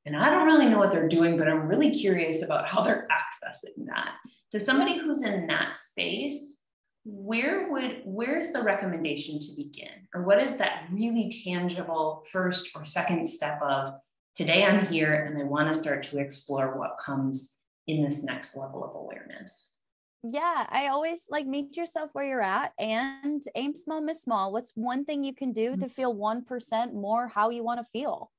And 0.08 0.16
I 0.16 0.30
don't 0.30 0.46
really 0.46 0.66
know 0.66 0.78
what 0.78 0.90
they're 0.90 1.08
doing, 1.08 1.36
but 1.36 1.48
I'm 1.48 1.68
really 1.68 1.90
curious 1.90 2.42
about 2.42 2.66
how 2.66 2.82
they're 2.82 3.06
accessing 3.12 3.86
that. 3.86 4.14
To 4.52 4.60
somebody 4.60 4.98
who's 4.98 5.22
in 5.22 5.46
that 5.46 5.76
space 5.76 6.56
where 7.04 7.70
would 7.70 8.02
where's 8.04 8.52
the 8.52 8.62
recommendation 8.62 9.38
to 9.40 9.48
begin? 9.56 10.08
Or 10.14 10.24
what 10.24 10.42
is 10.42 10.56
that 10.56 10.84
really 10.90 11.32
tangible 11.44 12.24
first 12.30 12.70
or 12.74 12.84
second 12.84 13.26
step 13.26 13.60
of 13.62 13.94
today 14.38 14.64
i'm 14.64 14.86
here 14.86 15.24
and 15.24 15.36
i 15.36 15.42
want 15.42 15.66
to 15.66 15.78
start 15.78 16.04
to 16.04 16.18
explore 16.18 16.78
what 16.78 16.96
comes 17.04 17.56
in 17.88 18.04
this 18.04 18.22
next 18.22 18.56
level 18.56 18.84
of 18.84 18.94
awareness 18.94 19.72
yeah 20.22 20.64
i 20.70 20.86
always 20.86 21.24
like 21.28 21.44
meet 21.44 21.76
yourself 21.76 22.10
where 22.12 22.24
you're 22.24 22.40
at 22.40 22.72
and 22.78 23.42
aim 23.56 23.74
small 23.74 24.00
miss 24.00 24.22
small. 24.22 24.52
What's 24.52 24.70
one 24.76 25.04
thing 25.04 25.24
you 25.24 25.34
can 25.34 25.52
do 25.52 25.70
mm-hmm. 25.70 25.80
to 25.80 25.88
feel 25.88 26.14
1% 26.14 26.92
more 26.92 27.26
how 27.26 27.50
you 27.50 27.64
want 27.64 27.80
to 27.80 27.90
feel 27.90 28.30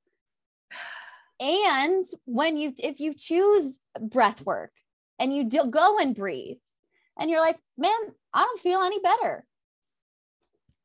and 1.40 2.04
when 2.26 2.56
you 2.56 2.74
if 2.78 3.00
you 3.00 3.14
choose 3.14 3.80
breath 3.98 4.44
work 4.44 4.72
and 5.18 5.34
you 5.34 5.44
do 5.44 5.64
go 5.70 5.98
and 5.98 6.14
breathe 6.14 6.58
and 7.18 7.30
you're 7.30 7.40
like, 7.40 7.58
man, 7.76 7.92
I 8.32 8.42
don't 8.42 8.60
feel 8.60 8.82
any 8.82 9.00
better. 9.00 9.44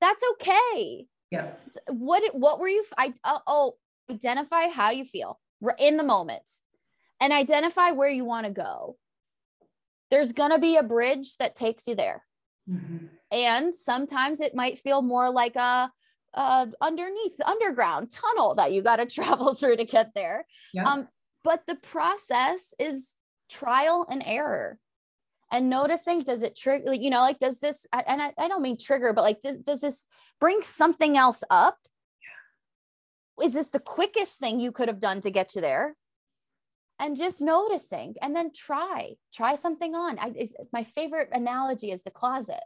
That's 0.02 0.24
okay. 0.34 1.08
Yeah. 1.32 1.52
What 1.88 2.24
what 2.34 2.60
were 2.60 2.70
you 2.70 2.86
I 2.98 3.14
uh, 3.24 3.40
oh 3.48 3.76
identify 4.10 4.70
how 4.70 4.92
you 4.92 5.04
feel 5.04 5.40
in 5.80 5.98
the 5.98 6.04
moment 6.04 6.50
and 7.20 7.34
identify 7.34 7.92
where 7.92 8.10
you 8.10 8.24
want 8.24 8.46
to 8.46 8.52
go. 8.52 8.98
There's 10.12 10.34
going 10.34 10.52
to 10.52 10.60
be 10.60 10.78
a 10.78 10.84
bridge 10.84 11.38
that 11.38 11.56
takes 11.56 11.88
you 11.88 11.96
there. 11.96 12.24
Mm-hmm. 12.70 13.08
And 13.32 13.74
sometimes 13.74 14.40
it 14.40 14.56
might 14.56 14.78
feel 14.78 15.02
more 15.02 15.30
like 15.32 15.56
a 15.56 15.92
uh, 16.36 16.68
underneath 16.82 17.34
underground 17.44 18.12
tunnel 18.12 18.56
that 18.56 18.74
you 18.74 18.84
got 18.84 18.98
to 18.98 19.06
travel 19.22 19.56
through 19.56 19.78
to 19.78 19.86
get 19.86 20.14
there. 20.14 20.46
Yeah. 20.74 20.84
Um, 20.84 21.08
but 21.44 21.64
the 21.68 21.76
process 21.76 22.74
is 22.80 23.16
trial 23.50 24.06
and 24.10 24.22
error. 24.26 24.78
And 25.52 25.70
noticing 25.70 26.24
does 26.24 26.42
it 26.42 26.56
trigger 26.58 26.94
you 26.94 27.12
know 27.12 27.22
like 27.22 27.38
does 27.38 27.60
this 27.60 27.86
and 27.94 28.22
I, 28.22 28.34
I, 28.38 28.48
don't 28.48 28.64
mean 28.64 28.78
trigger 28.78 29.14
but 29.14 29.22
like 29.22 29.42
does, 29.42 29.58
does 29.58 29.80
this 29.80 30.08
bring 30.40 30.64
something 30.64 31.16
else 31.18 31.44
up? 31.50 31.78
Is 33.42 33.54
this 33.54 33.70
the 33.70 33.80
quickest 33.80 34.40
thing 34.40 34.60
you 34.60 34.72
could 34.72 34.88
have 34.88 35.00
done 35.00 35.22
to 35.22 35.30
get 35.30 35.56
you 35.56 35.62
there? 35.62 35.96
And 37.00 37.16
just 37.16 37.42
noticing 37.42 38.16
and 38.22 38.36
then 38.36 38.52
try 38.54 39.14
try 39.34 39.56
something 39.56 39.94
on. 39.94 40.18
I, 40.18 40.48
my 40.74 40.84
favorite 40.84 41.30
analogy 41.32 41.92
is 41.92 42.04
the 42.04 42.12
closet 42.12 42.64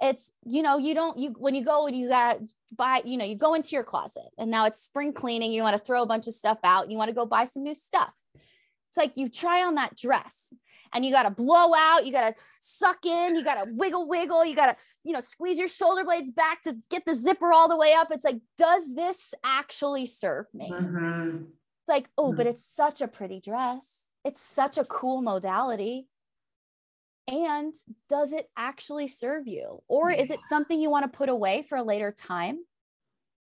it's 0.00 0.32
you 0.44 0.62
know 0.62 0.78
you 0.78 0.94
don't 0.94 1.18
you 1.18 1.34
when 1.38 1.54
you 1.54 1.64
go 1.64 1.86
and 1.86 1.96
you 1.96 2.08
got 2.08 2.38
buy 2.76 3.02
you 3.04 3.16
know 3.16 3.24
you 3.24 3.34
go 3.34 3.54
into 3.54 3.70
your 3.70 3.82
closet 3.82 4.28
and 4.38 4.50
now 4.50 4.64
it's 4.64 4.80
spring 4.80 5.12
cleaning 5.12 5.52
you 5.52 5.62
want 5.62 5.76
to 5.76 5.82
throw 5.82 6.02
a 6.02 6.06
bunch 6.06 6.26
of 6.26 6.34
stuff 6.34 6.58
out 6.62 6.90
you 6.90 6.96
want 6.96 7.08
to 7.08 7.14
go 7.14 7.26
buy 7.26 7.44
some 7.44 7.64
new 7.64 7.74
stuff 7.74 8.12
it's 8.88 8.96
like 8.96 9.12
you 9.16 9.28
try 9.28 9.62
on 9.62 9.74
that 9.74 9.96
dress 9.96 10.52
and 10.92 11.04
you 11.04 11.12
got 11.12 11.24
to 11.24 11.30
blow 11.30 11.74
out, 11.74 12.06
you 12.06 12.12
got 12.12 12.34
to 12.34 12.42
suck 12.60 13.04
in, 13.04 13.36
you 13.36 13.44
got 13.44 13.62
to 13.62 13.70
wiggle, 13.72 14.08
wiggle, 14.08 14.44
you 14.44 14.54
got 14.54 14.66
to, 14.66 14.76
you 15.04 15.12
know, 15.12 15.20
squeeze 15.20 15.58
your 15.58 15.68
shoulder 15.68 16.04
blades 16.04 16.30
back 16.30 16.62
to 16.62 16.76
get 16.90 17.04
the 17.04 17.14
zipper 17.14 17.52
all 17.52 17.68
the 17.68 17.76
way 17.76 17.92
up. 17.92 18.08
It's 18.10 18.24
like, 18.24 18.40
does 18.56 18.94
this 18.94 19.34
actually 19.44 20.06
serve 20.06 20.46
me? 20.54 20.70
Mm-hmm. 20.70 21.36
It's 21.36 21.88
like, 21.88 22.08
oh, 22.16 22.28
mm-hmm. 22.28 22.36
but 22.36 22.46
it's 22.46 22.64
such 22.64 23.00
a 23.00 23.08
pretty 23.08 23.40
dress. 23.40 24.12
It's 24.24 24.40
such 24.40 24.78
a 24.78 24.84
cool 24.84 25.22
modality. 25.22 26.08
And 27.28 27.74
does 28.08 28.32
it 28.32 28.48
actually 28.56 29.06
serve 29.06 29.46
you? 29.46 29.82
Or 29.86 30.10
is 30.10 30.30
it 30.30 30.40
something 30.48 30.80
you 30.80 30.90
want 30.90 31.10
to 31.10 31.16
put 31.16 31.28
away 31.28 31.64
for 31.68 31.76
a 31.76 31.82
later 31.82 32.10
time? 32.10 32.60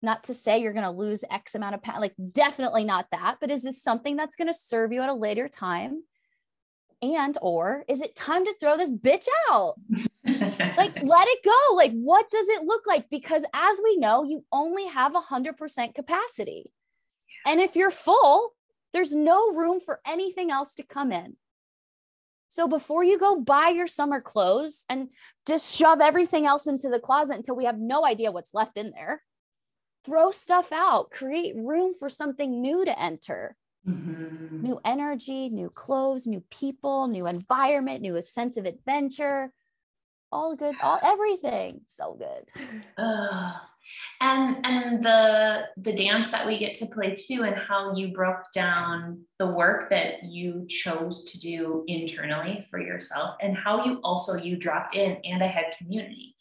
not 0.04 0.22
to 0.24 0.34
say 0.34 0.58
you're 0.58 0.74
going 0.74 0.84
to 0.84 0.90
lose 0.90 1.24
x 1.30 1.54
amount 1.54 1.74
of 1.74 1.82
pounds 1.82 2.00
like 2.00 2.14
definitely 2.30 2.84
not 2.84 3.06
that 3.10 3.38
but 3.40 3.50
is 3.50 3.62
this 3.62 3.82
something 3.82 4.16
that's 4.16 4.37
going 4.37 4.46
to 4.46 4.54
serve 4.54 4.92
you 4.92 5.00
at 5.00 5.08
a 5.08 5.14
later 5.14 5.48
time? 5.48 6.04
And 7.02 7.37
or 7.42 7.84
is 7.88 8.00
it 8.00 8.14
time 8.14 8.44
to 8.44 8.54
throw 8.60 8.76
this 8.76 8.92
bitch 8.92 9.26
out? 9.50 9.74
Like 10.76 11.02
let 11.02 11.28
it 11.28 11.44
go. 11.44 11.74
Like 11.74 11.92
what 11.92 12.30
does 12.30 12.48
it 12.48 12.64
look 12.64 12.87
like? 12.87 13.08
Because 13.10 13.44
as 13.52 13.80
we 13.84 13.96
know 13.98 14.24
you 14.24 14.44
only 14.50 14.87
have 14.87 15.14
a 15.14 15.20
100% 15.20 15.94
capacity. 15.94 16.72
And 17.46 17.60
if 17.60 17.76
you're 17.76 17.90
full 17.90 18.54
there's 18.92 19.14
no 19.14 19.52
room 19.52 19.80
for 19.80 20.00
anything 20.06 20.50
else 20.50 20.74
to 20.76 20.82
come 20.82 21.12
in 21.12 21.37
so 22.55 22.68
before 22.68 23.02
you 23.02 23.18
go 23.18 23.40
buy 23.40 23.70
your 23.70 23.88
summer 23.88 24.20
clothes 24.20 24.84
and 24.88 25.09
just 25.44 25.74
shove 25.74 26.00
everything 26.00 26.46
else 26.46 26.68
into 26.68 26.88
the 26.88 27.00
closet 27.00 27.34
until 27.34 27.57
we 27.57 27.64
have 27.64 27.80
no 27.80 28.07
idea 28.07 28.30
what's 28.30 28.55
left 28.55 28.78
in 28.78 28.92
there 28.92 29.20
throw 30.05 30.30
stuff 30.30 30.70
out, 30.70 31.11
create 31.11 31.57
room 31.57 31.94
for 31.98 32.09
something 32.09 32.61
new 32.61 32.84
to 32.84 33.00
enter. 33.00 33.57
Mm-hmm. 33.88 34.62
New 34.62 34.80
energy, 34.84 35.48
new 35.48 35.70
clothes, 35.70 36.26
new 36.26 36.42
people, 36.50 37.09
new 37.09 37.26
environment, 37.26 38.02
new 38.02 38.20
sense 38.22 38.57
of 38.57 38.66
adventure. 38.66 39.50
All 40.30 40.55
good, 40.55 40.74
all 40.82 40.98
everything. 41.02 41.80
So 41.88 42.18
good. 42.18 42.66
And 44.20 44.64
and 44.64 45.05
the 45.05 45.64
the 45.76 45.93
dance 45.93 46.30
that 46.30 46.47
we 46.47 46.59
get 46.59 46.76
to 46.76 46.87
play 46.87 47.14
too, 47.14 47.43
and 47.43 47.57
how 47.57 47.95
you 47.95 48.09
broke 48.09 48.51
down 48.55 49.22
the 49.39 49.47
work 49.47 49.91
that 49.91 50.24
you 50.24 50.66
chose 50.68 51.24
to 51.24 51.39
do 51.39 51.85
internally 51.87 52.66
for 52.70 52.80
yourself, 52.80 53.37
and 53.41 53.57
how 53.57 53.85
you 53.85 54.01
also 54.03 54.37
you 54.37 54.57
dropped 54.57 54.95
in 54.95 55.18
and 55.24 55.43
I 55.43 55.49
had 55.49 55.76
community 55.78 56.35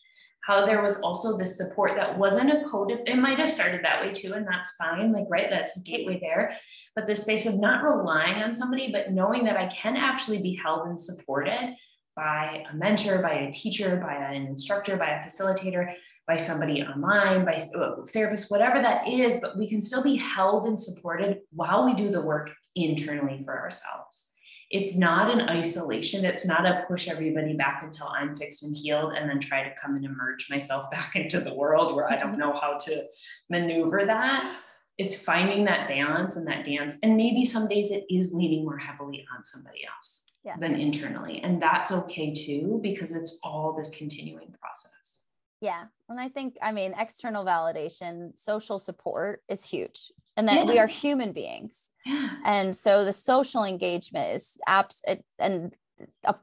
how 0.44 0.66
there 0.66 0.82
was 0.82 1.00
also 1.00 1.38
this 1.38 1.58
support 1.58 1.96
that 1.96 2.18
wasn't 2.18 2.52
a 2.52 2.68
code. 2.70 2.91
It 2.91 3.18
might 3.18 3.39
have 3.39 3.50
started 3.50 3.84
that 3.84 4.02
way 4.02 4.12
too, 4.12 4.34
and 4.34 4.46
that's 4.46 4.76
fine. 4.76 5.14
Like, 5.14 5.26
right, 5.30 5.50
that's 5.50 5.74
the 5.76 5.82
gateway 5.82 6.20
there. 6.20 6.58
But 6.96 7.08
the 7.08 7.16
space 7.16 7.46
of 7.46 7.60
not 7.60 7.84
relying 7.84 8.44
on 8.44 8.54
somebody, 8.54 8.91
but 8.91 9.12
knowing 9.12 9.46
that 9.46 9.56
I 9.56 9.68
can 9.68 9.96
actually 9.96 10.41
be 10.41 10.60
held 10.62 10.88
and 10.88 11.00
supported 11.00 11.76
by 12.16 12.66
a 12.72 12.76
mentor, 12.76 13.22
by 13.22 13.34
a 13.34 13.52
teacher, 13.52 13.96
by 13.96 14.16
an 14.16 14.46
instructor, 14.48 14.98
by 14.98 15.12
a 15.12 15.24
facilitator, 15.26 15.96
by 16.28 16.38
somebody 16.38 16.82
online, 16.82 17.45
by 17.45 17.53
a 17.53 17.78
uh, 17.78 18.05
therapist, 18.05 18.49
whatever 18.49 18.82
that 18.82 19.07
is, 19.07 19.36
but 19.41 19.57
we 19.57 19.67
can 19.67 19.82
still 19.82 20.03
be 20.03 20.15
held 20.15 20.67
and 20.67 20.80
supported 20.80 21.39
while 21.51 21.86
we 21.86 21.93
do 21.93 22.09
the 22.11 22.21
work 22.21 22.51
internally 22.76 23.41
for 23.43 23.59
ourselves. 23.59 24.32
It's 24.71 24.97
not 24.97 25.32
an 25.32 25.49
isolation. 25.49 26.26
It's 26.26 26.47
not 26.47 26.65
a 26.65 26.84
push 26.88 27.07
everybody 27.07 27.53
back 27.53 27.84
until 27.84 28.07
I'm 28.07 28.36
fixed 28.36 28.63
and 28.63 28.76
healed 28.76 29.13
and 29.13 29.30
then 29.30 29.39
try 29.39 29.63
to 29.63 29.76
come 29.80 29.95
and 29.95 30.05
emerge 30.05 30.49
myself 30.49 30.89
back 30.91 31.15
into 31.15 31.39
the 31.39 31.53
world 31.53 31.95
where 31.95 32.11
I 32.11 32.17
don't 32.17 32.32
mm-hmm. 32.32 32.39
know 32.39 32.53
how 32.53 32.78
to 32.78 33.03
maneuver 33.49 34.05
that. 34.05 34.57
It's 34.97 35.15
finding 35.15 35.65
that 35.65 35.88
balance 35.88 36.38
and 36.38 36.47
that 36.47 36.65
dance. 36.65 36.97
And 37.03 37.17
maybe 37.17 37.45
some 37.45 37.67
days 37.67 37.91
it 37.91 38.05
is 38.09 38.34
leaning 38.34 38.63
more 38.63 38.78
heavily 38.78 39.26
on 39.36 39.43
somebody 39.43 39.86
else 39.86 40.32
yeah. 40.43 40.55
than 40.59 40.80
internally. 40.80 41.41
And 41.41 41.61
that's 41.61 41.91
okay 41.91 42.34
too, 42.34 42.80
because 42.82 43.11
it's 43.11 43.39
all 43.43 43.76
this 43.78 43.89
continuing 43.95 44.53
process. 44.59 45.26
Yeah. 45.61 45.86
And 46.14 46.22
I 46.22 46.30
think, 46.30 46.57
I 46.61 46.72
mean, 46.72 46.93
external 46.95 47.43
validation, 47.43 48.38
social 48.39 48.78
support 48.78 49.41
is 49.49 49.66
huge. 49.66 50.11
And 50.38 50.47
that 50.47 50.57
yeah. 50.57 50.64
we 50.66 50.78
are 50.78 50.86
human 50.86 51.34
beings. 51.34 51.89
Yeah. 52.05 52.30
And 52.45 52.78
so 52.78 53.03
the 53.03 53.14
social 53.14 53.64
engagement 53.64 54.36
is 54.36 54.57
apps 54.70 55.01
and 55.39 55.76
uh, 56.24 56.34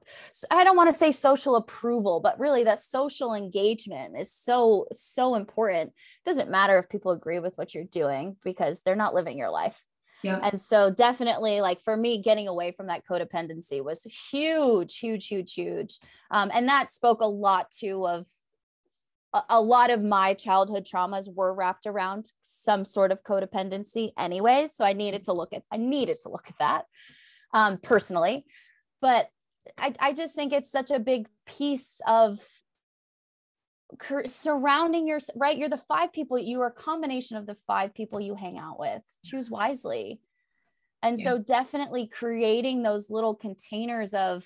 I 0.50 0.64
don't 0.64 0.76
want 0.76 0.90
to 0.90 0.98
say 0.98 1.12
social 1.12 1.54
approval, 1.54 2.18
but 2.20 2.38
really 2.40 2.64
that 2.64 2.80
social 2.80 3.32
engagement 3.34 4.16
is 4.18 4.32
so, 4.32 4.86
so 4.94 5.36
important. 5.36 5.90
It 5.90 6.28
doesn't 6.28 6.50
matter 6.50 6.78
if 6.78 6.88
people 6.88 7.12
agree 7.12 7.38
with 7.38 7.56
what 7.56 7.72
you're 7.72 7.84
doing 7.84 8.36
because 8.42 8.80
they're 8.80 8.96
not 8.96 9.14
living 9.14 9.38
your 9.38 9.50
life. 9.50 9.84
Yeah. 10.22 10.40
And 10.42 10.60
so 10.60 10.90
definitely 10.90 11.60
like 11.60 11.80
for 11.80 11.96
me, 11.96 12.22
getting 12.22 12.48
away 12.48 12.72
from 12.72 12.88
that 12.88 13.06
codependency 13.06 13.82
was 13.82 14.02
huge, 14.30 14.98
huge, 14.98 15.28
huge, 15.28 15.54
huge. 15.54 15.98
Um, 16.30 16.50
and 16.52 16.68
that 16.68 16.90
spoke 16.90 17.20
a 17.20 17.26
lot 17.26 17.70
too 17.70 18.06
of 18.06 18.26
a, 19.32 19.42
a 19.50 19.60
lot 19.60 19.90
of 19.90 20.02
my 20.02 20.34
childhood 20.34 20.86
traumas 20.86 21.32
were 21.32 21.54
wrapped 21.54 21.86
around 21.86 22.30
some 22.42 22.84
sort 22.84 23.12
of 23.12 23.22
codependency 23.22 24.12
anyways. 24.18 24.74
So 24.74 24.84
I 24.84 24.92
needed 24.92 25.24
to 25.24 25.32
look 25.32 25.52
at, 25.52 25.62
I 25.70 25.76
needed 25.76 26.18
to 26.22 26.28
look 26.28 26.48
at 26.48 26.58
that 26.58 26.84
um, 27.52 27.78
personally. 27.78 28.44
But 29.00 29.28
I, 29.78 29.94
I 29.98 30.12
just 30.12 30.34
think 30.34 30.52
it's 30.52 30.70
such 30.70 30.90
a 30.90 30.98
big 30.98 31.28
piece 31.46 32.00
of 32.06 32.40
surrounding 34.26 35.08
your 35.08 35.18
right 35.34 35.58
you're 35.58 35.68
the 35.68 35.76
five 35.76 36.12
people 36.12 36.38
you 36.38 36.60
are 36.60 36.68
a 36.68 36.72
combination 36.72 37.36
of 37.36 37.44
the 37.44 37.56
five 37.66 37.92
people 37.92 38.20
you 38.20 38.36
hang 38.36 38.56
out 38.56 38.78
with 38.78 39.02
choose 39.24 39.50
wisely 39.50 40.20
and 41.02 41.18
yeah. 41.18 41.24
so 41.24 41.38
definitely 41.38 42.06
creating 42.06 42.84
those 42.84 43.10
little 43.10 43.34
containers 43.34 44.14
of 44.14 44.44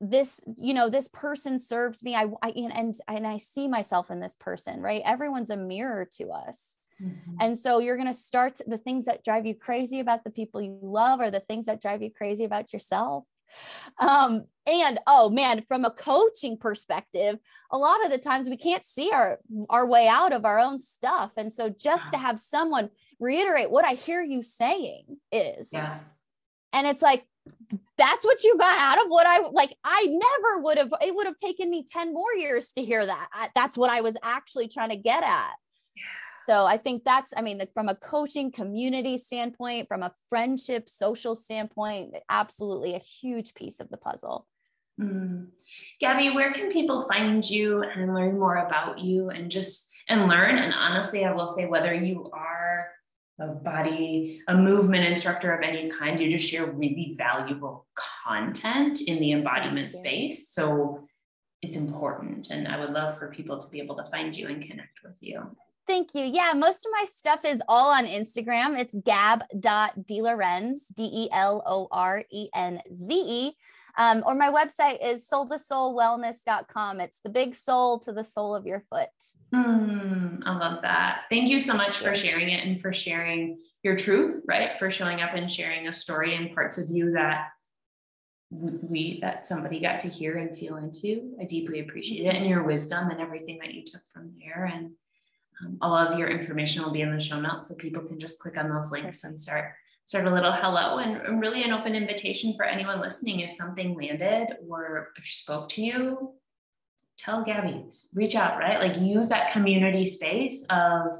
this 0.00 0.40
you 0.58 0.74
know 0.74 0.90
this 0.90 1.08
person 1.08 1.58
serves 1.58 2.02
me 2.02 2.14
I, 2.14 2.26
I 2.42 2.50
and 2.50 2.94
and 3.08 3.26
i 3.26 3.38
see 3.38 3.66
myself 3.66 4.10
in 4.10 4.20
this 4.20 4.36
person 4.38 4.82
right 4.82 5.00
everyone's 5.04 5.48
a 5.48 5.56
mirror 5.56 6.06
to 6.18 6.32
us 6.32 6.78
mm-hmm. 7.02 7.36
and 7.40 7.56
so 7.56 7.78
you're 7.78 7.96
going 7.96 8.06
to 8.06 8.12
start 8.12 8.60
the 8.66 8.76
things 8.76 9.06
that 9.06 9.24
drive 9.24 9.46
you 9.46 9.54
crazy 9.54 10.00
about 10.00 10.22
the 10.22 10.30
people 10.30 10.60
you 10.60 10.78
love 10.82 11.20
or 11.20 11.30
the 11.30 11.40
things 11.40 11.64
that 11.64 11.80
drive 11.80 12.02
you 12.02 12.10
crazy 12.10 12.44
about 12.44 12.74
yourself 12.74 13.24
um, 13.98 14.44
and 14.66 14.98
oh 15.06 15.30
man, 15.30 15.64
from 15.66 15.84
a 15.84 15.90
coaching 15.90 16.58
perspective, 16.58 17.38
a 17.70 17.78
lot 17.78 18.04
of 18.04 18.10
the 18.10 18.18
times 18.18 18.48
we 18.48 18.56
can't 18.56 18.84
see 18.84 19.10
our 19.12 19.38
our 19.70 19.86
way 19.86 20.08
out 20.08 20.32
of 20.32 20.44
our 20.44 20.58
own 20.58 20.78
stuff. 20.78 21.32
And 21.36 21.52
so 21.52 21.70
just 21.70 22.10
to 22.10 22.18
have 22.18 22.38
someone 22.38 22.90
reiterate 23.20 23.70
what 23.70 23.84
I 23.84 23.94
hear 23.94 24.22
you 24.22 24.42
saying 24.42 25.18
is 25.30 25.70
yeah. 25.72 26.00
and 26.72 26.86
it's 26.86 27.02
like 27.02 27.24
that's 27.98 28.24
what 28.24 28.44
you 28.44 28.56
got 28.58 28.78
out 28.78 29.04
of 29.04 29.08
what 29.08 29.26
I 29.26 29.48
like. 29.48 29.76
I 29.84 30.06
never 30.06 30.62
would 30.62 30.78
have, 30.78 30.92
it 31.00 31.14
would 31.14 31.26
have 31.26 31.38
taken 31.38 31.70
me 31.70 31.84
10 31.90 32.12
more 32.12 32.32
years 32.34 32.68
to 32.74 32.84
hear 32.84 33.04
that. 33.04 33.28
I, 33.32 33.48
that's 33.54 33.76
what 33.78 33.90
I 33.90 34.00
was 34.02 34.16
actually 34.22 34.68
trying 34.68 34.90
to 34.90 34.96
get 34.96 35.22
at. 35.22 35.52
So 36.46 36.64
I 36.64 36.78
think 36.78 37.02
that's, 37.04 37.32
I 37.36 37.42
mean, 37.42 37.58
the, 37.58 37.68
from 37.74 37.88
a 37.88 37.96
coaching 37.96 38.52
community 38.52 39.18
standpoint, 39.18 39.88
from 39.88 40.04
a 40.04 40.12
friendship, 40.28 40.88
social 40.88 41.34
standpoint, 41.34 42.14
absolutely 42.28 42.94
a 42.94 43.00
huge 43.00 43.52
piece 43.54 43.80
of 43.80 43.88
the 43.88 43.96
puzzle. 43.96 44.46
Mm. 45.00 45.48
Gabby, 46.00 46.30
where 46.30 46.52
can 46.52 46.70
people 46.70 47.08
find 47.08 47.48
you 47.48 47.82
and 47.82 48.14
learn 48.14 48.38
more 48.38 48.56
about 48.58 49.00
you 49.00 49.30
and 49.30 49.50
just 49.50 49.92
and 50.08 50.28
learn? 50.28 50.56
And 50.56 50.72
honestly, 50.72 51.24
I 51.24 51.32
will 51.32 51.48
say 51.48 51.66
whether 51.66 51.92
you 51.92 52.30
are 52.32 52.90
a 53.38 53.48
body, 53.48 54.40
a 54.48 54.56
movement 54.56 55.04
instructor 55.04 55.52
of 55.52 55.62
any 55.62 55.90
kind, 55.90 56.20
you 56.20 56.30
just 56.30 56.48
share 56.48 56.66
really 56.66 57.14
valuable 57.16 57.86
content 58.26 59.00
in 59.02 59.20
the 59.20 59.32
embodiment 59.32 59.92
space. 59.92 60.48
So 60.48 61.06
it's 61.62 61.76
important. 61.76 62.48
And 62.50 62.66
I 62.66 62.78
would 62.80 62.90
love 62.90 63.18
for 63.18 63.30
people 63.30 63.60
to 63.60 63.70
be 63.70 63.80
able 63.80 63.96
to 63.96 64.04
find 64.04 64.36
you 64.36 64.48
and 64.48 64.62
connect 64.62 65.00
with 65.04 65.18
you. 65.20 65.54
Thank 65.86 66.14
you. 66.14 66.24
Yeah, 66.24 66.52
most 66.54 66.84
of 66.84 66.90
my 66.92 67.04
stuff 67.04 67.44
is 67.44 67.62
all 67.68 67.90
on 67.90 68.06
Instagram. 68.06 68.76
It's 68.78 68.94
gab.delorenze, 69.04 70.92
D 70.96 71.04
E 71.04 71.28
L 71.30 71.62
O 71.64 71.86
R 71.92 72.24
E 72.32 72.48
N 72.54 72.80
Z 72.92 73.14
E. 73.14 73.52
Um, 73.98 74.22
or 74.26 74.34
my 74.34 74.50
website 74.50 75.04
is 75.04 75.26
soul 75.26 75.48
to 75.48 75.58
sole 75.58 75.96
wellness.com. 75.96 77.00
It's 77.00 77.20
the 77.20 77.30
big 77.30 77.54
soul 77.54 77.98
to 78.00 78.12
the 78.12 78.24
sole 78.24 78.54
of 78.54 78.66
your 78.66 78.84
foot. 78.90 79.08
Mm, 79.54 80.40
I 80.44 80.58
love 80.58 80.82
that. 80.82 81.22
Thank 81.30 81.48
you 81.48 81.60
so 81.60 81.74
much 81.74 81.96
for 81.96 82.14
sharing 82.14 82.50
it 82.50 82.66
and 82.66 82.80
for 82.80 82.92
sharing 82.92 83.58
your 83.82 83.96
truth, 83.96 84.42
right? 84.46 84.78
For 84.78 84.90
showing 84.90 85.22
up 85.22 85.34
and 85.34 85.50
sharing 85.50 85.88
a 85.88 85.92
story 85.92 86.34
and 86.34 86.54
parts 86.54 86.76
of 86.76 86.90
you 86.90 87.12
that 87.12 87.48
we 88.50 89.18
that 89.22 89.46
somebody 89.46 89.80
got 89.80 90.00
to 90.00 90.08
hear 90.08 90.36
and 90.36 90.56
feel 90.56 90.76
into. 90.76 91.34
I 91.40 91.44
deeply 91.44 91.80
appreciate 91.80 92.26
it 92.26 92.34
and 92.34 92.46
your 92.46 92.62
wisdom 92.62 93.10
and 93.10 93.20
everything 93.20 93.58
that 93.60 93.74
you 93.74 93.82
took 93.84 94.02
from 94.12 94.32
there. 94.38 94.70
And 94.72 94.92
um, 95.62 95.78
all 95.80 95.94
of 95.94 96.18
your 96.18 96.28
information 96.28 96.82
will 96.82 96.92
be 96.92 97.00
in 97.00 97.14
the 97.14 97.20
show 97.20 97.40
notes 97.40 97.68
so 97.68 97.74
people 97.74 98.02
can 98.02 98.20
just 98.20 98.38
click 98.38 98.56
on 98.56 98.68
those 98.68 98.90
links 98.92 99.24
and 99.24 99.40
start 99.40 99.72
start 100.06 100.24
a 100.26 100.32
little 100.32 100.52
hello 100.52 100.98
and 100.98 101.40
really 101.40 101.64
an 101.64 101.72
open 101.72 101.94
invitation 101.94 102.54
for 102.56 102.64
anyone 102.64 103.00
listening 103.00 103.40
if 103.40 103.52
something 103.52 103.94
landed 103.94 104.56
or 104.68 105.08
spoke 105.24 105.68
to 105.68 105.82
you. 105.82 106.32
Tell 107.18 107.44
gabby 107.44 107.84
reach 108.14 108.36
out 108.36 108.58
right? 108.58 108.78
Like 108.78 109.00
use 109.00 109.28
that 109.28 109.52
community 109.52 110.06
space 110.06 110.64
of 110.70 111.18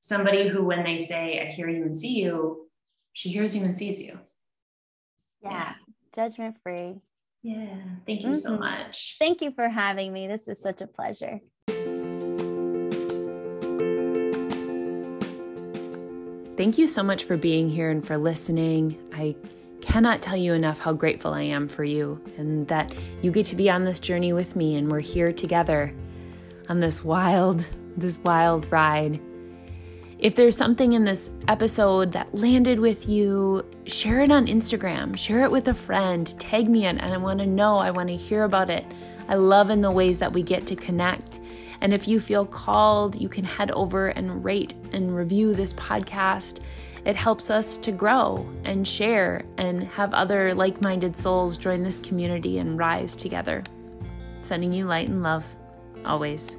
somebody 0.00 0.48
who 0.48 0.64
when 0.64 0.82
they 0.84 0.98
say 0.98 1.40
i 1.40 1.50
hear 1.50 1.68
you 1.68 1.84
and 1.84 1.96
see 1.96 2.14
you 2.20 2.68
she 3.14 3.30
hears 3.30 3.56
you 3.56 3.64
and 3.64 3.76
sees 3.76 4.00
you. 4.00 4.18
Yeah, 5.40 5.50
yeah. 5.50 5.72
judgment 6.14 6.56
free 6.62 6.96
yeah 7.42 7.76
thank 8.06 8.22
you 8.22 8.30
mm-hmm. 8.30 8.38
so 8.38 8.58
much. 8.58 9.16
Thank 9.20 9.42
you 9.42 9.52
for 9.52 9.68
having 9.68 10.12
me. 10.12 10.26
This 10.26 10.48
is 10.48 10.60
such 10.60 10.80
a 10.80 10.86
pleasure 10.86 11.40
Thank 16.56 16.78
you 16.78 16.86
so 16.86 17.02
much 17.02 17.24
for 17.24 17.36
being 17.36 17.68
here 17.68 17.90
and 17.90 18.06
for 18.06 18.16
listening. 18.16 18.96
I 19.12 19.34
cannot 19.80 20.22
tell 20.22 20.36
you 20.36 20.52
enough 20.54 20.78
how 20.78 20.92
grateful 20.92 21.34
I 21.34 21.42
am 21.42 21.66
for 21.66 21.82
you 21.82 22.20
and 22.36 22.68
that 22.68 22.94
you 23.22 23.32
get 23.32 23.46
to 23.46 23.56
be 23.56 23.68
on 23.68 23.84
this 23.84 23.98
journey 23.98 24.32
with 24.32 24.54
me 24.54 24.76
and 24.76 24.88
we're 24.88 25.00
here 25.00 25.32
together 25.32 25.92
on 26.68 26.78
this 26.78 27.02
wild, 27.02 27.68
this 27.96 28.18
wild 28.18 28.70
ride. 28.70 29.20
If 30.20 30.36
there's 30.36 30.56
something 30.56 30.92
in 30.92 31.02
this 31.02 31.28
episode 31.48 32.12
that 32.12 32.32
landed 32.32 32.78
with 32.78 33.08
you, 33.08 33.68
share 33.86 34.20
it 34.20 34.30
on 34.30 34.46
Instagram, 34.46 35.18
share 35.18 35.42
it 35.42 35.50
with 35.50 35.66
a 35.66 35.74
friend, 35.74 36.38
tag 36.38 36.68
me 36.68 36.86
in, 36.86 37.00
and 37.00 37.12
I 37.12 37.16
want 37.16 37.40
to 37.40 37.46
know, 37.46 37.78
I 37.78 37.90
want 37.90 38.10
to 38.10 38.16
hear 38.16 38.44
about 38.44 38.70
it. 38.70 38.86
I 39.26 39.34
love 39.34 39.70
in 39.70 39.80
the 39.80 39.90
ways 39.90 40.18
that 40.18 40.32
we 40.32 40.44
get 40.44 40.68
to 40.68 40.76
connect 40.76 41.40
and 41.84 41.92
if 41.92 42.08
you 42.08 42.18
feel 42.18 42.46
called, 42.46 43.20
you 43.20 43.28
can 43.28 43.44
head 43.44 43.70
over 43.72 44.08
and 44.08 44.42
rate 44.42 44.72
and 44.94 45.14
review 45.14 45.54
this 45.54 45.74
podcast. 45.74 46.60
It 47.04 47.14
helps 47.14 47.50
us 47.50 47.76
to 47.76 47.92
grow 47.92 48.50
and 48.64 48.88
share 48.88 49.44
and 49.58 49.84
have 49.88 50.14
other 50.14 50.54
like 50.54 50.80
minded 50.80 51.14
souls 51.14 51.58
join 51.58 51.82
this 51.82 52.00
community 52.00 52.56
and 52.56 52.78
rise 52.78 53.14
together. 53.14 53.62
Sending 54.40 54.72
you 54.72 54.86
light 54.86 55.08
and 55.08 55.22
love 55.22 55.44
always. 56.06 56.56